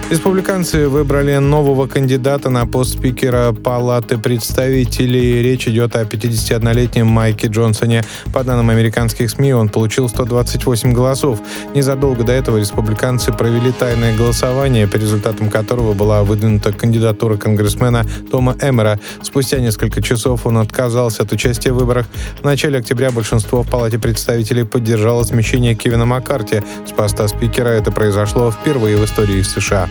Республиканцы 0.10 0.88
выбрали 0.88 1.38
нового 1.38 1.86
кандидата 1.86 2.50
на 2.50 2.66
пост 2.66 2.98
спикера 2.98 3.52
Палаты 3.52 4.18
представителей. 4.18 5.44
Речь 5.44 5.68
идет 5.68 5.96
о 5.96 6.02
51-летнем 6.02 7.06
Майке 7.06 7.46
Джонсоне. 7.46 8.04
По 8.34 8.44
данным 8.44 8.72
американских 8.72 9.30
СМИ, 9.30 9.54
он 9.54 9.70
получил 9.70 10.10
128 10.10 10.94
голосов. 10.94 11.40
Незадолго 11.76 12.24
до 12.24 12.32
этого 12.32 12.58
республиканцы 12.58 13.32
провели 13.32 13.72
тайное 13.72 14.18
голосование, 14.18 14.88
по 14.88 14.96
результатам 14.96 15.52
которого 15.52 15.94
была 15.94 16.24
выдвинута 16.24 16.74
кандидатура 16.74 17.38
конгрессмена 17.38 18.04
Тома 18.32 18.56
Эмера. 18.64 19.00
Спустя 19.22 19.60
несколько 19.60 20.02
часов 20.02 20.48
он 20.48 20.58
отказался 20.58 21.22
от 21.22 21.32
участия 21.34 21.72
в 21.72 21.76
выборах. 21.76 22.08
В 22.42 22.44
начале 22.44 22.80
октября 22.80 23.12
большинство 23.12 23.62
в 23.62 23.70
Палате 23.70 24.00
представителей 24.00 24.64
поддержало 24.64 25.22
смещение 25.22 25.76
Кевина 25.76 26.08
Маккарти 26.08 26.64
с 26.88 26.92
поста 26.94 27.28
спикера. 27.28 27.70
Это 27.70 27.92
произошло 27.92 28.50
впервые 28.50 28.98
в 28.98 29.06
истории 29.06 29.44
США. 29.44 29.88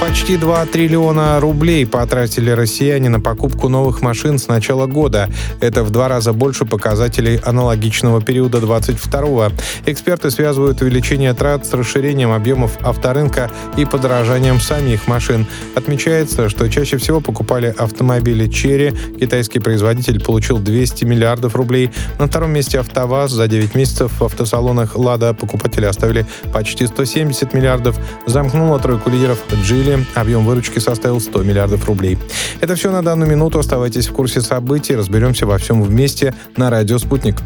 Почти 0.00 0.36
2 0.36 0.66
триллиона 0.66 1.40
рублей 1.40 1.84
потратили 1.84 2.50
россияне 2.50 3.08
на 3.08 3.18
покупку 3.18 3.68
новых 3.68 4.00
машин 4.00 4.38
с 4.38 4.46
начала 4.46 4.86
года. 4.86 5.28
Это 5.60 5.82
в 5.82 5.90
два 5.90 6.06
раза 6.06 6.32
больше 6.32 6.64
показателей 6.64 7.40
аналогичного 7.44 8.22
периода 8.22 8.58
22-го. 8.58 9.50
Эксперты 9.86 10.30
связывают 10.30 10.80
увеличение 10.82 11.34
трат 11.34 11.66
с 11.66 11.72
расширением 11.72 12.30
объемов 12.30 12.78
авторынка 12.80 13.50
и 13.76 13.84
подорожанием 13.84 14.60
самих 14.60 15.08
машин. 15.08 15.46
Отмечается, 15.74 16.48
что 16.48 16.70
чаще 16.70 16.96
всего 16.98 17.20
покупали 17.20 17.74
автомобили 17.76 18.46
Черри. 18.46 18.92
Китайский 19.18 19.58
производитель 19.58 20.22
получил 20.22 20.60
200 20.60 21.06
миллиардов 21.06 21.56
рублей. 21.56 21.90
На 22.20 22.28
втором 22.28 22.52
месте 22.52 22.78
АвтоВАЗ. 22.78 23.32
За 23.32 23.48
9 23.48 23.74
месяцев 23.74 24.12
в 24.20 24.24
автосалонах 24.24 24.94
«Лада» 24.94 25.34
покупатели 25.34 25.86
оставили 25.86 26.24
почти 26.52 26.86
170 26.86 27.52
миллиардов. 27.52 27.98
Замкнула 28.26 28.78
тройку 28.78 29.10
лидеров 29.10 29.38
«Джили» 29.64 29.87
апреле 29.88 30.04
объем 30.14 30.44
выручки 30.44 30.78
составил 30.78 31.20
100 31.20 31.42
миллиардов 31.42 31.86
рублей. 31.86 32.18
Это 32.60 32.74
все 32.74 32.90
на 32.90 33.02
данную 33.02 33.30
минуту. 33.30 33.58
Оставайтесь 33.58 34.08
в 34.08 34.12
курсе 34.12 34.40
событий. 34.40 34.94
Разберемся 34.96 35.46
во 35.46 35.58
всем 35.58 35.82
вместе 35.82 36.34
на 36.56 36.70
радио 36.70 36.98
«Спутник». 36.98 37.36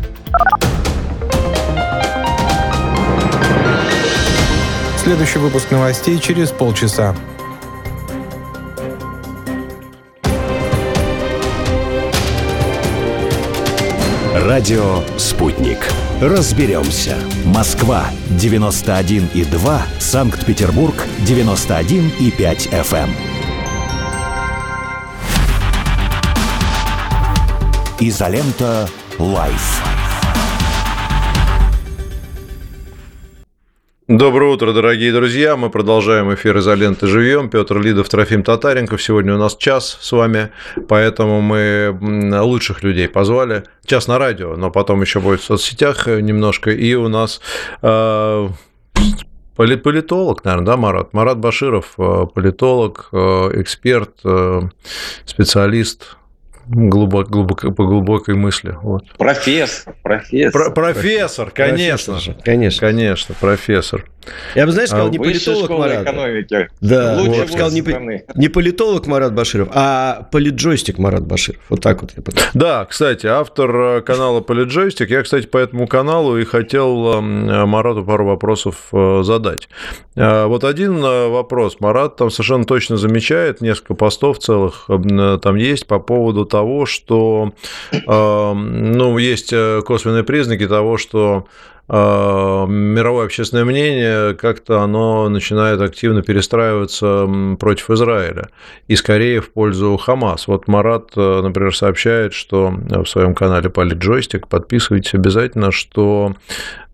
Следующий 5.02 5.38
выпуск 5.38 5.70
новостей 5.70 6.18
через 6.18 6.50
полчаса. 6.50 7.14
Радио 14.35 15.02
«Спутник» 15.16 15.78
разберемся. 16.22 17.16
Москва 17.44 18.06
91 18.30 19.28
и 19.35 19.44
2, 19.44 19.82
Санкт-Петербург 19.98 20.94
91 21.26 22.12
и 22.20 22.30
5 22.30 22.66
FM. 22.68 23.08
Изолента 27.98 28.88
Live. 29.18 30.02
Доброе 34.14 34.53
утро, 34.53 34.75
дорогие 34.75 35.11
друзья. 35.11 35.57
Мы 35.57 35.70
продолжаем 35.70 36.35
эфир 36.35 36.59
«Изоленты 36.59 37.07
живьем». 37.07 37.48
Петр 37.48 37.81
Лидов, 37.81 38.11
Трофим 38.11 38.42
Татаренков. 38.42 39.03
Сегодня 39.03 39.35
у 39.35 39.38
нас 39.38 39.57
час 39.57 39.96
с 40.03 40.12
вами, 40.12 40.51
поэтому 40.87 41.40
мы 41.40 41.96
лучших 42.42 42.83
людей 42.83 43.09
позвали. 43.09 43.64
Час 43.87 44.09
на 44.09 44.18
радио, 44.18 44.55
но 44.55 44.70
потом 44.70 45.01
еще 45.01 45.20
будет 45.20 45.40
в 45.40 45.44
соцсетях 45.44 46.09
немножко. 46.09 46.70
И 46.72 46.94
у 46.94 47.09
нас 47.09 47.40
э, 47.81 48.48
Политолог, 49.57 50.44
наверное, 50.44 50.66
да, 50.66 50.77
Марат? 50.77 51.14
Марат 51.14 51.38
Баширов, 51.38 51.94
э, 51.96 52.27
политолог, 52.35 53.09
э, 53.12 53.16
эксперт, 53.62 54.11
э, 54.25 54.61
специалист 55.25 56.18
глубок, 56.66 57.29
глубоко, 57.29 57.70
по 57.72 57.85
глубокой 57.85 58.35
мысли. 58.35 58.77
Вот. 58.83 59.05
Профессор, 59.16 59.94
профессор. 60.03 60.53
Про, 60.53 60.70
профессор, 60.70 61.51
конечно. 61.51 62.14
Профессор, 62.14 62.42
конечно. 62.44 62.81
Конечно, 62.81 63.35
профессор. 63.40 64.05
Я 64.55 64.66
бы, 64.66 64.72
знаешь, 64.72 64.90
сказал, 64.90 65.09
а, 65.09 65.11
не 65.11 65.18
политолог 65.18 65.70
Марат. 65.70 66.03
экономики. 66.03 66.68
Да, 66.81 67.16
Лучше 67.18 67.40
вот. 67.40 67.48
сказал 67.48 67.70
не, 67.70 67.83
не 68.35 68.48
политолог 68.48 69.07
Марат 69.07 69.35
Баширов, 69.35 69.68
а 69.72 70.29
политджойстик 70.31 70.98
Марат 70.98 71.27
Баширов. 71.27 71.61
Вот 71.68 71.81
так 71.81 72.03
вот 72.03 72.12
я 72.16 72.22
подумал. 72.22 72.48
Да, 72.55 72.85
кстати, 72.85 73.27
автор 73.27 73.75
э, 73.75 74.01
канала 74.03 74.40
Политджойстик. 74.40 75.11
Я, 75.11 75.22
кстати, 75.22 75.46
по 75.46 75.59
этому 75.59 75.87
каналу 75.87 76.38
и 76.38 76.44
хотел 76.44 77.14
эм, 77.14 77.68
Марату 77.68 78.05
пару 78.05 78.27
вопросов 78.27 78.88
э, 78.92 79.22
задать. 79.25 79.68
Э, 80.14 80.46
вот 80.46 80.64
один 80.64 81.01
вопрос. 81.01 81.77
Марат 81.81 82.16
там 82.16 82.31
совершенно 82.31 82.64
точно 82.64 82.96
замечает, 82.96 83.61
несколько 83.61 83.94
постов 83.94 84.38
целых 84.38 84.88
там 85.42 85.57
есть 85.57 85.87
по 85.87 85.98
поводу 85.98 86.44
того, 86.44 86.62
что 86.87 87.53
эм, 87.92 88.92
ну, 88.92 89.18
есть 89.18 89.55
косвенные 89.85 90.25
признаки 90.25 90.66
того, 90.66 90.96
что 90.96 91.46
а, 91.94 92.64
мировое 92.66 93.27
общественное 93.27 93.66
мнение 93.66 94.35
как-то 94.35 94.81
оно 94.81 95.29
начинает 95.29 95.81
активно 95.81 96.22
перестраиваться 96.22 97.29
против 97.59 97.90
Израиля 97.90 98.48
и 98.88 98.96
скорее 98.96 99.42
в 99.42 99.53
пользу 99.53 99.96
Хамас. 99.96 100.46
Вот 100.46 100.68
Марат, 100.68 101.11
э, 101.16 101.40
например, 101.42 101.77
сообщает, 101.77 102.33
что 102.33 102.72
в 102.72 103.05
своем 103.05 103.35
канале 103.35 103.68
Политджойстик, 103.68 104.48
подписывайтесь 104.48 105.12
обязательно, 105.12 105.70
что 105.70 106.35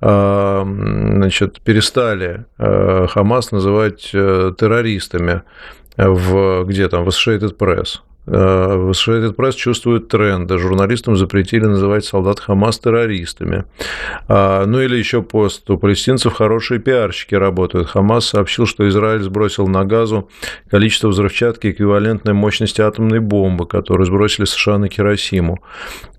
значит, 0.01 1.61
перестали 1.63 2.47
э, 2.59 3.07
Хамас 3.09 3.51
называть 3.51 4.11
э, 4.13 4.53
террористами 4.57 5.43
в, 5.97 6.65
где 6.65 6.89
там, 6.89 7.05
в 7.05 7.09
Associated 7.09 7.57
Press. 7.57 7.99
Associated 8.29 9.35
Press 9.37 9.53
чувствует 9.53 10.09
тренды. 10.09 10.59
Журналистам 10.59 11.17
запретили 11.17 11.65
называть 11.65 12.05
солдат 12.05 12.41
Хамас 12.41 12.79
террористами. 12.79 13.65
А, 14.29 14.67
ну 14.67 14.81
или 14.81 14.97
еще 14.97 15.23
пост. 15.23 15.69
У 15.71 15.79
палестинцев 15.79 16.35
хорошие 16.35 16.81
пиарщики 16.81 17.35
работают. 17.35 17.89
Хамас 17.89 18.27
сообщил, 18.27 18.67
что 18.67 18.89
Израиль 18.89 19.23
сбросил 19.23 19.67
на 19.67 19.85
газу 19.85 20.29
количество 20.71 21.09
взрывчатки, 21.09 21.71
эквивалентной 21.71 22.35
мощности 22.35 22.81
атомной 22.81 23.21
бомбы, 23.21 23.67
которую 23.67 24.07
сбросили 24.07 24.45
США 24.45 24.79
на 24.79 24.89
Хиросиму. 24.89 25.59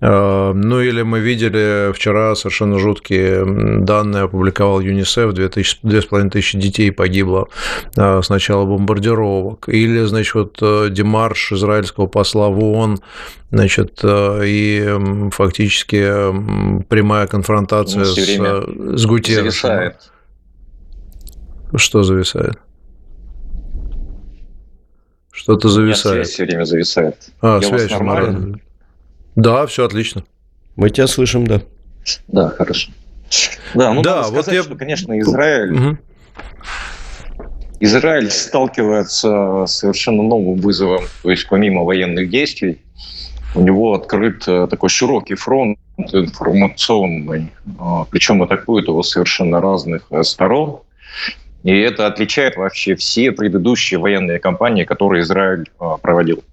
А, 0.00 0.52
ну 0.52 0.80
или 0.80 1.02
мы 1.02 1.20
видели 1.20 1.92
вчера 1.92 2.34
совершенно 2.34 2.78
жуткие 2.78 3.44
данные, 3.80 4.24
опубликовал 4.24 4.80
ЮНИСЕФ, 4.80 5.32
2500 5.32 6.60
детей 6.60 6.90
погибло 6.90 7.48
а, 7.96 8.20
с 8.22 8.28
начала 8.28 8.64
бомбардировок. 8.64 9.68
Или, 9.68 10.04
значит, 10.04 10.34
вот 10.34 10.58
э, 10.60 10.88
демарш 10.90 11.52
израильского 11.52 11.99
американского 12.00 12.06
посла 12.06 12.48
в 12.48 12.62
ООН, 12.62 13.00
значит, 13.50 14.00
э, 14.02 14.42
и 14.46 15.30
фактически 15.30 16.82
прямая 16.84 17.26
конфронтация 17.26 18.04
с, 18.04 18.14
с 18.14 19.06
Гутерресом. 19.06 19.50
Зависает. 19.50 20.10
Что 21.74 22.02
зависает? 22.02 22.58
Что-то 25.32 25.68
зависает. 25.68 26.18
Нет, 26.18 26.26
связь 26.26 26.34
все 26.34 26.44
время 26.44 26.64
зависает. 26.64 27.16
А, 27.40 27.58
Я 27.60 27.68
связь 27.68 27.90
нормально? 27.90 28.58
Да, 29.36 29.66
все 29.66 29.84
отлично. 29.84 30.24
Мы 30.76 30.90
тебя 30.90 31.06
слышим, 31.06 31.46
да. 31.46 31.62
Да, 32.28 32.50
хорошо. 32.50 32.90
Да, 33.74 33.94
ну 33.94 34.02
да, 34.02 34.16
надо 34.16 34.28
сказать, 34.28 34.46
вот 34.46 34.54
я... 34.54 34.62
что, 34.64 34.74
конечно, 34.74 35.18
Израиль 35.20 35.72
угу. 35.72 35.98
Израиль 37.82 38.30
сталкивается 38.30 39.64
с 39.66 39.78
совершенно 39.78 40.22
новым 40.22 40.60
вызовом, 40.60 41.02
то 41.22 41.30
есть 41.30 41.48
помимо 41.48 41.82
военных 41.82 42.28
действий, 42.28 42.82
у 43.54 43.62
него 43.62 43.94
открыт 43.94 44.46
э, 44.46 44.66
такой 44.68 44.90
широкий 44.90 45.34
фронт 45.34 45.78
информационный, 45.96 47.50
а, 47.78 48.04
причем 48.04 48.42
атакуют 48.42 48.86
его 48.86 49.02
совершенно 49.02 49.60
разных 49.60 50.06
э, 50.10 50.22
сторон. 50.22 50.80
И 51.62 51.76
это 51.76 52.06
отличает 52.06 52.56
вообще 52.56 52.94
все 52.94 53.32
предыдущие 53.32 53.98
военные 53.98 54.38
кампании, 54.38 54.84
которые 54.84 55.22
Израиль 55.22 55.70
а, 55.78 55.96
проводил. 55.96 56.44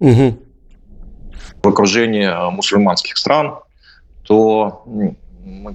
Угу. 0.00 0.38
В 1.62 1.68
окружении 1.68 2.26
а, 2.26 2.50
мусульманских 2.50 3.16
стран, 3.16 3.56
то 4.22 4.84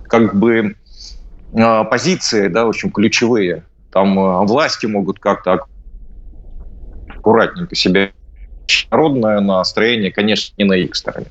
как 0.08 0.36
бы 0.36 0.76
позиции, 1.90 2.48
да, 2.48 2.66
в 2.66 2.70
общем, 2.70 2.92
ключевые. 2.92 3.64
Там 3.92 4.18
а, 4.20 4.42
власти 4.42 4.88
могут 4.88 5.20
как-то 5.20 5.66
аккуратненько 7.08 7.76
себя 7.76 8.10
народное 8.90 9.40
настроение, 9.40 10.12
конечно, 10.12 10.54
не 10.58 10.64
на 10.66 10.74
их 10.74 10.96
стороне. 10.96 11.28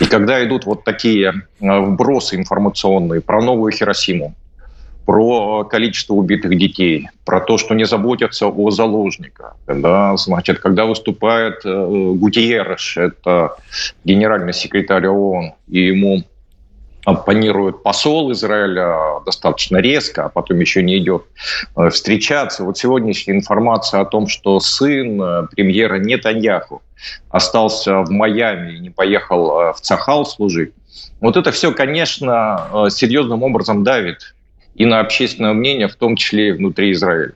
И 0.00 0.06
когда 0.06 0.42
идут 0.44 0.64
вот 0.64 0.84
такие 0.84 1.34
а, 1.60 1.80
вбросы 1.80 2.36
информационные 2.36 3.20
про 3.20 3.42
новую 3.42 3.72
Хиросиму, 3.72 4.34
про 5.04 5.64
количество 5.64 6.14
убитых 6.14 6.58
детей, 6.58 7.08
про 7.24 7.40
то, 7.40 7.58
что 7.58 7.74
не 7.74 7.84
заботятся 7.84 8.48
о 8.48 8.70
заложниках. 8.70 9.56
Да, 9.66 10.16
значит, 10.16 10.58
когда 10.58 10.84
выступает 10.84 11.64
э, 11.64 12.12
Гутиерреш, 12.16 12.96
это 12.96 13.54
генеральный 14.04 14.52
секретарь 14.52 15.06
ООН, 15.06 15.52
и 15.68 15.86
ему 15.86 16.24
оппонирует 17.06 17.84
посол 17.84 18.32
Израиля 18.32 19.20
достаточно 19.24 19.76
резко, 19.76 20.24
а 20.24 20.28
потом 20.28 20.58
еще 20.58 20.82
не 20.82 20.98
идет 20.98 21.22
э, 21.76 21.88
встречаться. 21.90 22.64
Вот 22.64 22.78
сегодняшняя 22.78 23.34
информация 23.34 24.00
о 24.00 24.04
том, 24.04 24.26
что 24.26 24.58
сын 24.58 25.22
э, 25.22 25.46
премьера 25.52 25.98
Нетаньяху 25.98 26.82
остался 27.30 28.00
в 28.00 28.10
Майами 28.10 28.72
и 28.72 28.80
не 28.80 28.90
поехал 28.90 29.60
э, 29.60 29.72
в 29.72 29.80
Цахал 29.80 30.26
служить, 30.26 30.72
вот 31.20 31.36
это 31.36 31.52
все, 31.52 31.72
конечно, 31.72 32.88
серьезным 32.90 33.42
образом 33.44 33.84
давит 33.84 34.34
и 34.74 34.84
на 34.84 34.98
общественное 34.98 35.52
мнение, 35.52 35.86
в 35.86 35.94
том 35.94 36.16
числе 36.16 36.48
и 36.48 36.52
внутри 36.52 36.90
Израиля. 36.90 37.32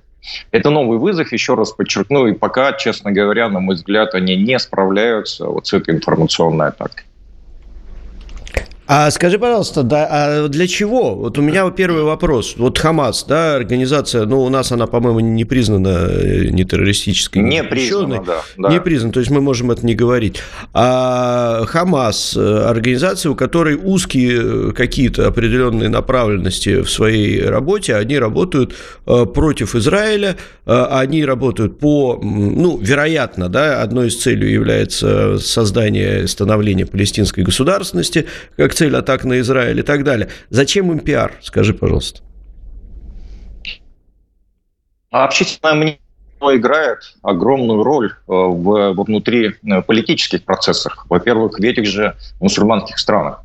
Это 0.50 0.70
новый 0.70 0.98
вызов, 0.98 1.33
еще 1.33 1.54
раз 1.54 1.70
подчеркну, 1.70 2.26
и 2.26 2.33
пока, 2.33 2.72
честно 2.72 3.12
говоря, 3.12 3.48
на 3.48 3.61
мой 3.61 3.76
взгляд, 3.76 4.14
они 4.14 4.37
не 4.37 4.59
справляются 4.59 5.46
вот 5.46 5.68
с 5.68 5.72
этой 5.72 5.94
информационной 5.94 6.68
атакой. 6.68 7.04
А 8.92 9.09
скажи, 9.12 9.38
пожалуйста, 9.38 9.85
да, 9.85 10.09
а 10.11 10.48
для 10.48 10.66
чего? 10.66 11.14
Вот 11.14 11.38
у 11.38 11.42
меня 11.42 11.70
первый 11.70 12.03
вопрос. 12.03 12.55
Вот 12.57 12.76
Хамас, 12.76 13.24
да, 13.29 13.55
организация, 13.55 14.26
ну, 14.26 14.42
у 14.42 14.48
нас 14.48 14.72
она, 14.72 14.88
по-моему, 14.88 15.20
не 15.20 15.44
признана 15.44 16.09
э, 16.11 16.48
не 16.50 16.64
террористической. 16.64 17.40
Не 17.40 17.62
признана, 17.62 18.20
да, 18.26 18.42
да. 18.57 18.68
Не 18.68 18.81
признана, 18.81 19.12
то 19.12 19.20
есть 19.20 19.31
мы 19.31 19.40
можем 19.40 19.70
это 19.70 19.87
не 19.87 19.94
говорить. 19.94 20.42
А 20.72 21.66
Хамас, 21.66 22.37
э, 22.37 22.64
организация, 22.66 23.31
у 23.31 23.37
которой 23.37 23.76
узкие 23.81 24.70
э, 24.70 24.72
какие-то 24.72 25.29
определенные 25.29 25.88
направленности 25.88 26.83
в 26.83 26.90
своей 26.90 27.44
работе, 27.44 27.94
они 27.94 28.18
работают 28.18 28.74
против 29.05 29.76
Израиля, 29.76 30.37
они 30.64 31.24
работают 31.24 31.79
по, 31.79 32.18
ну, 32.20 32.76
вероятно, 32.76 33.48
да, 33.48 33.83
одной 33.83 34.09
из 34.09 34.16
целей 34.16 34.53
является 34.53 35.38
создание, 35.38 36.26
становление 36.26 36.87
палестинской 36.87 37.44
государственности, 37.44 38.26
как 38.57 38.74
цель 38.80 38.96
атак 38.96 39.24
на 39.24 39.40
Израиль 39.40 39.78
и 39.78 39.82
так 39.82 40.04
далее. 40.04 40.28
Зачем 40.48 40.90
им 40.90 41.00
пиар? 41.00 41.34
Скажи, 41.42 41.74
пожалуйста. 41.74 42.22
Общественное 45.10 45.74
мнение 45.74 45.98
играет 46.40 46.98
огромную 47.20 47.82
роль 47.82 48.12
э, 48.12 48.12
в, 48.26 48.94
внутри 48.94 49.48
э, 49.48 49.82
политических 49.82 50.44
процессах. 50.44 51.04
Во-первых, 51.10 51.58
в 51.58 51.62
этих 51.62 51.84
же 51.84 52.16
мусульманских 52.40 52.98
странах. 52.98 53.42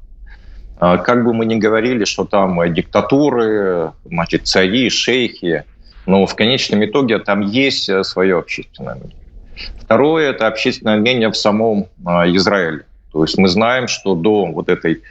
А 0.79 0.97
как 0.99 1.25
бы 1.25 1.33
мы 1.33 1.45
ни 1.45 1.55
говорили, 1.55 2.05
что 2.05 2.23
там 2.23 2.73
диктатуры, 2.73 3.91
значит, 4.05 4.47
цари, 4.47 4.89
шейхи, 4.89 5.65
но 6.05 6.25
в 6.25 6.35
конечном 6.35 6.85
итоге 6.85 7.19
там 7.19 7.41
есть 7.41 7.89
э, 7.89 8.05
свое 8.05 8.37
общественное 8.37 8.95
мнение. 8.95 9.17
Второе– 9.81 10.29
это 10.31 10.47
общественное 10.47 10.95
мнение 10.95 11.29
в 11.29 11.35
самом 11.35 11.87
Израиле. 12.05 12.85
То 13.15 13.23
есть 13.23 13.37
мы 13.37 13.47
знаем, 13.47 13.87
что 13.87 14.13
до 14.13 14.45
вот 14.47 14.67
этой 14.67 15.01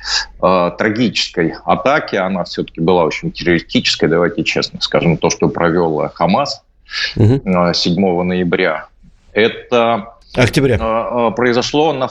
э, 0.43 0.71
трагической 0.77 1.55
атаки, 1.65 2.17
она 2.17 2.45
все-таки 2.45 2.83
была 2.83 3.05
очень 3.05 3.33
террористической, 3.33 4.11
давайте 4.11 4.45
честно 4.45 4.79
скажем, 4.83 5.17
то, 5.17 5.31
что 5.31 5.49
провел 5.49 6.11
Хамас 6.13 6.63
угу. 7.17 7.41
7 7.73 8.23
ноября, 8.25 8.89
это 9.33 10.17
Октября. 10.35 11.31
Произошло 11.31 11.95
на 11.95 12.11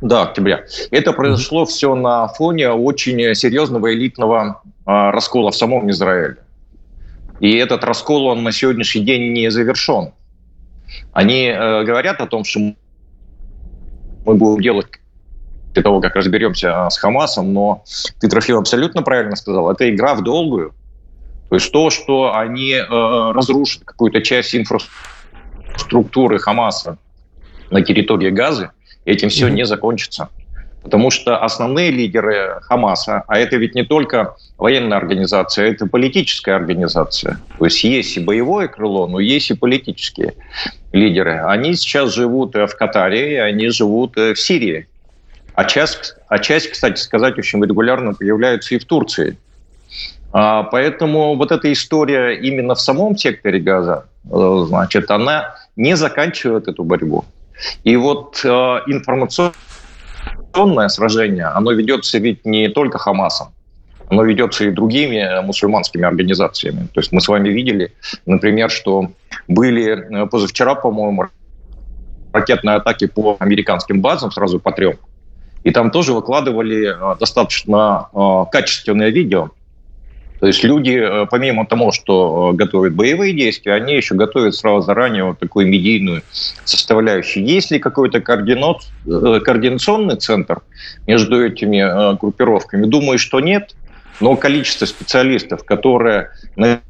да, 0.00 0.22
октября. 0.22 0.64
Это 0.90 1.12
произошло 1.12 1.66
все 1.66 1.94
на 1.94 2.28
фоне 2.28 2.70
очень 2.70 3.34
серьезного 3.34 3.92
элитного 3.92 4.62
раскола 4.86 5.50
в 5.50 5.56
самом 5.56 5.90
Израиле. 5.90 6.38
И 7.40 7.54
этот 7.54 7.84
раскол, 7.84 8.28
он 8.28 8.44
на 8.44 8.52
сегодняшний 8.52 9.02
день 9.02 9.34
не 9.34 9.50
завершен. 9.50 10.12
Они 11.12 11.44
э, 11.44 11.84
говорят 11.84 12.22
о 12.22 12.26
том, 12.26 12.44
что 12.44 12.72
мы 14.28 14.34
будем 14.34 14.62
делать 14.62 14.86
после 15.68 15.82
того, 15.82 16.00
как 16.00 16.14
разберемся 16.16 16.88
с 16.90 16.98
Хамасом, 16.98 17.52
но 17.52 17.84
ты, 18.20 18.28
Трофим, 18.28 18.58
абсолютно 18.58 19.02
правильно 19.02 19.36
сказал, 19.36 19.70
это 19.70 19.88
игра 19.88 20.14
в 20.14 20.22
долгую. 20.22 20.74
То 21.48 21.54
есть 21.54 21.72
то, 21.72 21.88
что 21.88 22.34
они 22.34 22.72
э, 22.72 22.84
разрушат 23.32 23.84
какую-то 23.84 24.20
часть 24.20 24.54
инфраструктуры 24.54 26.38
Хамаса 26.38 26.98
на 27.70 27.80
территории 27.80 28.28
Газы, 28.28 28.70
этим 29.06 29.30
все 29.30 29.46
mm-hmm. 29.46 29.52
не 29.52 29.64
закончится. 29.64 30.28
Потому 30.82 31.10
что 31.10 31.36
основные 31.38 31.90
лидеры 31.90 32.60
Хамаса, 32.62 33.24
а 33.26 33.38
это 33.38 33.56
ведь 33.56 33.74
не 33.74 33.84
только 33.84 34.36
военная 34.56 34.96
организация, 34.96 35.70
это 35.70 35.86
политическая 35.86 36.54
организация. 36.54 37.40
То 37.58 37.64
есть 37.64 37.84
есть 37.84 38.16
и 38.16 38.20
боевое 38.20 38.68
крыло, 38.68 39.06
но 39.06 39.18
есть 39.18 39.50
и 39.50 39.54
политические 39.54 40.34
лидеры. 40.92 41.42
Они 41.44 41.74
сейчас 41.74 42.14
живут 42.14 42.54
в 42.54 42.68
Катаре, 42.68 43.34
и 43.34 43.36
они 43.36 43.68
живут 43.68 44.16
в 44.16 44.36
Сирии. 44.36 44.86
А 45.54 45.64
часть, 45.64 46.14
а 46.28 46.38
часть, 46.38 46.70
кстати 46.70 47.00
сказать, 47.00 47.36
очень 47.36 47.62
регулярно 47.62 48.14
появляются 48.14 48.76
и 48.76 48.78
в 48.78 48.84
Турции. 48.84 49.36
А, 50.32 50.62
поэтому 50.62 51.34
вот 51.36 51.50
эта 51.52 51.72
история 51.72 52.34
именно 52.34 52.74
в 52.74 52.80
самом 52.80 53.16
секторе 53.16 53.58
газа, 53.58 54.06
э, 54.30 54.64
значит, 54.68 55.10
она 55.10 55.56
не 55.74 55.96
заканчивает 55.96 56.68
эту 56.68 56.84
борьбу. 56.84 57.24
И 57.82 57.96
вот 57.96 58.40
э, 58.44 58.48
информационная 58.48 59.52
информационное 60.48 60.88
сражение, 60.88 61.46
оно 61.46 61.72
ведется 61.72 62.18
ведь 62.18 62.44
не 62.44 62.68
только 62.68 62.98
Хамасом, 62.98 63.48
оно 64.10 64.24
ведется 64.24 64.64
и 64.64 64.70
другими 64.70 65.42
мусульманскими 65.42 66.04
организациями. 66.04 66.88
То 66.92 67.00
есть 67.00 67.12
мы 67.12 67.20
с 67.20 67.28
вами 67.28 67.50
видели, 67.50 67.92
например, 68.26 68.70
что 68.70 69.10
были 69.48 70.22
э, 70.22 70.26
позавчера, 70.26 70.74
по-моему, 70.74 71.26
ракетные 72.32 72.76
атаки 72.76 73.06
по 73.06 73.36
американским 73.38 74.00
базам, 74.00 74.30
сразу 74.30 74.58
по 74.60 74.72
трем. 74.72 74.96
И 75.64 75.70
там 75.70 75.90
тоже 75.90 76.12
выкладывали 76.12 76.88
э, 76.88 77.16
достаточно 77.18 78.08
э, 78.14 78.44
качественное 78.50 79.10
видео, 79.10 79.50
то 80.40 80.46
есть 80.46 80.62
люди, 80.62 80.90
э, 80.90 81.26
помимо 81.30 81.66
того, 81.66 81.90
что 81.90 82.50
э, 82.52 82.56
готовят 82.56 82.94
боевые 82.94 83.34
действия, 83.34 83.74
они 83.74 83.94
еще 83.94 84.14
готовят 84.14 84.54
сразу 84.54 84.86
заранее 84.86 85.24
вот 85.24 85.38
такую 85.38 85.66
медийную 85.66 86.22
составляющую. 86.64 87.44
Есть 87.44 87.70
ли 87.72 87.78
какой-то 87.78 88.20
координат, 88.20 88.88
э, 89.06 89.40
координационный 89.44 90.16
центр 90.16 90.60
между 91.06 91.44
этими 91.44 92.16
группировками? 92.16 92.86
Думаю, 92.86 93.18
что 93.18 93.40
нет. 93.40 93.74
Но 94.20 94.36
количество 94.36 94.84
специалистов, 94.86 95.64
которые 95.64 96.30
на 96.56 96.80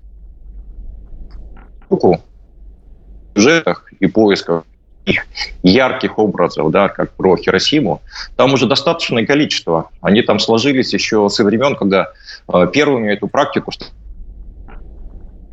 сюжетах 3.34 3.90
и 4.00 4.06
поисках 4.06 4.64
ярких 5.62 6.18
образов, 6.18 6.70
да, 6.70 6.88
как 6.88 7.12
про 7.12 7.36
Хиросиму, 7.36 8.02
там 8.36 8.52
уже 8.54 8.66
достаточное 8.66 9.26
количество. 9.26 9.90
Они 10.00 10.22
там 10.22 10.38
сложились 10.38 10.92
еще 10.92 11.28
со 11.28 11.44
времен, 11.44 11.76
когда 11.76 12.08
э, 12.52 12.66
первыми 12.72 13.12
эту 13.12 13.28
практику 13.28 13.72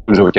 использовать 0.06 0.38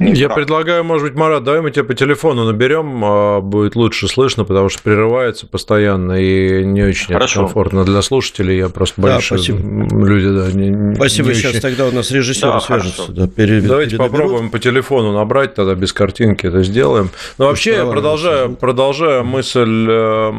Я 0.00 0.28
предлагаю, 0.28 0.84
может 0.84 1.08
быть, 1.08 1.16
Марат, 1.16 1.44
давай 1.44 1.60
мы 1.60 1.70
тебя 1.70 1.84
по 1.84 1.94
телефону 1.94 2.44
наберем, 2.44 3.02
а, 3.04 3.40
будет 3.40 3.76
лучше 3.76 4.08
слышно, 4.08 4.44
потому 4.44 4.68
что 4.68 4.82
прерывается 4.82 5.46
постоянно 5.46 6.20
и 6.20 6.64
не 6.64 6.82
очень 6.82 7.14
Хорошо. 7.14 7.42
комфортно 7.42 7.84
для 7.84 8.02
слушателей. 8.02 8.58
Я 8.58 8.68
просто 8.68 9.00
боюсь, 9.00 9.28
да, 9.28 9.36
люди 9.36 10.28
да, 10.28 10.52
не, 10.52 10.94
Спасибо, 10.94 11.28
не 11.30 11.34
сейчас 11.34 11.52
очень... 11.52 11.60
тогда 11.60 11.86
у 11.86 11.92
нас 11.92 12.10
режиссер 12.10 12.48
да, 12.48 12.60
свяжется. 12.60 13.12
Да, 13.12 13.26
пере... 13.26 13.60
Давайте 13.60 13.96
попробуем 13.96 14.50
по 14.50 14.58
телефону 14.58 15.12
набрать, 15.12 15.54
тогда 15.54 15.74
без 15.74 15.92
картинки 15.92 16.46
это 16.46 16.62
сделаем. 16.62 17.10
Но 17.38 17.46
вообще, 17.46 17.72
я 17.72 17.86
продолжаю, 17.86 18.54
продолжая 18.54 19.22
мысль 19.22 19.86
э, 19.88 20.30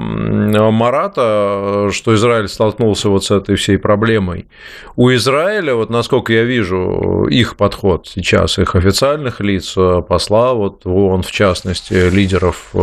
Марата, 0.71 1.89
что 1.91 2.13
Израиль 2.15 2.47
столкнулся 2.47 3.09
вот 3.09 3.25
с 3.25 3.31
этой 3.31 3.55
всей 3.55 3.77
проблемой. 3.77 4.47
У 4.95 5.11
Израиля, 5.11 5.75
вот 5.75 5.89
насколько 5.89 6.33
я 6.33 6.43
вижу, 6.43 7.25
их 7.29 7.57
подход 7.57 8.07
сейчас, 8.07 8.59
их 8.59 8.75
официальных 8.75 8.90
официальных 8.91 9.39
лиц, 9.39 9.73
э, 9.77 10.01
посла, 10.07 10.53
вот 10.53 10.85
он 10.85 11.23
в 11.23 11.31
частности, 11.31 12.09
лидеров, 12.09 12.73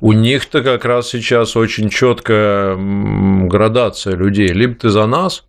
у 0.00 0.12
них-то 0.12 0.62
как 0.62 0.84
раз 0.84 1.08
сейчас 1.08 1.56
очень 1.56 1.88
четкая 1.88 2.76
градация 2.76 4.14
людей. 4.14 4.48
Либо 4.48 4.74
ты 4.74 4.90
за 4.90 5.06
нас, 5.06 5.44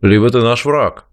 либо 0.00 0.30
ты 0.30 0.40
наш 0.40 0.64
враг. 0.64 1.04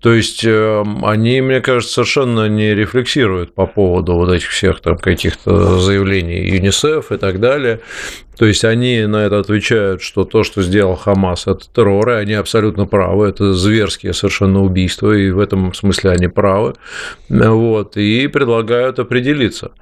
То 0.00 0.14
есть 0.14 0.44
э, 0.44 0.84
они, 1.02 1.42
мне 1.42 1.60
кажется, 1.60 1.92
совершенно 1.94 2.48
не 2.48 2.74
рефлексируют 2.74 3.54
по 3.54 3.66
поводу 3.66 4.14
вот 4.14 4.30
этих 4.32 4.48
всех 4.48 4.80
там 4.80 4.96
каких-то 4.96 5.78
заявлений 5.78 6.40
ЮНИСЕФ 6.56 7.12
и 7.12 7.16
так 7.18 7.38
далее. 7.38 7.80
То 8.40 8.46
есть 8.46 8.64
они 8.64 9.04
на 9.04 9.26
это 9.26 9.38
отвечают, 9.38 10.00
что 10.00 10.24
то, 10.24 10.44
что 10.44 10.62
сделал 10.62 10.96
Хамас, 10.96 11.46
это 11.46 11.60
террор, 11.74 12.08
и 12.08 12.14
они 12.14 12.32
абсолютно 12.32 12.86
правы, 12.86 13.28
это 13.28 13.52
зверские 13.52 14.14
совершенно 14.14 14.62
убийства, 14.62 15.12
и 15.12 15.30
в 15.30 15.38
этом 15.38 15.74
смысле 15.74 16.12
они 16.12 16.26
правы. 16.26 16.72
Вот, 17.28 17.98
и 17.98 18.26
предлагают 18.28 18.98
определиться. 18.98 19.72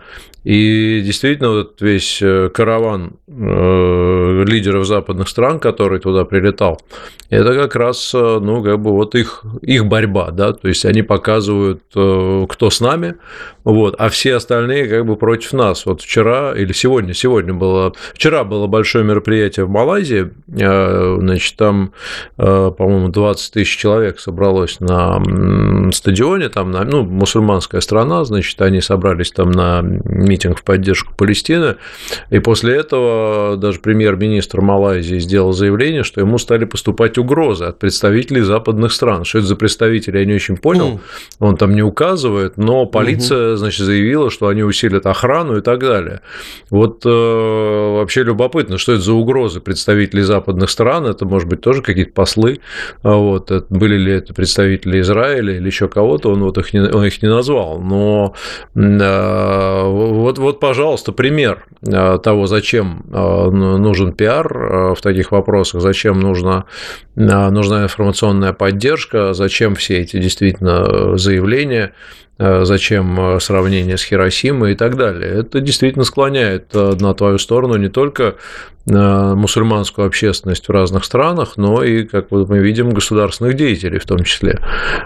И 0.48 1.02
действительно, 1.04 1.50
вот 1.50 1.82
весь 1.82 2.22
э, 2.22 2.48
караван 2.48 3.18
э, 3.26 4.44
лидеров 4.46 4.86
западных 4.86 5.28
стран, 5.28 5.60
который 5.60 5.98
туда 5.98 6.24
прилетал, 6.24 6.80
это 7.28 7.54
как 7.54 7.76
раз, 7.76 8.12
э, 8.14 8.38
ну, 8.40 8.62
как 8.62 8.80
бы 8.80 8.92
вот 8.92 9.14
их, 9.14 9.44
их 9.62 9.86
борьба, 9.86 10.30
да, 10.30 10.52
то 10.52 10.68
есть 10.68 10.86
они 10.86 11.02
показывают, 11.02 11.82
кто 11.90 12.70
с 12.70 12.80
нами, 12.80 13.16
вот, 13.64 13.96
а 13.98 14.08
все 14.08 14.36
остальные 14.36 14.88
как 14.88 15.04
бы 15.04 15.16
против 15.16 15.52
нас. 15.52 15.84
Вот 15.84 16.00
вчера 16.00 16.54
или 16.56 16.72
сегодня, 16.72 17.12
сегодня 17.12 17.52
было, 17.52 17.92
вчера 18.14 18.44
было 18.48 18.66
большое 18.66 19.04
мероприятие 19.04 19.66
в 19.66 19.70
Малайзии, 19.70 20.30
значит, 20.48 21.56
там, 21.56 21.92
по-моему, 22.36 23.08
20 23.08 23.52
тысяч 23.52 23.76
человек 23.76 24.18
собралось 24.20 24.80
на 24.80 25.22
стадионе, 25.92 26.48
там, 26.48 26.70
на, 26.70 26.84
ну, 26.84 27.04
мусульманская 27.04 27.80
страна, 27.80 28.24
значит, 28.24 28.60
они 28.62 28.80
собрались 28.80 29.30
там 29.30 29.50
на 29.50 29.82
митинг 29.82 30.58
в 30.58 30.62
поддержку 30.62 31.12
Палестины. 31.16 31.76
И 32.30 32.38
после 32.38 32.76
этого 32.76 33.56
даже 33.56 33.80
премьер-министр 33.80 34.60
Малайзии 34.60 35.18
сделал 35.18 35.52
заявление, 35.52 36.02
что 36.02 36.20
ему 36.20 36.38
стали 36.38 36.64
поступать 36.64 37.18
угрозы 37.18 37.64
от 37.64 37.78
представителей 37.78 38.42
западных 38.42 38.92
стран. 38.92 39.24
Что 39.24 39.38
это 39.38 39.48
за 39.48 39.56
представители, 39.56 40.18
я 40.18 40.24
не 40.24 40.34
очень 40.34 40.56
понял. 40.56 41.00
Он 41.38 41.56
там 41.56 41.74
не 41.74 41.82
указывает, 41.82 42.56
но 42.56 42.86
полиция, 42.86 43.56
значит, 43.56 43.84
заявила, 43.84 44.30
что 44.30 44.48
они 44.48 44.62
усилят 44.62 45.06
охрану 45.06 45.58
и 45.58 45.60
так 45.60 45.80
далее. 45.80 46.20
Вот 46.70 47.02
э, 47.04 47.08
вообще 47.08 48.22
любопытно, 48.28 48.78
что 48.78 48.92
это 48.92 49.02
за 49.02 49.12
угрозы 49.12 49.60
представителей 49.60 50.22
западных 50.22 50.70
стран. 50.70 51.06
Это, 51.06 51.24
может 51.26 51.48
быть, 51.48 51.60
тоже 51.60 51.82
какие-то 51.82 52.12
послы. 52.12 52.60
А 53.02 53.14
вот. 53.14 53.50
Были 53.70 53.96
ли 53.96 54.12
это 54.12 54.34
представители 54.34 55.00
Израиля 55.00 55.56
или 55.56 55.66
еще 55.66 55.88
кого-то, 55.88 56.30
он, 56.30 56.42
вот 56.42 56.58
их 56.58 56.72
не, 56.72 56.80
он 56.80 57.04
их 57.04 57.22
не 57.22 57.28
назвал. 57.28 57.80
Но 57.80 58.34
э, 58.74 59.82
вот, 59.84 60.38
вот, 60.38 60.60
пожалуйста, 60.60 61.12
пример 61.12 61.66
э, 61.86 62.18
того, 62.22 62.46
зачем 62.46 63.04
э, 63.12 63.50
нужен 63.50 64.12
пиар 64.12 64.46
э, 64.46 64.94
в 64.94 65.00
таких 65.00 65.32
вопросах, 65.32 65.80
зачем 65.80 66.20
нужна, 66.20 66.64
нужна 67.14 67.84
информационная 67.84 68.52
поддержка, 68.52 69.32
зачем 69.32 69.74
все 69.74 69.98
эти 69.98 70.18
действительно 70.18 71.16
заявления, 71.16 71.92
зачем 72.38 73.40
сравнение 73.40 73.96
с 73.96 74.04
Хиросимой 74.04 74.72
и 74.72 74.74
так 74.74 74.96
далее. 74.96 75.40
Это 75.40 75.60
действительно 75.60 76.04
склоняет 76.04 76.72
на 76.72 77.14
твою 77.14 77.38
сторону 77.38 77.76
не 77.76 77.88
только 77.88 78.36
мусульманскую 78.90 80.06
общественность 80.06 80.66
в 80.66 80.70
разных 80.70 81.04
странах, 81.04 81.56
но 81.56 81.82
и, 81.82 82.04
как 82.04 82.30
мы 82.30 82.58
видим, 82.58 82.90
государственных 82.90 83.54
деятелей 83.54 83.98
в 83.98 84.06
том 84.06 84.24
числе. 84.24 84.60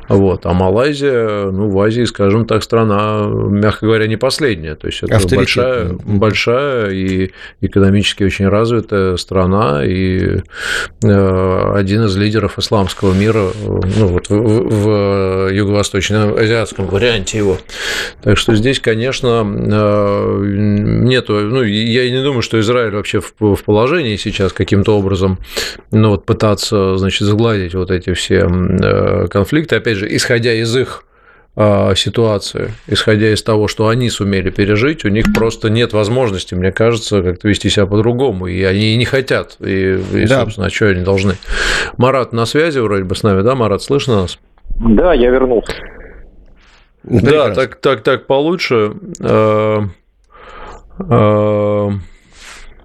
Вот. 0.09 0.47
А 0.47 0.53
Малайзия, 0.53 1.51
ну, 1.51 1.69
в 1.69 1.81
Азии, 1.81 2.05
скажем 2.05 2.47
так, 2.47 2.63
страна, 2.63 3.27
мягко 3.27 3.87
говоря, 3.87 4.07
не 4.07 4.17
последняя. 4.17 4.75
То 4.75 4.87
есть 4.87 5.03
это 5.03 5.37
большая, 5.37 5.93
большая 6.05 6.91
и 6.91 7.33
экономически 7.61 8.23
очень 8.25 8.49
развитая 8.49 9.17
страна 9.17 9.85
и 9.85 10.43
э, 11.03 11.73
один 11.75 12.05
из 12.05 12.17
лидеров 12.17 12.59
исламского 12.59 13.15
мира 13.15 13.49
ну, 13.67 14.07
вот 14.07 14.29
в, 14.29 14.35
в 14.35 15.49
юго-восточно-азиатском 15.51 16.87
варианте 16.87 17.22
его. 17.31 17.59
Так 18.23 18.37
что 18.37 18.55
здесь, 18.55 18.81
конечно, 18.81 19.45
э, 19.45 20.45
нету, 20.45 21.35
ну, 21.35 21.63
я 21.63 22.11
не 22.11 22.23
думаю, 22.23 22.43
что 22.43 22.59
Израиль 22.61 22.95
вообще 22.95 23.21
в, 23.21 23.63
положении 23.65 24.17
сейчас 24.17 24.53
каким-то 24.53 24.97
образом 24.97 25.39
ну, 25.91 26.11
вот 26.11 26.27
пытаться 26.27 26.97
значит, 26.97 27.27
загладить 27.27 27.75
вот 27.75 27.91
эти 27.91 28.13
все 28.15 28.47
э, 28.49 29.29
конфликты, 29.29 29.77
опять 29.77 29.97
же, 29.97 30.15
исходя 30.15 30.53
из 30.53 30.75
их 30.77 31.05
а, 31.55 31.95
ситуации, 31.95 32.73
исходя 32.87 33.31
из 33.31 33.43
того, 33.43 33.69
что 33.69 33.89
они 33.89 34.09
сумели 34.09 34.49
пережить, 34.49 35.05
у 35.05 35.09
них 35.09 35.27
просто 35.35 35.69
нет 35.69 35.93
возможности, 35.93 36.55
мне 36.55 36.73
кажется, 36.73 37.23
как-то 37.23 37.47
вести 37.47 37.69
себя 37.69 37.85
по-другому, 37.85 38.47
и 38.47 38.63
они 38.63 38.97
не 38.97 39.05
хотят, 39.05 39.59
и, 39.61 39.99
и 40.15 40.27
да. 40.27 40.41
собственно, 40.41 40.69
а 40.69 40.71
что 40.71 40.87
они 40.87 41.03
должны. 41.03 41.35
Марат 41.99 42.33
на 42.33 42.47
связи 42.47 42.79
вроде 42.79 43.05
бы 43.05 43.15
с 43.15 43.23
нами, 43.23 43.43
да, 43.43 43.55
Марат, 43.55 43.83
слышно 43.83 44.23
нас? 44.23 44.39
Да, 44.81 45.13
я 45.13 45.29
вернулся. 45.29 45.75
Да, 47.05 47.55
так, 47.55 47.77
так, 47.77 48.03
так 48.03 48.27
получше. 48.27 48.93
А, 49.21 49.85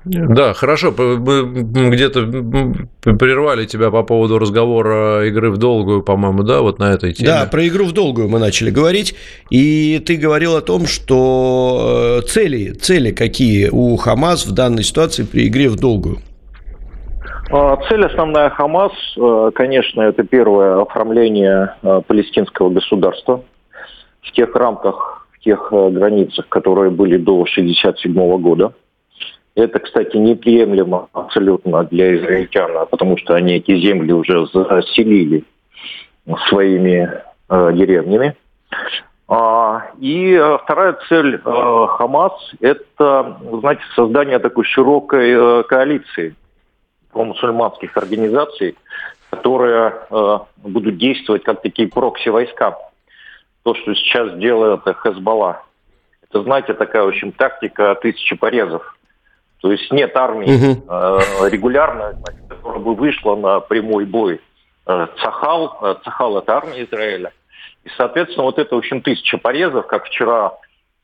да, 0.09 0.53
хорошо. 0.53 0.93
Мы 0.97 1.89
где-то 1.89 2.21
прервали 3.01 3.65
тебя 3.65 3.91
по 3.91 4.03
поводу 4.03 4.39
разговора 4.39 5.27
игры 5.27 5.51
в 5.51 5.57
долгую, 5.57 6.03
по-моему, 6.03 6.43
да, 6.43 6.61
вот 6.61 6.79
на 6.79 6.93
этой 6.93 7.13
теме. 7.13 7.29
Да, 7.29 7.45
про 7.45 7.67
игру 7.67 7.85
в 7.85 7.91
долгую 7.91 8.29
мы 8.29 8.39
начали 8.39 8.71
говорить. 8.71 9.15
И 9.49 10.01
ты 10.05 10.15
говорил 10.15 10.55
о 10.55 10.61
том, 10.61 10.85
что 10.85 12.21
э, 12.23 12.27
цели, 12.27 12.71
цели 12.71 13.11
какие 13.11 13.69
у 13.69 13.95
Хамас 13.97 14.45
в 14.45 14.53
данной 14.53 14.83
ситуации 14.83 15.23
при 15.23 15.47
игре 15.47 15.69
в 15.69 15.75
долгую? 15.75 16.19
А, 17.49 17.77
цель 17.89 18.05
основная 18.05 18.49
Хамас, 18.49 18.91
э, 19.17 19.51
конечно, 19.55 20.01
это 20.01 20.23
первое 20.23 20.81
оформление 20.81 21.75
э, 21.81 22.01
палестинского 22.07 22.69
государства 22.69 23.43
в 24.27 24.31
тех 24.31 24.55
рамках, 24.55 25.27
в 25.31 25.39
тех 25.39 25.69
границах, 25.71 26.47
которые 26.49 26.91
были 26.91 27.17
до 27.17 27.41
1967 27.41 28.41
года. 28.41 28.73
Это, 29.55 29.79
кстати, 29.79 30.15
неприемлемо 30.17 31.09
абсолютно 31.13 31.83
для 31.85 32.15
израильтян, 32.15 32.87
потому 32.91 33.17
что 33.17 33.33
они 33.33 33.55
эти 33.55 33.75
земли 33.79 34.11
уже 34.13 34.45
заселили 34.53 35.43
своими 36.47 37.09
э, 37.49 37.73
деревнями. 37.73 38.35
А, 39.27 39.87
и 39.99 40.33
э, 40.33 40.57
вторая 40.63 40.97
цель 41.09 41.35
э, 41.35 41.87
Хамас– 41.89 42.33
это, 42.61 43.37
знаете, 43.59 43.81
создание 43.95 44.39
такой 44.39 44.63
широкой 44.63 45.31
э, 45.31 45.63
коалиции 45.63 46.35
мусульманских 47.13 47.97
организаций, 47.97 48.75
которые 49.29 49.93
э, 50.09 50.39
будут 50.57 50.97
действовать 50.97 51.43
как 51.43 51.61
такие 51.61 51.89
прокси-войска. 51.89 52.77
То, 53.67 53.75
что 53.75 53.93
сейчас 53.95 54.33
делает 54.37 54.79
Хезбалла. 55.03 55.61
Это, 56.23 56.41
знаете, 56.41 56.73
такая, 56.73 57.03
в 57.03 57.09
общем, 57.09 57.33
тактика 57.33 57.95
тысячи 57.95 58.33
порезов. 58.33 58.97
То 59.59 59.73
есть 59.73 59.91
нет 59.91 60.15
армии 60.15 60.45
угу. 60.45 60.85
э, 60.89 61.49
регулярно, 61.49 62.17
которая 62.47 62.79
бы 62.79 62.95
вышла 62.95 63.35
на 63.35 63.59
прямой 63.59 64.05
бой. 64.05 64.39
Э, 64.85 65.07
Цахал, 65.21 65.79
э, 65.81 65.95
Цахал 66.05 66.37
это 66.37 66.55
армия 66.55 66.85
Израиля. 66.85 67.33
И, 67.83 67.89
соответственно, 67.97 68.45
вот 68.45 68.57
это, 68.57 68.73
в 68.73 68.77
общем, 68.77 69.01
тысяча 69.01 69.37
порезов, 69.37 69.85
как 69.87 70.05
вчера 70.05 70.53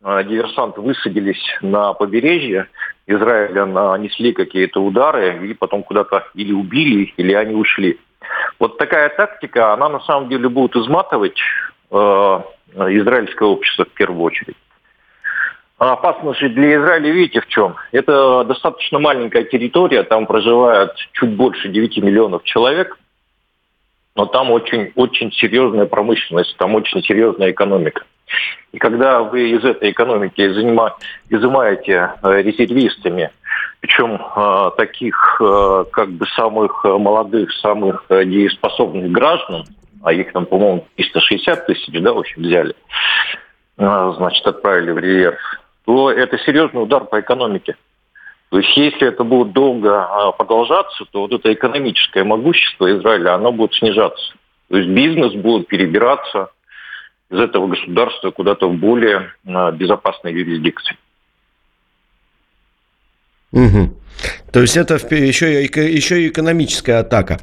э, 0.01 0.24
диверсанты 0.24 0.80
высадились 0.80 1.43
на 1.59 1.91
побережье 1.91 2.68
Израиля, 3.07 3.66
нанесли 3.66 4.32
какие-то 4.32 4.82
удары, 4.82 5.49
и 5.49 5.53
потом 5.53 5.84
куда-то 5.84 6.28
или 6.34 6.53
убили 6.53 7.03
их, 7.03 7.20
или 7.20 7.34
они 7.34 7.55
ушли. 7.55 7.99
Вот 8.57 8.78
такая 8.78 9.09
тактика, 9.09 9.74
она 9.74 9.89
на 9.89 9.99
самом 9.99 10.30
деле 10.30 10.47
будет 10.47 10.78
изматывать 10.78 11.41
э, 11.91 12.41
израильское 12.76 13.45
общество 13.45 13.86
в 13.86 13.93
первую 13.93 14.21
очередь. 14.21 14.55
А 15.80 15.93
опасность 15.93 16.39
для 16.53 16.76
Израиля, 16.78 17.11
видите, 17.11 17.41
в 17.41 17.47
чем? 17.47 17.76
Это 17.91 18.43
достаточно 18.45 18.99
маленькая 18.99 19.43
территория, 19.43 20.03
там 20.03 20.28
проживает 20.28 20.91
чуть 21.13 21.32
больше 21.36 21.69
9 21.69 21.97
миллионов 21.97 22.43
человек, 22.43 22.97
но 24.15 24.26
там 24.26 24.51
очень, 24.51 24.91
очень 24.95 25.32
серьезная 25.32 25.86
промышленность, 25.86 26.55
там 26.57 26.76
очень 26.76 27.01
серьезная 27.03 27.51
экономика. 27.51 28.03
И 28.71 28.78
когда 28.78 29.21
вы 29.21 29.49
из 29.49 29.63
этой 29.63 29.91
экономики 29.91 30.41
изымаете 31.30 32.13
э, 32.21 32.41
резервистами, 32.41 33.32
причем 33.80 34.15
э, 34.15 34.71
таких 34.78 35.41
э, 35.41 35.86
как 35.91 36.09
бы 36.11 36.26
самых 36.36 36.84
молодых, 36.84 37.51
самых 37.53 38.05
дееспособных 38.09 39.11
граждан, 39.11 39.65
а 40.04 40.14
их 40.14 40.32
там, 40.34 40.45
по-моему, 40.45 40.86
360 40.97 41.66
тысяч, 41.66 42.01
да, 42.01 42.14
в 42.14 42.20
общем, 42.20 42.43
взяли, 42.43 42.76
значит, 43.78 44.45
отправили 44.45 44.91
в 44.91 44.97
резерв, 44.99 45.39
то 45.86 46.12
это 46.12 46.38
серьезный 46.39 46.84
удар 46.84 47.06
по 47.06 47.20
экономике. 47.20 47.76
То 48.49 48.60
есть 48.60 48.78
если 48.78 49.08
это 49.08 49.24
будет 49.24 49.51
долго 49.54 50.04
а, 50.04 50.32
продолжаться, 50.32 51.06
то 51.12 51.22
вот 51.22 51.34
это 51.34 51.51
экономическое 51.51 52.24
могущество 52.24 52.95
Израиля, 52.99 53.34
оно 53.34 53.51
будет 53.51 53.74
снижаться. 53.74 54.36
То 54.70 54.78
есть 54.78 54.89
бизнес 54.89 55.34
будет 55.34 55.68
перебираться 55.68 56.51
из 57.32 57.39
этого 57.39 57.66
государства 57.66 58.30
куда-то 58.30 58.70
в 58.70 58.76
более 58.76 59.34
а, 59.47 59.72
безопасной 59.72 60.34
юрисдикции. 60.34 60.97
Угу. 63.54 63.93
То 64.51 64.62
есть 64.62 64.78
это 64.78 64.95
еще, 65.16 65.64
еще 65.64 66.24
и 66.24 66.28
экономическая 66.30 66.99
атака. 66.99 67.39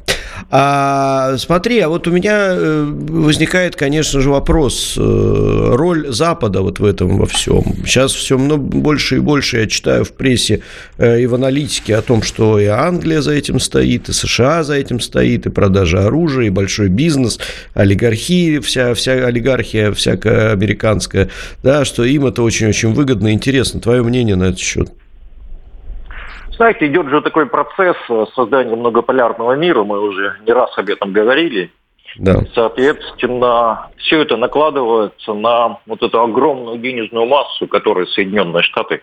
А, 0.49 1.35
смотри, 1.37 1.79
а 1.79 1.89
вот 1.89 2.07
у 2.07 2.11
меня 2.11 2.53
э, 2.53 2.83
возникает, 2.85 3.75
конечно 3.75 4.21
же, 4.21 4.29
вопрос. 4.29 4.95
Э, 4.97 5.71
роль 5.73 6.07
Запада 6.09 6.61
вот 6.61 6.79
в 6.79 6.85
этом 6.85 7.17
во 7.17 7.25
всем. 7.25 7.63
Сейчас 7.85 8.13
все 8.13 8.37
много, 8.37 8.63
больше 8.63 9.17
и 9.17 9.19
больше 9.19 9.59
я 9.59 9.67
читаю 9.67 10.05
в 10.05 10.13
прессе 10.13 10.61
э, 10.97 11.21
и 11.21 11.25
в 11.27 11.35
аналитике 11.35 11.97
о 11.97 12.01
том, 12.01 12.23
что 12.23 12.57
и 12.57 12.65
Англия 12.65 13.21
за 13.21 13.33
этим 13.33 13.59
стоит, 13.59 14.07
и 14.07 14.13
США 14.13 14.63
за 14.63 14.75
этим 14.75 15.01
стоит, 15.01 15.45
и 15.45 15.49
продажа 15.49 16.05
оружия, 16.07 16.47
и 16.47 16.49
большой 16.49 16.87
бизнес, 16.87 17.39
олигархия, 17.73 18.61
вся, 18.61 18.93
вся 18.93 19.13
олигархия 19.25 19.91
всякая 19.91 20.53
американская, 20.53 21.29
да, 21.61 21.83
что 21.83 22.05
им 22.05 22.25
это 22.25 22.41
очень-очень 22.41 22.93
выгодно 22.93 23.27
и 23.27 23.33
интересно. 23.33 23.81
Твое 23.81 24.01
мнение 24.01 24.37
на 24.37 24.45
этот 24.45 24.59
счет? 24.59 24.91
Знаете, 26.61 26.85
идет 26.85 27.09
же 27.09 27.21
такой 27.21 27.47
процесс 27.47 27.97
э, 28.07 28.25
создания 28.35 28.75
многополярного 28.75 29.53
мира, 29.53 29.83
мы 29.83 29.99
уже 29.99 30.37
не 30.45 30.53
раз 30.53 30.69
об 30.77 30.89
этом 30.89 31.11
говорили. 31.11 31.71
Да. 32.17 32.35
Соответственно, 32.53 33.89
все 33.97 34.21
это 34.21 34.37
накладывается 34.37 35.33
на 35.33 35.79
вот 35.87 36.03
эту 36.03 36.21
огромную 36.21 36.77
денежную 36.77 37.25
массу, 37.25 37.65
которую 37.67 38.05
Соединенные 38.05 38.61
Штаты 38.61 39.01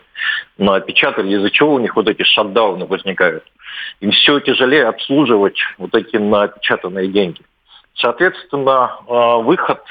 напечатали, 0.56 1.34
из-за 1.34 1.50
чего 1.50 1.74
у 1.74 1.78
них 1.80 1.96
вот 1.96 2.06
эти 2.06 2.22
шатдауны 2.22 2.86
возникают. 2.86 3.42
Им 3.98 4.12
все 4.12 4.38
тяжелее 4.38 4.84
обслуживать 4.84 5.58
вот 5.78 5.92
эти 5.96 6.16
напечатанные 6.16 7.08
деньги. 7.08 7.40
Соответственно, 7.96 8.98
э, 9.08 9.42
выход 9.42 9.82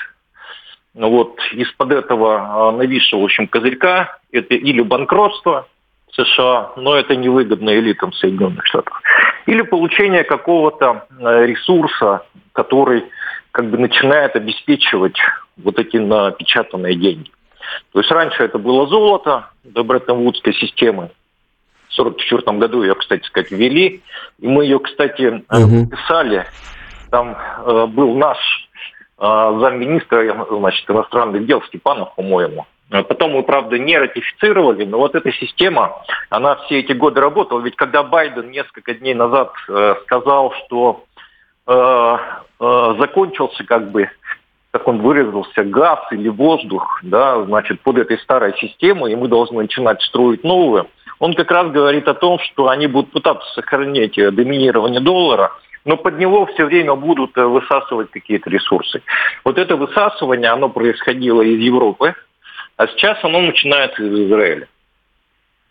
вот 0.94 1.38
из-под 1.52 1.92
этого 1.92 2.72
э, 2.72 2.78
нависшего, 2.78 3.20
в 3.20 3.26
общем, 3.26 3.50
козырька– 3.50 4.20
это 4.32 4.56
или 4.56 4.82
банкротство– 4.82 5.68
США, 6.12 6.72
но 6.76 6.96
это 6.96 7.16
невыгодно 7.16 7.70
элитам 7.78 8.14
Соединенных 8.14 8.66
Штатов. 8.66 9.02
Или 9.46 9.62
получение 9.62 10.24
какого-то 10.24 11.06
э, 11.20 11.46
ресурса, 11.46 12.24
который 12.54 13.06
как 13.52 13.70
бы 13.70 13.78
начинает 13.78 14.36
обеспечивать 14.36 15.18
вот 15.58 15.80
эти 15.80 15.98
напечатанные 15.98 16.96
деньги. 16.96 17.32
То 17.92 18.00
есть 18.00 18.12
раньше 18.12 18.44
это 18.44 18.58
было 18.58 18.88
золото 18.88 19.50
до 19.64 19.84
Бреттон-Вудской 19.84 20.54
системы. 20.54 21.10
В 21.90 22.00
1944 22.00 22.58
году 22.58 22.84
ее, 22.84 22.96
кстати 22.96 23.24
сказать, 23.26 23.52
ввели. 23.52 24.02
И 24.40 24.48
мы 24.48 24.66
ее, 24.66 24.80
кстати, 24.80 25.44
угу. 25.50 25.88
писали. 25.88 26.46
Там 27.10 27.36
э, 27.66 27.86
был 27.88 28.16
наш 28.16 28.38
э, 29.18 29.24
замминистра 29.62 30.46
значит, 30.50 30.90
иностранных 30.90 31.46
дел 31.46 31.62
Степанов, 31.64 32.14
по-моему. 32.16 32.66
А 32.90 33.04
потом 33.04 33.32
мы, 33.32 33.44
правда, 33.44 33.78
не 33.78 33.98
ратифицировали, 33.98 34.86
но 34.86 34.98
вот 34.98 35.14
эта 35.14 35.32
система, 35.34 36.02
она 36.30 36.56
все 36.56 36.80
эти 36.80 36.94
годы 36.94 37.20
работала. 37.20 37.60
Ведь 37.60 37.76
когда 37.76 38.02
Байден 38.02 38.50
несколько 38.50 38.94
дней 38.94 39.14
назад 39.14 39.52
э, 39.68 39.96
сказал, 40.04 40.54
что 40.54 41.04
э, 41.68 42.18
э, 42.60 42.96
закончился 42.98 43.66
как 43.66 43.92
бы, 43.92 44.10
как 44.72 44.88
он 44.88 45.02
выразился, 45.02 45.66
газ 45.66 46.00
или 46.12 46.30
воздух, 46.30 47.02
да, 47.04 47.44
значит, 47.44 47.82
под 47.82 47.98
этой 47.98 48.18
старой 48.20 48.58
системой, 48.58 49.12
и 49.12 49.18
мы 49.18 49.28
должны 49.28 49.62
начинать 49.64 50.02
строить 50.04 50.46
новую, 50.46 50.88
он 51.20 51.34
как 51.34 51.52
раз 51.52 51.70
говорит 51.72 52.08
о 52.08 52.14
том, 52.14 52.40
что 52.40 52.70
они 52.70 52.88
будут 52.88 53.12
пытаться 53.12 53.52
сохранить 53.54 54.16
доминирование 54.16 55.02
доллара, 55.02 55.52
но 55.84 55.98
под 55.98 56.18
него 56.20 56.46
все 56.48 56.66
время 56.66 56.96
будут 56.96 57.38
э, 57.38 57.46
высасывать 57.46 58.12
какие-то 58.12 58.50
ресурсы. 58.50 59.02
Вот 59.44 59.58
это 59.58 59.76
высасывание, 59.76 60.52
оно 60.52 60.70
происходило 60.70 61.42
из 61.42 61.60
Европы, 61.60 62.14
а 62.78 62.88
сейчас 62.88 63.18
оно 63.24 63.42
начинается 63.42 64.04
из 64.04 64.28
Израиля. 64.28 64.68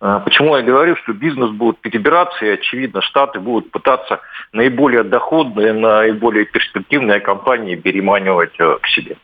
А, 0.01 0.21
почему 0.21 0.57
я 0.57 0.63
говорю, 0.63 0.97
что 0.97 1.15
бизнес 1.15 1.51
будет 1.51 1.79
перебираться, 1.79 2.45
и, 2.45 2.51
очевидно, 2.51 3.01
Штаты 3.01 3.41
будут 3.41 3.71
пытаться 3.71 4.21
наиболее 4.53 5.05
доходные, 5.05 5.73
наиболее 5.73 6.45
перспективные 6.45 7.21
компании 7.21 7.77
переманивать 7.77 8.55
э, 8.59 8.79
к 8.83 8.87
себе. 8.89 9.17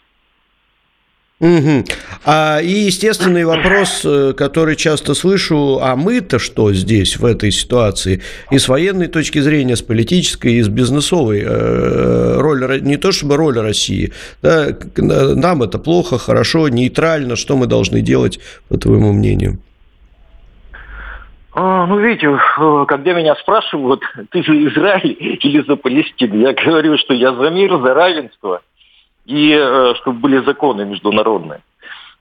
Угу. 1.43 1.84
А, 2.24 2.61
и 2.61 2.70
естественный 2.70 3.45
вопрос, 3.45 4.03
э, 4.05 4.32
который 4.32 4.76
часто 4.76 5.12
слышу, 5.14 5.80
а 5.82 5.97
мы-то 5.97 6.38
что 6.38 6.72
здесь 6.72 7.16
в 7.16 7.24
этой 7.24 7.51
ситуации? 7.51 8.22
И 8.53 8.59
с 8.59 8.68
военной 8.68 9.09
точки 9.09 9.40
зрения, 9.40 9.74
с 9.74 9.82
политической, 9.82 10.53
и 10.55 10.62
с 10.62 10.68
бизнесовой. 10.68 11.43
Э, 11.45 12.36
роль, 12.38 12.80
не 12.82 12.97
то 12.97 13.11
чтобы 13.11 13.36
роль 13.36 13.59
России. 13.59 14.12
Да, 14.40 14.68
нам 14.97 15.64
это 15.64 15.80
плохо, 15.80 16.16
хорошо, 16.16 16.68
нейтрально. 16.68 17.34
Что 17.34 17.57
мы 17.57 17.66
должны 17.66 18.03
делать, 18.03 18.38
по 18.68 18.78
твоему 18.78 19.12
мнению? 19.12 19.59
А, 21.55 21.86
ну, 21.86 21.99
видите, 21.99 22.28
э, 22.28 22.84
когда 22.86 23.14
меня 23.14 23.34
спрашивают, 23.34 24.01
ты 24.30 24.45
же 24.45 24.53
Израиль 24.68 25.16
или 25.18 25.64
за 25.66 25.74
Палестину, 25.74 26.36
я 26.36 26.53
говорю, 26.53 26.97
что 26.99 27.14
я 27.14 27.34
за 27.34 27.51
мир, 27.51 27.78
за 27.82 27.95
равенство, 27.95 28.62
и 29.25 29.53
э, 29.53 29.95
чтобы 29.97 30.18
были 30.18 30.45
законы 30.45 30.85
международные. 30.85 31.61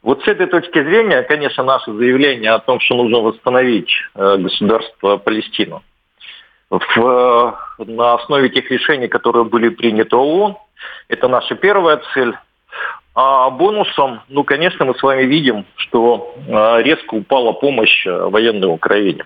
Вот 0.04 0.24
с 0.24 0.28
этой 0.28 0.48
точки 0.48 0.84
зрения, 0.84 1.22
конечно, 1.22 1.64
наше 1.64 1.94
заявление 1.94 2.52
о 2.52 2.60
том, 2.60 2.80
что 2.80 2.96
нужно 2.96 3.20
восстановить 3.20 3.92
э, 4.16 4.38
государство 4.38 5.18
Палестину 5.18 5.84
в, 6.72 7.58
на 7.80 8.14
основе 8.14 8.50
тех 8.50 8.70
решений, 8.72 9.08
которые 9.08 9.44
были 9.44 9.70
приняты 9.70 10.16
ООН, 10.16 10.56
это 11.10 11.28
наша 11.28 11.56
первая 11.56 12.02
цель. 12.14 12.34
А 13.14 13.50
бонусом, 13.50 14.22
ну, 14.30 14.46
конечно, 14.46 14.86
мы 14.86 14.96
с 14.96 15.04
вами 15.04 15.24
видим, 15.24 15.66
что 15.76 16.34
э, 16.48 16.82
резко 16.84 17.16
упала 17.16 17.52
помощь 17.52 18.08
э, 18.08 18.30
военной 18.30 18.70
Украине. 18.70 19.26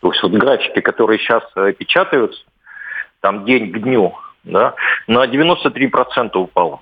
То 0.00 0.12
есть 0.12 0.22
вот 0.22 0.32
графики, 0.32 0.80
которые 0.80 1.18
сейчас 1.18 1.42
э, 1.56 1.72
печатаются, 1.72 2.40
там 3.20 3.44
день 3.44 3.72
к 3.72 3.78
дню, 3.80 4.14
да, 4.44 4.74
на 5.06 5.26
93% 5.26 6.36
упало. 6.36 6.80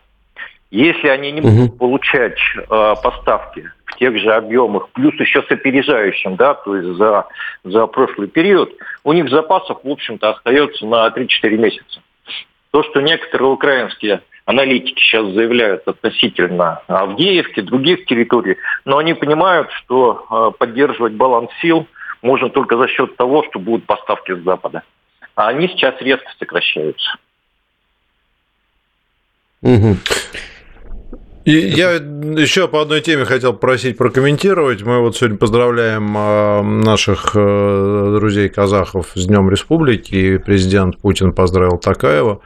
Если 0.70 1.08
они 1.08 1.32
не 1.32 1.40
будут 1.40 1.78
получать 1.78 2.38
э, 2.56 2.94
поставки 3.02 3.68
в 3.86 3.96
тех 3.96 4.16
же 4.18 4.32
объемах, 4.32 4.88
плюс 4.90 5.14
еще 5.18 5.42
с 5.42 5.50
опережающим, 5.50 6.36
да, 6.36 6.54
то 6.54 6.76
есть 6.76 6.96
за, 6.96 7.26
за 7.64 7.86
прошлый 7.86 8.28
период, 8.28 8.72
у 9.02 9.12
них 9.12 9.28
запасов, 9.30 9.80
в 9.82 9.88
общем-то, 9.88 10.30
остается 10.30 10.86
на 10.86 11.08
3-4 11.08 11.56
месяца. 11.56 12.00
То, 12.70 12.84
что 12.84 13.00
некоторые 13.00 13.50
украинские 13.50 14.20
аналитики 14.44 15.00
сейчас 15.00 15.26
заявляют 15.32 15.88
относительно 15.88 16.82
Авдеевки, 16.86 17.60
других 17.60 18.06
территорий, 18.06 18.56
но 18.84 18.98
они 18.98 19.14
понимают, 19.14 19.70
что 19.72 20.24
э, 20.30 20.58
поддерживать 20.58 21.14
баланс 21.14 21.50
сил 21.60 21.88
можно 22.22 22.48
только 22.48 22.76
за 22.76 22.86
счет 22.86 23.16
того, 23.16 23.44
что 23.48 23.58
будут 23.58 23.86
поставки 23.86 24.34
с 24.34 24.42
Запада. 24.44 24.82
А 25.34 25.48
они 25.48 25.66
сейчас 25.68 26.00
резко 26.00 26.30
сокращаются. 26.38 27.16
Угу. 29.62 29.96
И 31.50 31.68
я 31.76 31.94
еще 31.94 32.68
по 32.68 32.82
одной 32.82 33.00
теме 33.00 33.24
хотел 33.24 33.52
просить 33.52 33.96
прокомментировать. 33.96 34.82
Мы 34.82 35.00
вот 35.00 35.16
сегодня 35.16 35.36
поздравляем 35.36 36.14
а, 36.16 36.62
наших 36.62 37.32
э, 37.34 38.16
друзей 38.18 38.48
казахов 38.48 39.08
с 39.14 39.26
Днем 39.26 39.50
Республики. 39.50 40.38
Президент 40.38 40.98
Путин 40.98 41.32
поздравил 41.32 41.78
Такаева 41.78 42.40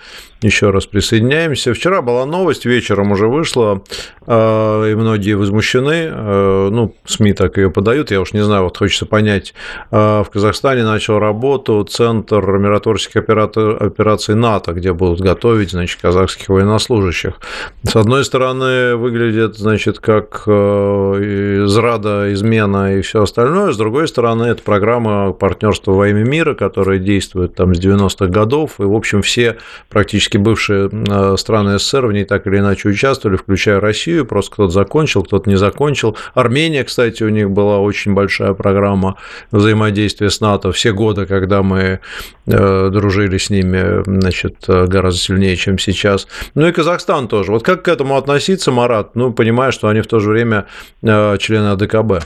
еще 0.45 0.71
раз 0.71 0.87
присоединяемся. 0.87 1.73
Вчера 1.73 2.03
была 2.03 2.27
новость, 2.27 2.67
вечером 2.67 3.13
уже 3.13 3.29
вышла, 3.29 3.83
э, 4.27 4.91
и 4.93 4.95
многие 4.95 5.35
возмущены. 5.35 6.11
Э, 6.11 6.69
ну, 6.71 6.95
СМИ 7.07 7.33
так 7.33 7.57
ее 7.57 7.71
подают, 7.71 8.11
я 8.11 8.21
уж 8.21 8.33
не 8.35 8.45
знаю, 8.45 8.65
вот 8.65 8.77
хочется 8.77 9.07
понять. 9.07 9.55
Э, 9.91 10.23
в 10.23 10.31
Казахстане 10.31 10.85
начал 10.85 11.19
работу 11.19 11.83
Центр 11.85 12.45
миротворческих 12.59 13.17
операций 13.17 14.35
НАТО, 14.35 14.73
где 14.73 14.93
будут 14.93 15.21
готовить, 15.21 15.71
значит, 15.71 16.01
казахских 16.01 16.49
военнослужащих. 16.49 17.41
С 17.83 17.97
одной 17.97 18.25
стороны, 18.25 18.94
выглядит, 18.97 19.57
значит, 19.57 19.99
как 19.99 20.43
зрада, 20.45 22.33
измена 22.33 22.97
и 22.97 23.03
все 23.03 23.23
остальное. 23.23 23.73
С 23.73 23.77
другой 23.77 24.09
стороны, 24.09 24.45
это 24.45 24.63
программа 24.63 25.33
партнерства 25.33 25.93
во 25.93 26.09
имя 26.09 26.25
мира, 26.25 26.55
которая 26.55 26.99
действует 26.99 27.55
там 27.55 27.75
с 27.75 27.81
90-х 27.81 28.27
годов, 28.27 28.79
и, 28.79 28.83
в 28.83 28.95
общем, 28.95 29.23
все 29.23 29.59
практически 29.89 30.15
практически 30.15 30.37
бывшие 30.37 30.91
э, 30.93 31.37
страны 31.37 31.79
СССР 31.79 32.07
в 32.07 32.13
ней 32.13 32.25
так 32.25 32.47
или 32.47 32.59
иначе 32.59 32.89
участвовали, 32.89 33.37
включая 33.37 33.81
Россию, 33.81 34.27
просто 34.27 34.53
кто-то 34.53 34.73
закончил, 34.73 35.23
кто-то 35.23 35.49
не 35.51 35.57
закончил. 35.57 36.17
Армения, 36.35 36.85
кстати, 36.85 37.23
у 37.23 37.29
них 37.29 37.51
была 37.51 37.79
очень 37.79 38.15
большая 38.15 38.55
программа 38.55 39.17
взаимодействия 39.51 40.31
с 40.31 40.41
НАТО 40.41 40.73
все 40.73 40.93
годы, 40.93 41.27
когда 41.27 41.63
мы 41.63 42.01
э, 42.47 42.91
дружили 42.91 43.39
с 43.39 43.51
ними, 43.51 44.03
значит, 44.05 44.57
гораздо 44.69 45.21
сильнее, 45.21 45.57
чем 45.57 45.79
сейчас. 45.79 46.27
Ну 46.55 46.67
и 46.67 46.73
Казахстан 46.73 47.29
тоже. 47.29 47.53
Вот 47.53 47.63
как 47.63 47.83
к 47.83 47.89
этому 47.89 48.17
относиться, 48.17 48.71
Марат? 48.85 49.15
Ну, 49.15 49.33
понимая, 49.33 49.71
что 49.71 49.89
они 49.89 50.03
в 50.03 50.07
то 50.07 50.21
же 50.21 50.31
время 50.31 50.67
э, 51.03 51.39
члены 51.39 51.69
АДКБ. 51.69 52.25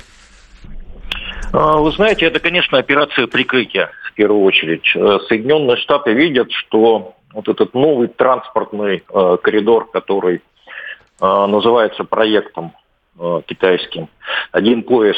А, 1.53 1.77
вы 1.77 1.93
знаете, 1.93 2.27
это, 2.27 2.41
конечно, 2.41 2.79
операция 2.79 3.27
прикрытия 3.29 3.91
в 4.11 4.15
первую 4.15 4.43
очередь. 4.43 4.85
Соединенные 5.29 5.77
Штаты 5.77 6.13
видят, 6.13 6.51
что 6.51 7.15
вот 7.33 7.49
этот 7.49 7.75
новый 7.75 8.09
транспортный 8.09 9.05
э, 9.09 9.37
коридор, 9.43 9.89
который 9.91 10.37
э, 10.37 11.47
называется 11.47 12.03
проектом 12.03 12.73
э, 13.19 13.41
китайским 13.47 14.09
«Один 14.51 14.83
пояс, 14.83 15.17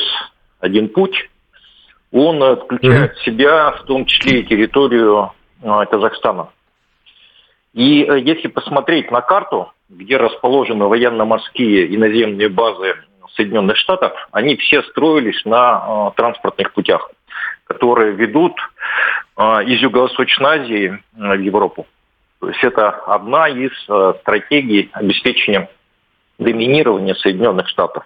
один 0.60 0.88
путь», 0.88 1.30
он 2.12 2.42
э, 2.42 2.56
включает 2.56 3.16
в 3.16 3.24
себя 3.24 3.70
в 3.70 3.84
том 3.84 4.04
числе 4.04 4.40
и 4.40 4.46
территорию 4.46 5.32
э, 5.62 5.84
Казахстана. 5.90 6.50
И 7.72 8.02
э, 8.02 8.20
если 8.20 8.48
посмотреть 8.48 9.10
на 9.10 9.20
карту, 9.20 9.72
где 9.90 10.16
расположены 10.16 10.86
военно-морские 10.86 11.86
и 11.86 11.96
наземные 11.96 12.48
базы 12.48 12.94
Соединенных 13.34 13.76
Штатов, 13.76 14.12
они 14.32 14.56
все 14.56 14.82
строились 14.84 15.44
на 15.44 16.10
э, 16.10 16.16
транспортных 16.16 16.72
путях, 16.72 17.10
которые 17.64 18.12
ведут 18.12 18.56
э, 19.36 19.42
из 19.64 19.80
Юго-Восточной 19.80 20.50
Азии 20.50 21.02
в 21.12 21.34
Европу. 21.34 21.86
То 22.40 22.48
есть 22.48 22.62
это 22.64 22.88
одна 22.88 23.48
из 23.48 23.70
э, 23.88 24.14
стратегий 24.20 24.90
обеспечения 24.92 25.68
доминирования 26.38 27.14
Соединенных 27.14 27.68
Штатов. 27.68 28.04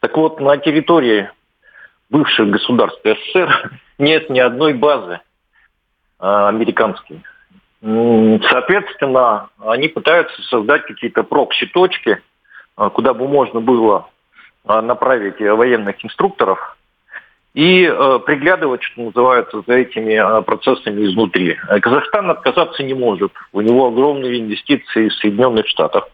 Так 0.00 0.16
вот, 0.16 0.40
на 0.40 0.56
территории 0.58 1.30
бывших 2.10 2.50
государств 2.50 3.00
СССР 3.04 3.72
нет 3.98 4.30
ни 4.30 4.38
одной 4.38 4.74
базы 4.74 5.14
э, 5.14 5.18
американской. 6.20 7.22
Соответственно, 7.82 9.48
они 9.58 9.88
пытаются 9.88 10.42
создать 10.42 10.84
какие-то 10.84 11.22
прокси-точки, 11.22 12.20
э, 12.76 12.90
куда 12.90 13.14
бы 13.14 13.26
можно 13.26 13.60
было 13.60 14.08
направить 14.64 15.40
военных 15.40 16.04
инструкторов 16.04 16.76
и 17.54 17.84
э, 17.84 18.18
приглядывать, 18.24 18.82
что 18.82 19.02
называется, 19.02 19.62
за 19.66 19.74
этими 19.74 20.42
процессами 20.42 21.04
изнутри. 21.04 21.56
Казахстан 21.80 22.30
отказаться 22.30 22.82
не 22.82 22.94
может. 22.94 23.32
У 23.52 23.60
него 23.60 23.88
огромные 23.88 24.40
инвестиции 24.40 25.06
из 25.06 25.18
Соединенных 25.18 25.66
Штатов. 25.66 26.04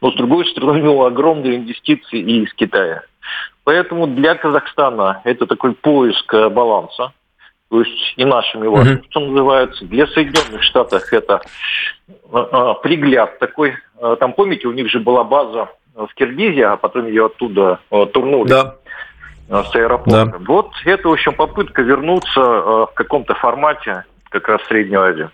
Но, 0.00 0.10
с 0.10 0.16
другой 0.16 0.46
стороны, 0.46 0.80
у 0.80 0.82
него 0.82 1.06
огромные 1.06 1.56
инвестиции 1.56 2.18
и 2.18 2.44
из 2.44 2.52
Китая. 2.54 3.02
Поэтому 3.64 4.06
для 4.06 4.34
Казахстана 4.34 5.20
это 5.24 5.46
такой 5.46 5.74
поиск 5.74 6.32
э, 6.34 6.48
баланса. 6.48 7.12
То 7.68 7.80
есть 7.80 8.14
и 8.16 8.24
нашими 8.24 8.66
важно, 8.66 9.02
что 9.10 9.20
называется. 9.20 9.84
Для 9.84 10.06
Соединенных 10.06 10.62
Штатов 10.62 11.02
это 11.12 11.42
э, 12.08 12.74
пригляд 12.82 13.38
такой. 13.38 13.74
Э, 14.00 14.16
там, 14.20 14.32
помните, 14.34 14.68
у 14.68 14.72
них 14.72 14.88
же 14.88 15.00
была 15.00 15.24
база 15.24 15.68
в 15.94 16.08
Киргизии, 16.14 16.62
а 16.62 16.76
потом 16.76 17.06
ее 17.06 17.26
оттуда 17.26 17.80
э, 17.90 18.06
турнули. 18.06 18.48
Да 18.48 18.76
с 19.48 19.76
аэропорта. 19.76 20.26
Да. 20.26 20.38
Вот 20.44 20.72
это, 20.84 21.08
в 21.08 21.12
общем, 21.12 21.32
попытка 21.32 21.80
вернуться 21.80 22.40
в 22.40 22.90
каком-то 22.94 23.36
формате 23.36 24.04
как 24.28 24.48
раз 24.48 24.60
в 24.62 24.66
Среднюю 24.66 25.02
Азию. 25.02 25.30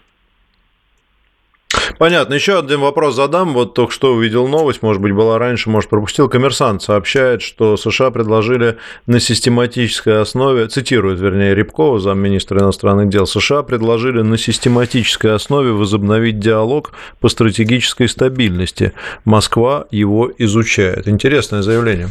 Понятно. 1.98 2.34
Еще 2.34 2.58
один 2.58 2.80
вопрос 2.80 3.16
задам. 3.16 3.54
Вот 3.54 3.74
только 3.74 3.92
что 3.92 4.14
увидел 4.14 4.48
новость, 4.48 4.82
может 4.82 5.00
быть, 5.00 5.12
была 5.12 5.38
раньше, 5.38 5.70
может, 5.70 5.90
пропустил. 5.90 6.28
Коммерсант 6.28 6.82
сообщает, 6.82 7.42
что 7.42 7.76
США 7.76 8.10
предложили 8.10 8.78
на 9.06 9.20
систематической 9.20 10.20
основе, 10.20 10.66
цитирует, 10.68 11.20
вернее, 11.20 11.54
Рябкова, 11.54 12.00
замминистра 12.00 12.60
иностранных 12.60 13.08
дел, 13.08 13.26
США 13.26 13.62
предложили 13.62 14.22
на 14.22 14.38
систематической 14.38 15.34
основе 15.34 15.72
возобновить 15.72 16.38
диалог 16.38 16.92
по 17.20 17.28
стратегической 17.28 18.08
стабильности. 18.08 18.92
Москва 19.24 19.86
его 19.90 20.30
изучает. 20.38 21.08
Интересное 21.08 21.62
заявление. 21.62 22.08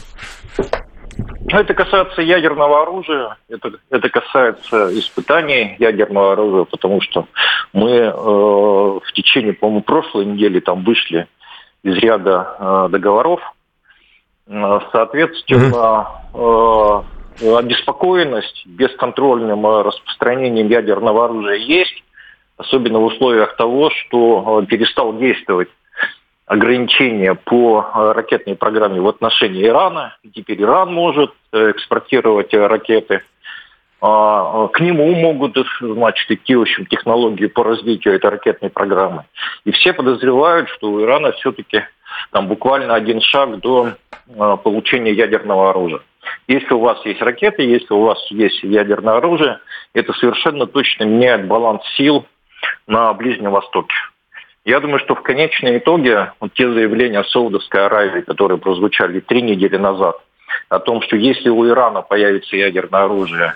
Ну, 1.43 1.59
это 1.59 1.73
касается 1.73 2.21
ядерного 2.21 2.83
оружия, 2.83 3.37
это, 3.49 3.71
это 3.89 4.09
касается 4.09 4.89
испытаний 4.97 5.75
ядерного 5.79 6.33
оружия, 6.33 6.65
потому 6.65 7.01
что 7.01 7.27
мы 7.73 7.89
э, 7.91 8.11
в 8.11 9.11
течение, 9.13 9.53
по-моему, 9.53 9.81
прошлой 9.81 10.25
недели 10.25 10.59
там 10.59 10.83
вышли 10.83 11.27
из 11.83 11.97
ряда 11.97 12.55
э, 12.59 12.89
договоров. 12.91 13.41
Э, 14.47 14.79
соответственно, 14.91 16.07
э, 16.33 17.55
обеспокоенность 17.57 18.67
бесконтрольным 18.67 19.65
распространением 19.65 20.67
ядерного 20.67 21.25
оружия 21.25 21.55
есть, 21.55 22.03
особенно 22.57 22.99
в 22.99 23.05
условиях 23.05 23.55
того, 23.55 23.89
что 23.89 24.61
э, 24.61 24.65
перестал 24.67 25.17
действовать 25.17 25.69
ограничения 26.51 27.33
по 27.33 27.79
э, 27.81 28.11
ракетной 28.11 28.57
программе 28.57 28.99
в 28.99 29.07
отношении 29.07 29.65
Ирана. 29.65 30.17
Теперь 30.35 30.61
Иран 30.61 30.93
может 30.93 31.31
э, 31.53 31.71
экспортировать 31.71 32.53
ракеты. 32.53 33.21
А, 34.01 34.67
к 34.67 34.81
нему 34.81 35.15
могут, 35.15 35.55
значит, 35.79 36.29
идти, 36.29 36.53
в 36.55 36.63
общем, 36.63 36.87
технологии 36.87 37.45
по 37.45 37.63
развитию 37.63 38.15
этой 38.15 38.31
ракетной 38.31 38.69
программы. 38.69 39.23
И 39.63 39.71
все 39.71 39.93
подозревают, 39.93 40.67
что 40.71 40.91
у 40.91 41.01
Ирана 41.01 41.31
все-таки 41.31 41.85
там 42.31 42.49
буквально 42.49 42.95
один 42.95 43.21
шаг 43.21 43.59
до 43.59 43.93
получения 44.61 45.13
ядерного 45.13 45.69
оружия. 45.69 46.01
Если 46.49 46.73
у 46.73 46.79
вас 46.79 46.99
есть 47.05 47.21
ракеты, 47.21 47.61
если 47.61 47.93
у 47.93 48.01
вас 48.01 48.19
есть 48.29 48.61
ядерное 48.61 49.15
оружие, 49.15 49.59
это 49.93 50.11
совершенно 50.11 50.67
точно 50.67 51.05
меняет 51.05 51.47
баланс 51.47 51.81
сил 51.95 52.25
на 52.87 53.13
Ближнем 53.13 53.51
Востоке. 53.51 53.95
Я 54.63 54.79
думаю, 54.79 54.99
что 54.99 55.15
в 55.15 55.23
конечном 55.23 55.77
итоге 55.77 56.33
вот 56.39 56.53
те 56.53 56.71
заявления 56.71 57.23
Саудовской 57.23 57.85
Аравии, 57.85 58.21
которые 58.21 58.59
прозвучали 58.59 59.19
три 59.19 59.41
недели 59.41 59.77
назад, 59.77 60.17
о 60.69 60.79
том, 60.79 61.01
что 61.01 61.15
если 61.15 61.49
у 61.49 61.67
Ирана 61.67 62.01
появится 62.01 62.55
ядерное 62.55 63.05
оружие, 63.05 63.55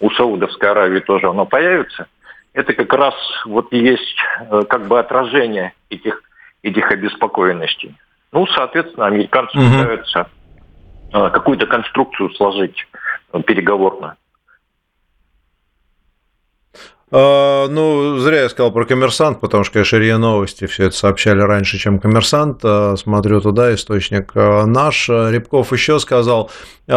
у 0.00 0.10
Саудовской 0.10 0.70
Аравии 0.70 1.00
тоже 1.00 1.28
оно 1.28 1.44
появится, 1.44 2.06
это 2.54 2.72
как 2.72 2.92
раз 2.94 3.14
вот 3.44 3.70
есть 3.72 4.16
э, 4.50 4.62
как 4.68 4.86
бы 4.86 4.98
отражение 4.98 5.74
этих, 5.90 6.22
этих 6.62 6.90
обеспокоенностей. 6.90 7.94
Ну, 8.32 8.46
соответственно, 8.46 9.06
американцы 9.06 9.58
угу. 9.58 9.66
пытаются 9.66 10.30
э, 11.12 11.30
какую-то 11.30 11.66
конструкцию 11.66 12.30
сложить 12.30 12.86
э, 13.32 13.42
переговорную. 13.42 14.12
А, 14.12 14.16
ну, 17.12 18.18
зря 18.18 18.42
я 18.42 18.48
сказал 18.48 18.72
про 18.72 18.84
коммерсант, 18.84 19.38
потому 19.40 19.62
что, 19.62 19.74
конечно, 19.74 19.96
РИА 19.96 20.18
Новости 20.18 20.66
все 20.66 20.86
это 20.86 20.96
сообщали 20.96 21.40
раньше, 21.40 21.78
чем 21.78 22.00
коммерсант. 22.00 22.60
А, 22.64 22.96
смотрю 22.96 23.40
туда, 23.40 23.72
источник 23.72 24.32
а, 24.34 24.66
наш. 24.66 25.08
Рябков 25.08 25.72
еще 25.72 26.00
сказал, 26.00 26.50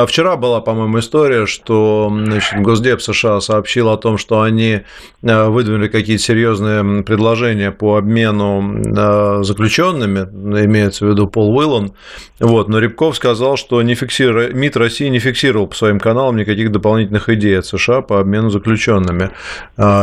вчера 0.07 0.35
была, 0.35 0.61
по-моему, 0.61 0.97
история, 0.97 1.45
что 1.45 2.11
значит, 2.11 2.59
Госдеп 2.59 3.03
США 3.03 3.39
сообщил 3.39 3.89
о 3.89 3.97
том, 3.97 4.17
что 4.17 4.41
они 4.41 4.81
выдвинули 5.21 5.87
какие-то 5.87 6.23
серьезные 6.23 7.03
предложения 7.03 7.71
по 7.71 7.97
обмену 7.97 9.43
заключенными, 9.43 10.21
имеется 10.65 11.05
в 11.05 11.09
виду 11.09 11.27
Пол 11.27 11.55
Уиллан. 11.55 11.91
Вот, 12.39 12.67
но 12.67 12.79
Рябков 12.79 13.15
сказал, 13.15 13.57
что 13.57 13.81
не 13.81 13.95
фиксируя, 13.95 14.49
МИД 14.49 14.77
России 14.77 15.07
не 15.07 15.19
фиксировал 15.19 15.67
по 15.67 15.75
своим 15.75 15.99
каналам 15.99 16.37
никаких 16.37 16.71
дополнительных 16.71 17.29
идей 17.29 17.59
от 17.59 17.65
США 17.65 18.01
по 18.01 18.19
обмену 18.19 18.49
заключенными 18.49 19.31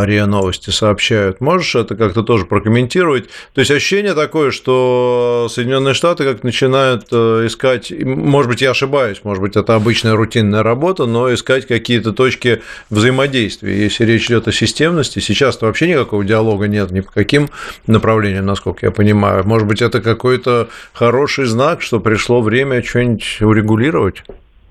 РИА 0.04 0.26
Новости 0.26 0.70
сообщают. 0.70 1.40
Можешь 1.40 1.74
это 1.74 1.96
как-то 1.96 2.22
тоже 2.22 2.44
прокомментировать? 2.44 3.28
То 3.54 3.60
есть 3.60 3.70
ощущение 3.70 4.14
такое, 4.14 4.50
что 4.50 5.48
Соединенные 5.50 5.94
Штаты 5.94 6.24
как 6.24 6.42
начинают 6.42 7.06
э, 7.12 7.46
искать, 7.46 7.92
может 8.04 8.50
быть, 8.50 8.60
я 8.60 8.70
ошибаюсь, 8.70 9.20
может 9.22 9.42
быть, 9.42 9.56
это 9.56 9.74
обычная 9.74 10.14
рутинная 10.14 10.62
работа, 10.62 11.06
но 11.06 11.32
искать 11.32 11.66
какие-то 11.66 12.12
точки 12.12 12.62
взаимодействия. 12.90 13.76
Если 13.84 14.04
речь 14.04 14.26
идет 14.26 14.48
о 14.48 14.52
системности, 14.52 15.20
сейчас-то 15.20 15.66
вообще 15.66 15.88
никакого 15.88 16.24
диалога 16.24 16.68
нет 16.68 16.90
ни 16.90 17.00
по 17.00 17.12
каким 17.12 17.48
направлениям, 17.86 18.46
насколько 18.46 18.84
я 18.84 18.92
понимаю. 18.92 19.46
Может 19.46 19.66
быть, 19.66 19.82
это 19.82 20.00
какой-то 20.00 20.68
хороший 20.92 21.46
знак, 21.46 21.82
что 21.82 22.00
пришло 22.00 22.40
время 22.40 22.82
что-нибудь 22.82 23.38
урегулировать? 23.40 24.22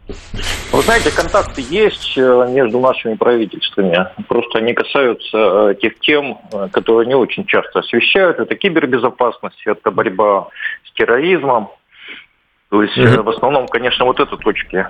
Вы 0.08 0.82
знаете, 0.82 1.10
контакты 1.10 1.64
есть 1.68 2.18
э, 2.18 2.48
между 2.50 2.80
нашими 2.80 3.16
правительствами. 3.16 4.08
Просто 4.28 4.60
они 4.60 4.74
касаются 4.74 5.38
э, 5.72 5.76
тех 5.82 6.00
тем, 6.00 6.38
э, 6.52 6.68
которые 6.72 7.08
не 7.08 7.16
очень 7.16 7.46
часто 7.46 7.80
освещают. 7.80 8.40
Это 8.40 8.56
кибербезопасность, 8.56 9.62
это 9.66 9.90
борьба 9.90 10.50
с 10.84 10.92
терроризмом. 10.94 11.70
То 12.70 12.84
есть 12.84 12.98
mm-hmm. 12.98 13.22
в 13.22 13.30
основном, 13.30 13.68
конечно, 13.68 14.06
вот 14.06 14.20
это 14.20 14.38
точки 14.38 14.86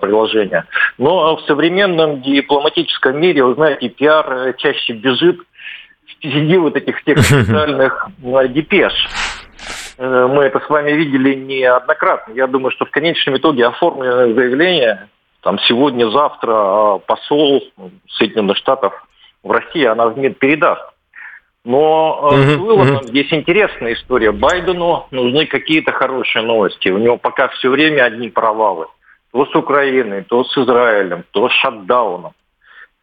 приложения. 0.00 0.66
Но 0.98 1.36
в 1.36 1.42
современном 1.46 2.20
дипломатическом 2.20 3.18
мире, 3.18 3.44
вы 3.44 3.54
знаете, 3.54 3.88
пиар 3.88 4.54
чаще 4.58 4.92
бежит 4.92 5.40
впереди 6.10 6.58
вот 6.58 6.76
этих 6.76 7.02
тех 7.04 7.18
специальных 7.24 8.08
депеш. 8.50 8.92
Э, 10.02 10.26
мы 10.26 10.42
это 10.42 10.58
с 10.58 10.68
вами 10.68 10.90
видели 10.90 11.34
неоднократно. 11.34 12.32
Я 12.32 12.48
думаю, 12.48 12.72
что 12.72 12.84
в 12.84 12.90
конечном 12.90 13.36
итоге 13.36 13.66
оформленное 13.66 14.34
заявление, 14.34 15.08
там 15.42 15.60
сегодня-завтра 15.60 16.52
а 16.52 16.98
посол 16.98 17.62
Соединенных 18.10 18.56
Штатов 18.56 18.92
в 19.44 19.50
России, 19.52 19.84
она 19.84 20.08
в 20.08 20.18
МИД 20.18 20.40
передаст. 20.40 20.82
Но 21.64 22.30
uh-huh, 22.32 22.42
с 22.42 23.04
uh-huh. 23.04 23.12
есть 23.12 23.32
интересная 23.32 23.92
история. 23.92 24.32
Байдену 24.32 25.06
нужны 25.12 25.46
какие-то 25.46 25.92
хорошие 25.92 26.44
новости. 26.44 26.88
У 26.88 26.98
него 26.98 27.16
пока 27.16 27.46
все 27.48 27.70
время 27.70 28.02
одни 28.02 28.28
провалы. 28.28 28.86
То 29.30 29.46
с 29.46 29.54
Украиной, 29.54 30.24
то 30.24 30.42
с 30.42 30.58
Израилем, 30.58 31.22
то 31.30 31.48
с 31.48 31.52
шатдауном. 31.52 32.32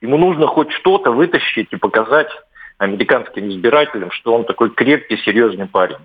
Ему 0.01 0.17
нужно 0.17 0.47
хоть 0.47 0.73
что-то 0.73 1.11
вытащить 1.11 1.69
и 1.71 1.77
показать 1.77 2.29
американским 2.77 3.47
избирателям, 3.47 4.11
что 4.11 4.33
он 4.33 4.43
такой 4.43 4.71
крепкий, 4.71 5.15
серьезный 5.23 5.65
парень. 5.65 5.99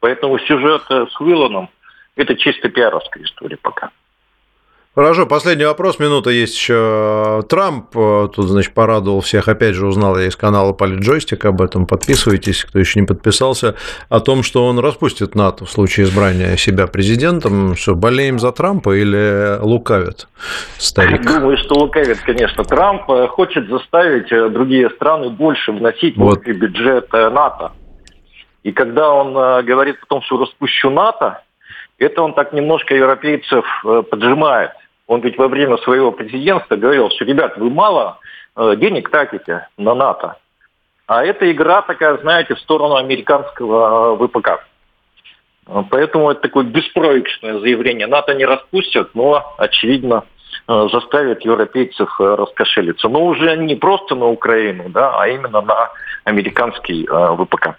Поэтому 0.00 0.38
сюжет 0.38 0.82
с 0.88 1.20
Уилланом– 1.20 1.68
это 2.16 2.34
чисто 2.36 2.68
пиаровская 2.68 3.24
история 3.24 3.56
пока. 3.60 3.90
Хорошо, 4.98 5.26
последний 5.26 5.64
вопрос, 5.64 6.00
минута 6.00 6.30
есть 6.30 6.56
еще. 6.56 7.44
Трамп 7.48 7.96
э, 7.96 8.28
тут, 8.34 8.48
значит, 8.48 8.74
порадовал 8.74 9.20
всех, 9.20 9.46
опять 9.46 9.76
же, 9.76 9.86
узнал 9.86 10.18
я 10.18 10.26
из 10.26 10.34
канала 10.34 10.72
Политджойстик 10.72 11.44
об 11.44 11.62
этом, 11.62 11.86
подписывайтесь, 11.86 12.64
кто 12.64 12.80
еще 12.80 12.98
не 12.98 13.06
подписался, 13.06 13.76
о 14.08 14.18
том, 14.18 14.42
что 14.42 14.66
он 14.66 14.80
распустит 14.80 15.36
НАТО 15.36 15.66
в 15.66 15.70
случае 15.70 16.06
избрания 16.06 16.56
себя 16.56 16.88
президентом. 16.88 17.76
Что, 17.76 17.94
болеем 17.94 18.40
за 18.40 18.50
Трампа 18.50 18.96
или 18.96 19.60
лукавит 19.60 20.26
старик? 20.78 21.24
Думаю, 21.24 21.56
что 21.58 21.76
лукавит, 21.76 22.18
конечно. 22.18 22.64
Трамп 22.64 23.08
э, 23.08 23.28
хочет 23.28 23.68
заставить 23.68 24.32
э, 24.32 24.48
другие 24.48 24.90
страны 24.90 25.30
больше 25.30 25.70
вносить 25.70 26.16
вот. 26.16 26.44
в 26.44 26.48
бюджет 26.48 27.12
НАТО. 27.12 27.70
И 28.68 28.72
когда 28.72 29.10
он 29.10 29.34
э, 29.34 29.62
говорит 29.62 29.96
о 30.02 30.06
том, 30.06 30.20
что 30.20 30.36
распущу 30.36 30.90
НАТО, 30.90 31.40
это 31.98 32.20
он 32.20 32.34
так 32.34 32.52
немножко 32.52 32.94
европейцев 32.94 33.64
э, 33.82 34.02
поджимает. 34.02 34.72
Он 35.06 35.22
ведь 35.22 35.38
во 35.38 35.48
время 35.48 35.78
своего 35.78 36.12
президентства 36.12 36.76
говорил, 36.76 37.08
что, 37.08 37.24
ребят, 37.24 37.56
вы 37.56 37.70
мало 37.70 38.18
э, 38.56 38.76
денег 38.76 39.08
тратите 39.08 39.66
на 39.78 39.94
НАТО. 39.94 40.36
А 41.06 41.24
эта 41.24 41.50
игра 41.50 41.80
такая, 41.80 42.18
знаете, 42.18 42.56
в 42.56 42.60
сторону 42.60 42.96
американского 42.96 44.18
ВПК. 44.18 44.62
Поэтому 45.88 46.30
это 46.30 46.42
такое 46.42 46.64
беспроигрышное 46.64 47.60
заявление. 47.60 48.06
НАТО 48.06 48.34
не 48.34 48.44
распустят, 48.44 49.14
но, 49.14 49.54
очевидно, 49.56 50.24
заставит 50.66 51.42
европейцев 51.42 52.20
раскошелиться. 52.20 53.08
Но 53.08 53.24
уже 53.24 53.56
не 53.56 53.76
просто 53.76 54.14
на 54.14 54.26
Украину, 54.26 54.90
да, 54.90 55.18
а 55.18 55.26
именно 55.28 55.62
на 55.62 55.88
американский 56.24 57.06
ВПК. 57.06 57.78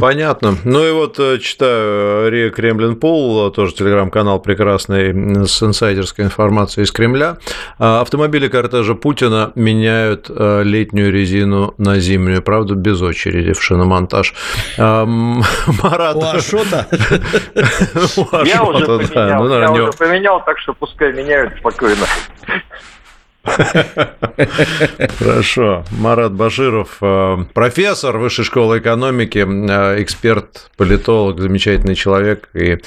Понятно. 0.00 0.56
Ну 0.64 0.86
и 0.86 0.92
вот 0.92 1.18
э, 1.18 1.38
читаю 1.38 2.30
Рия 2.30 2.50
Кремлин 2.50 2.96
Пол, 2.96 3.50
тоже 3.50 3.74
телеграм-канал 3.74 4.40
прекрасный 4.40 5.46
с 5.46 5.62
инсайдерской 5.62 6.24
информацией 6.24 6.84
из 6.84 6.92
Кремля. 6.92 7.36
А, 7.78 8.00
автомобили 8.00 8.48
кортежа 8.48 8.94
Путина 8.94 9.52
меняют 9.54 10.30
э, 10.30 10.62
летнюю 10.64 11.12
резину 11.12 11.74
на 11.76 11.98
зимнюю, 11.98 12.42
правда, 12.42 12.74
без 12.74 13.02
очереди 13.02 13.52
в 13.52 13.62
шиномонтаж. 13.62 14.34
А, 14.78 15.04
Марат... 15.82 16.16
У 16.16 16.22
Ашота? 16.22 16.86
Я 18.44 18.62
ну, 18.62 19.60
я 19.60 19.70
уже 19.70 19.92
поменял, 19.92 20.42
так 20.44 20.58
что 20.58 20.72
пускай 20.72 21.12
меняют 21.12 21.58
спокойно. 21.58 22.06
Хорошо. 25.18 25.84
Марат 25.90 26.32
Баширов, 26.32 26.96
э, 27.02 27.44
профессор 27.52 28.16
Высшей 28.18 28.44
школы 28.44 28.78
экономики, 28.78 29.38
э, 29.38 30.02
эксперт, 30.02 30.70
политолог, 30.76 31.40
замечательный 31.40 31.94
человек 31.94 32.48
и 32.54 32.78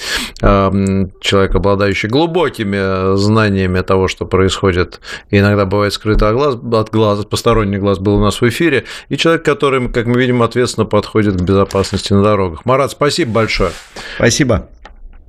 э, 0.42 1.06
человек, 1.22 1.56
обладающий 1.56 2.10
глубокими 2.10 3.16
знаниями 3.18 3.82
того, 3.82 4.08
что 4.08 4.26
происходит, 4.26 5.00
и 5.30 5.38
иногда 5.38 5.66
бывает 5.66 5.94
скрыто 5.94 6.30
от 6.30 6.36
глаз, 6.36 6.56
от 6.56 6.90
глаз, 6.90 7.26
посторонний 7.26 7.78
глаз 7.78 8.00
был 8.00 8.16
у 8.16 8.22
нас 8.22 8.42
в 8.42 8.50
эфире, 8.50 8.86
и 9.10 9.18
человек, 9.18 9.46
который, 9.46 9.90
как 9.90 10.08
мы 10.08 10.20
видим, 10.20 10.42
ответственно 10.42 10.86
подходит 10.86 11.36
к 11.36 11.42
безопасности 11.42 12.14
на 12.14 12.24
дорогах. 12.24 12.66
Марат, 12.66 12.92
спасибо 12.92 13.32
большое. 13.32 13.72
Спасибо. 14.16 14.68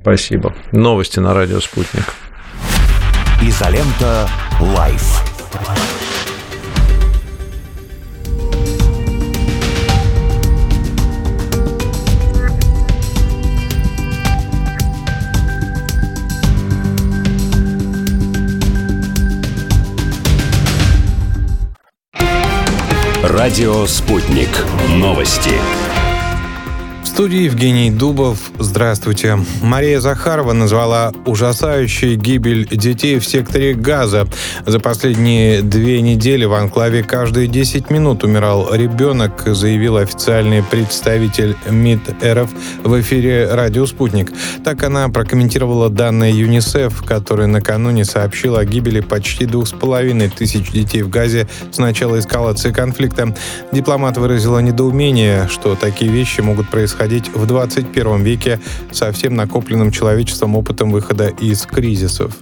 Спасибо. 0.00 0.54
Новости 0.72 1.18
на 1.18 1.34
радио 1.34 1.60
«Спутник». 1.60 2.04
Изолента 3.40 4.28
Live. 4.60 5.22
Радио 23.22 23.86
«Спутник». 23.86 24.48
Новости. 24.88 25.50
Студии 27.18 27.46
Евгений 27.46 27.90
Дубов. 27.90 28.38
Здравствуйте. 28.60 29.40
Мария 29.60 29.98
Захарова 29.98 30.52
назвала 30.52 31.12
ужасающей 31.26 32.14
гибель 32.14 32.68
детей 32.68 33.18
в 33.18 33.26
секторе 33.26 33.74
Газа. 33.74 34.28
За 34.64 34.78
последние 34.78 35.62
две 35.62 36.00
недели 36.00 36.44
в 36.44 36.54
анклаве 36.54 37.02
каждые 37.02 37.48
10 37.48 37.90
минут 37.90 38.22
умирал 38.22 38.72
ребенок, 38.72 39.42
заявил 39.46 39.96
официальный 39.96 40.62
представитель 40.62 41.56
МИД 41.68 42.22
РФ 42.22 42.50
в 42.84 43.00
эфире 43.00 43.48
«Радио 43.50 43.84
Спутник». 43.86 44.30
Так 44.62 44.84
она 44.84 45.08
прокомментировала 45.08 45.90
данные 45.90 46.38
ЮНИСЕФ, 46.38 47.02
который 47.02 47.48
накануне 47.48 48.04
сообщил 48.04 48.54
о 48.54 48.64
гибели 48.64 49.00
почти 49.00 49.44
двух 49.44 49.66
с 49.66 49.72
половиной 49.72 50.28
тысяч 50.28 50.70
детей 50.70 51.02
в 51.02 51.08
Газе 51.08 51.48
с 51.72 51.78
начала 51.78 52.20
эскалации 52.20 52.70
конфликта. 52.70 53.34
Дипломат 53.72 54.18
выразила 54.18 54.60
недоумение, 54.60 55.48
что 55.48 55.74
такие 55.74 56.12
вещи 56.12 56.42
могут 56.42 56.68
происходить 56.70 57.07
происходить 57.08 57.34
в 57.34 57.46
21 57.46 58.22
веке 58.22 58.60
со 58.92 59.10
всем 59.12 59.34
накопленным 59.34 59.90
человечеством 59.90 60.54
опытом 60.56 60.90
выхода 60.90 61.28
из 61.28 61.62
кризисов. 61.62 62.36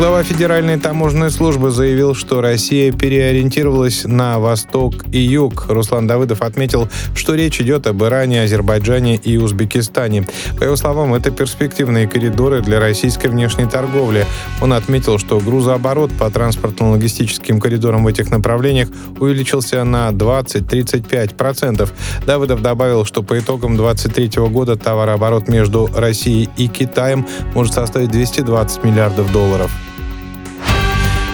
Глава 0.00 0.22
Федеральной 0.22 0.80
таможенной 0.80 1.30
службы 1.30 1.70
заявил, 1.70 2.14
что 2.14 2.40
Россия 2.40 2.90
переориентировалась 2.90 4.04
на 4.04 4.38
восток 4.38 4.94
и 5.12 5.18
юг. 5.18 5.66
Руслан 5.68 6.06
Давыдов 6.06 6.40
отметил, 6.40 6.88
что 7.14 7.34
речь 7.34 7.60
идет 7.60 7.86
об 7.86 8.02
Иране, 8.02 8.44
Азербайджане 8.44 9.16
и 9.16 9.36
Узбекистане. 9.36 10.26
По 10.58 10.64
его 10.64 10.76
словам, 10.76 11.12
это 11.12 11.30
перспективные 11.30 12.08
коридоры 12.08 12.62
для 12.62 12.80
российской 12.80 13.26
внешней 13.26 13.66
торговли. 13.66 14.24
Он 14.62 14.72
отметил, 14.72 15.18
что 15.18 15.38
грузооборот 15.38 16.10
по 16.18 16.30
транспортно-логистическим 16.30 17.60
коридорам 17.60 18.04
в 18.04 18.06
этих 18.06 18.30
направлениях 18.30 18.88
увеличился 19.18 19.84
на 19.84 20.08
20-35%. 20.12 21.90
Давыдов 22.24 22.62
добавил, 22.62 23.04
что 23.04 23.22
по 23.22 23.38
итогам 23.38 23.76
2023 23.76 24.48
года 24.48 24.76
товарооборот 24.76 25.48
между 25.48 25.90
Россией 25.94 26.48
и 26.56 26.68
Китаем 26.68 27.26
может 27.52 27.74
составить 27.74 28.10
220 28.10 28.82
миллиардов 28.82 29.30
долларов. 29.30 29.70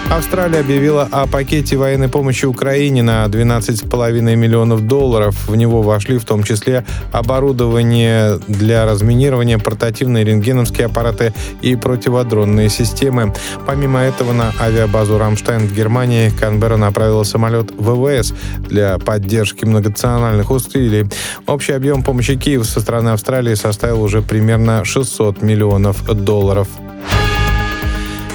Австралия 0.09 0.59
объявила 0.61 1.07
о 1.11 1.27
пакете 1.27 1.75
военной 1.75 2.07
помощи 2.07 2.45
Украине 2.45 3.03
на 3.03 3.25
12,5 3.25 4.35
миллионов 4.35 4.87
долларов. 4.87 5.47
В 5.47 5.55
него 5.55 5.81
вошли 5.81 6.17
в 6.17 6.23
том 6.23 6.43
числе 6.43 6.85
оборудование 7.11 8.39
для 8.47 8.85
разминирования, 8.85 9.59
портативные 9.59 10.23
рентгеновские 10.23 10.85
аппараты 10.85 11.33
и 11.61 11.75
противодронные 11.75 12.69
системы. 12.69 13.33
Помимо 13.65 13.99
этого, 13.99 14.31
на 14.31 14.53
авиабазу 14.59 15.17
«Рамштайн» 15.17 15.67
в 15.67 15.75
Германии 15.75 16.29
Канберра 16.29 16.77
направила 16.77 17.23
самолет 17.23 17.71
ВВС 17.77 18.33
для 18.59 18.97
поддержки 18.99 19.65
многонациональных 19.65 20.49
усилий. 20.51 21.05
Общий 21.45 21.73
объем 21.73 22.01
помощи 22.01 22.37
Киеву 22.37 22.63
со 22.63 22.79
стороны 22.79 23.09
Австралии 23.09 23.55
составил 23.55 24.01
уже 24.01 24.21
примерно 24.21 24.85
600 24.85 25.41
миллионов 25.41 26.03
долларов. 26.05 26.69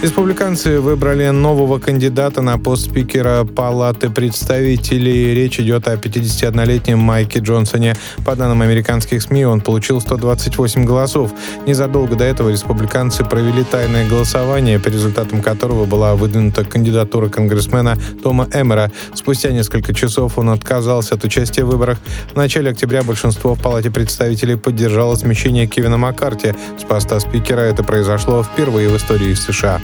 Республиканцы 0.03 0.81
выбрали 0.81 1.29
нового 1.29 1.79
кандидата 1.79 2.43
на 2.43 2.59
пост 2.59 2.91
спикера 2.91 3.45
Палаты 3.45 4.11
представителей. 4.11 5.33
Речь 5.33 5.61
идет 5.61 5.87
о 5.87 5.95
51-летнем 5.95 6.99
Майке 6.99 7.39
Джонсоне. 7.39 7.95
По 8.25 8.35
данным 8.35 8.63
американских 8.63 9.23
СМИ, 9.23 9.45
он 9.47 9.61
получил 9.61 10.01
128 10.01 10.85
голосов. 10.85 11.33
Незадолго 11.69 12.17
до 12.17 12.25
этого 12.25 12.49
республиканцы 12.49 13.25
провели 13.25 13.63
тайное 13.63 14.09
голосование, 14.09 14.81
по 14.81 14.89
результатам 14.89 15.41
которого 15.41 15.87
была 15.87 16.17
выдвинута 16.17 16.65
кандидатура 16.65 17.29
конгрессмена 17.29 17.97
Тома 18.25 18.49
Эмера. 18.53 18.91
Спустя 19.15 19.53
несколько 19.53 19.95
часов 19.95 20.37
он 20.37 20.51
отказался 20.51 21.15
от 21.15 21.23
участия 21.23 21.63
в 21.63 21.69
выборах. 21.69 21.99
В 22.33 22.37
начале 22.37 22.73
октября 22.73 23.05
большинство 23.05 23.55
в 23.55 23.63
Палате 23.63 23.93
представителей 23.93 24.57
поддержало 24.57 25.15
смещение 25.15 25.69
Кевина 25.69 25.97
Маккарти 25.97 26.55
с 26.77 26.83
поста 26.83 27.21
спикера. 27.21 27.61
Это 27.61 27.85
произошло 27.85 28.43
впервые 28.43 28.89
в 28.89 28.97
истории 28.97 29.35
США. 29.35 29.81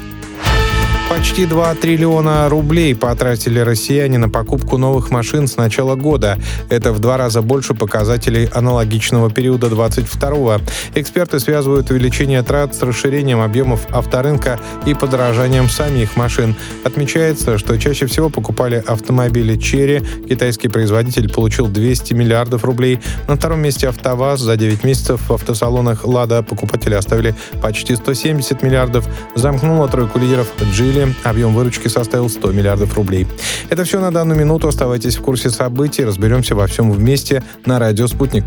Почти 1.19 1.47
2 1.47 1.75
триллиона 1.75 2.49
рублей 2.49 2.95
потратили 2.95 3.59
россияне 3.59 4.19
на 4.19 4.29
покупку 4.29 4.79
новых 4.79 5.11
машин 5.11 5.49
с 5.49 5.57
начала 5.57 5.97
года. 5.97 6.39
Это 6.71 6.93
в 6.93 7.01
два 7.01 7.17
раза 7.17 7.43
больше 7.43 7.75
показателей 7.75 8.49
аналогичного 8.55 9.29
периода 9.29 9.67
22-го. 9.67 10.61
Эксперты 10.95 11.41
связывают 11.41 11.91
увеличение 11.91 12.45
трат 12.45 12.77
с 12.77 12.83
расширением 12.83 13.41
объемов 13.41 13.89
авторынка 13.91 14.61
и 14.87 14.95
подорожанием 14.95 15.69
самих 15.69 16.17
машин. 16.17 16.55
Отмечается, 16.85 17.59
что 17.59 17.77
чаще 17.81 18.07
всего 18.07 18.31
покупали 18.31 18.77
автомобили 18.87 19.57
Черри. 19.57 20.01
Китайский 20.29 20.69
производитель 20.69 21.29
получил 21.29 21.67
200 21.67 22.15
миллиардов 22.15 22.65
рублей. 22.65 23.01
На 23.27 23.35
втором 23.35 23.61
месте 23.61 23.89
АвтоВАЗ. 23.89 24.39
За 24.39 24.57
9 24.57 24.85
месяцев 24.85 25.21
в 25.29 25.33
автосалонах 25.33 26.05
«Лада» 26.05 26.45
покупатели 26.45 26.95
оставили 26.95 27.35
почти 27.61 27.97
170 27.97 28.63
миллиардов. 28.63 29.09
Замкнула 29.35 29.89
тройку 29.89 30.21
лидеров 30.21 30.47
«Джили» 30.73 31.08
объем 31.25 31.55
выручки 31.55 31.89
составил 31.89 32.29
100 32.29 32.53
миллиардов 32.53 32.95
рублей. 32.95 33.27
Это 33.69 33.85
все 33.85 34.01
на 34.01 34.13
данную 34.13 34.39
минуту. 34.39 34.69
Оставайтесь 34.69 35.17
в 35.17 35.23
курсе 35.23 35.51
событий. 35.51 36.05
Разберемся 36.05 36.55
во 36.55 36.67
всем 36.67 36.91
вместе 36.91 37.43
на 37.65 37.79
радио 37.79 38.07
«Спутник». 38.07 38.45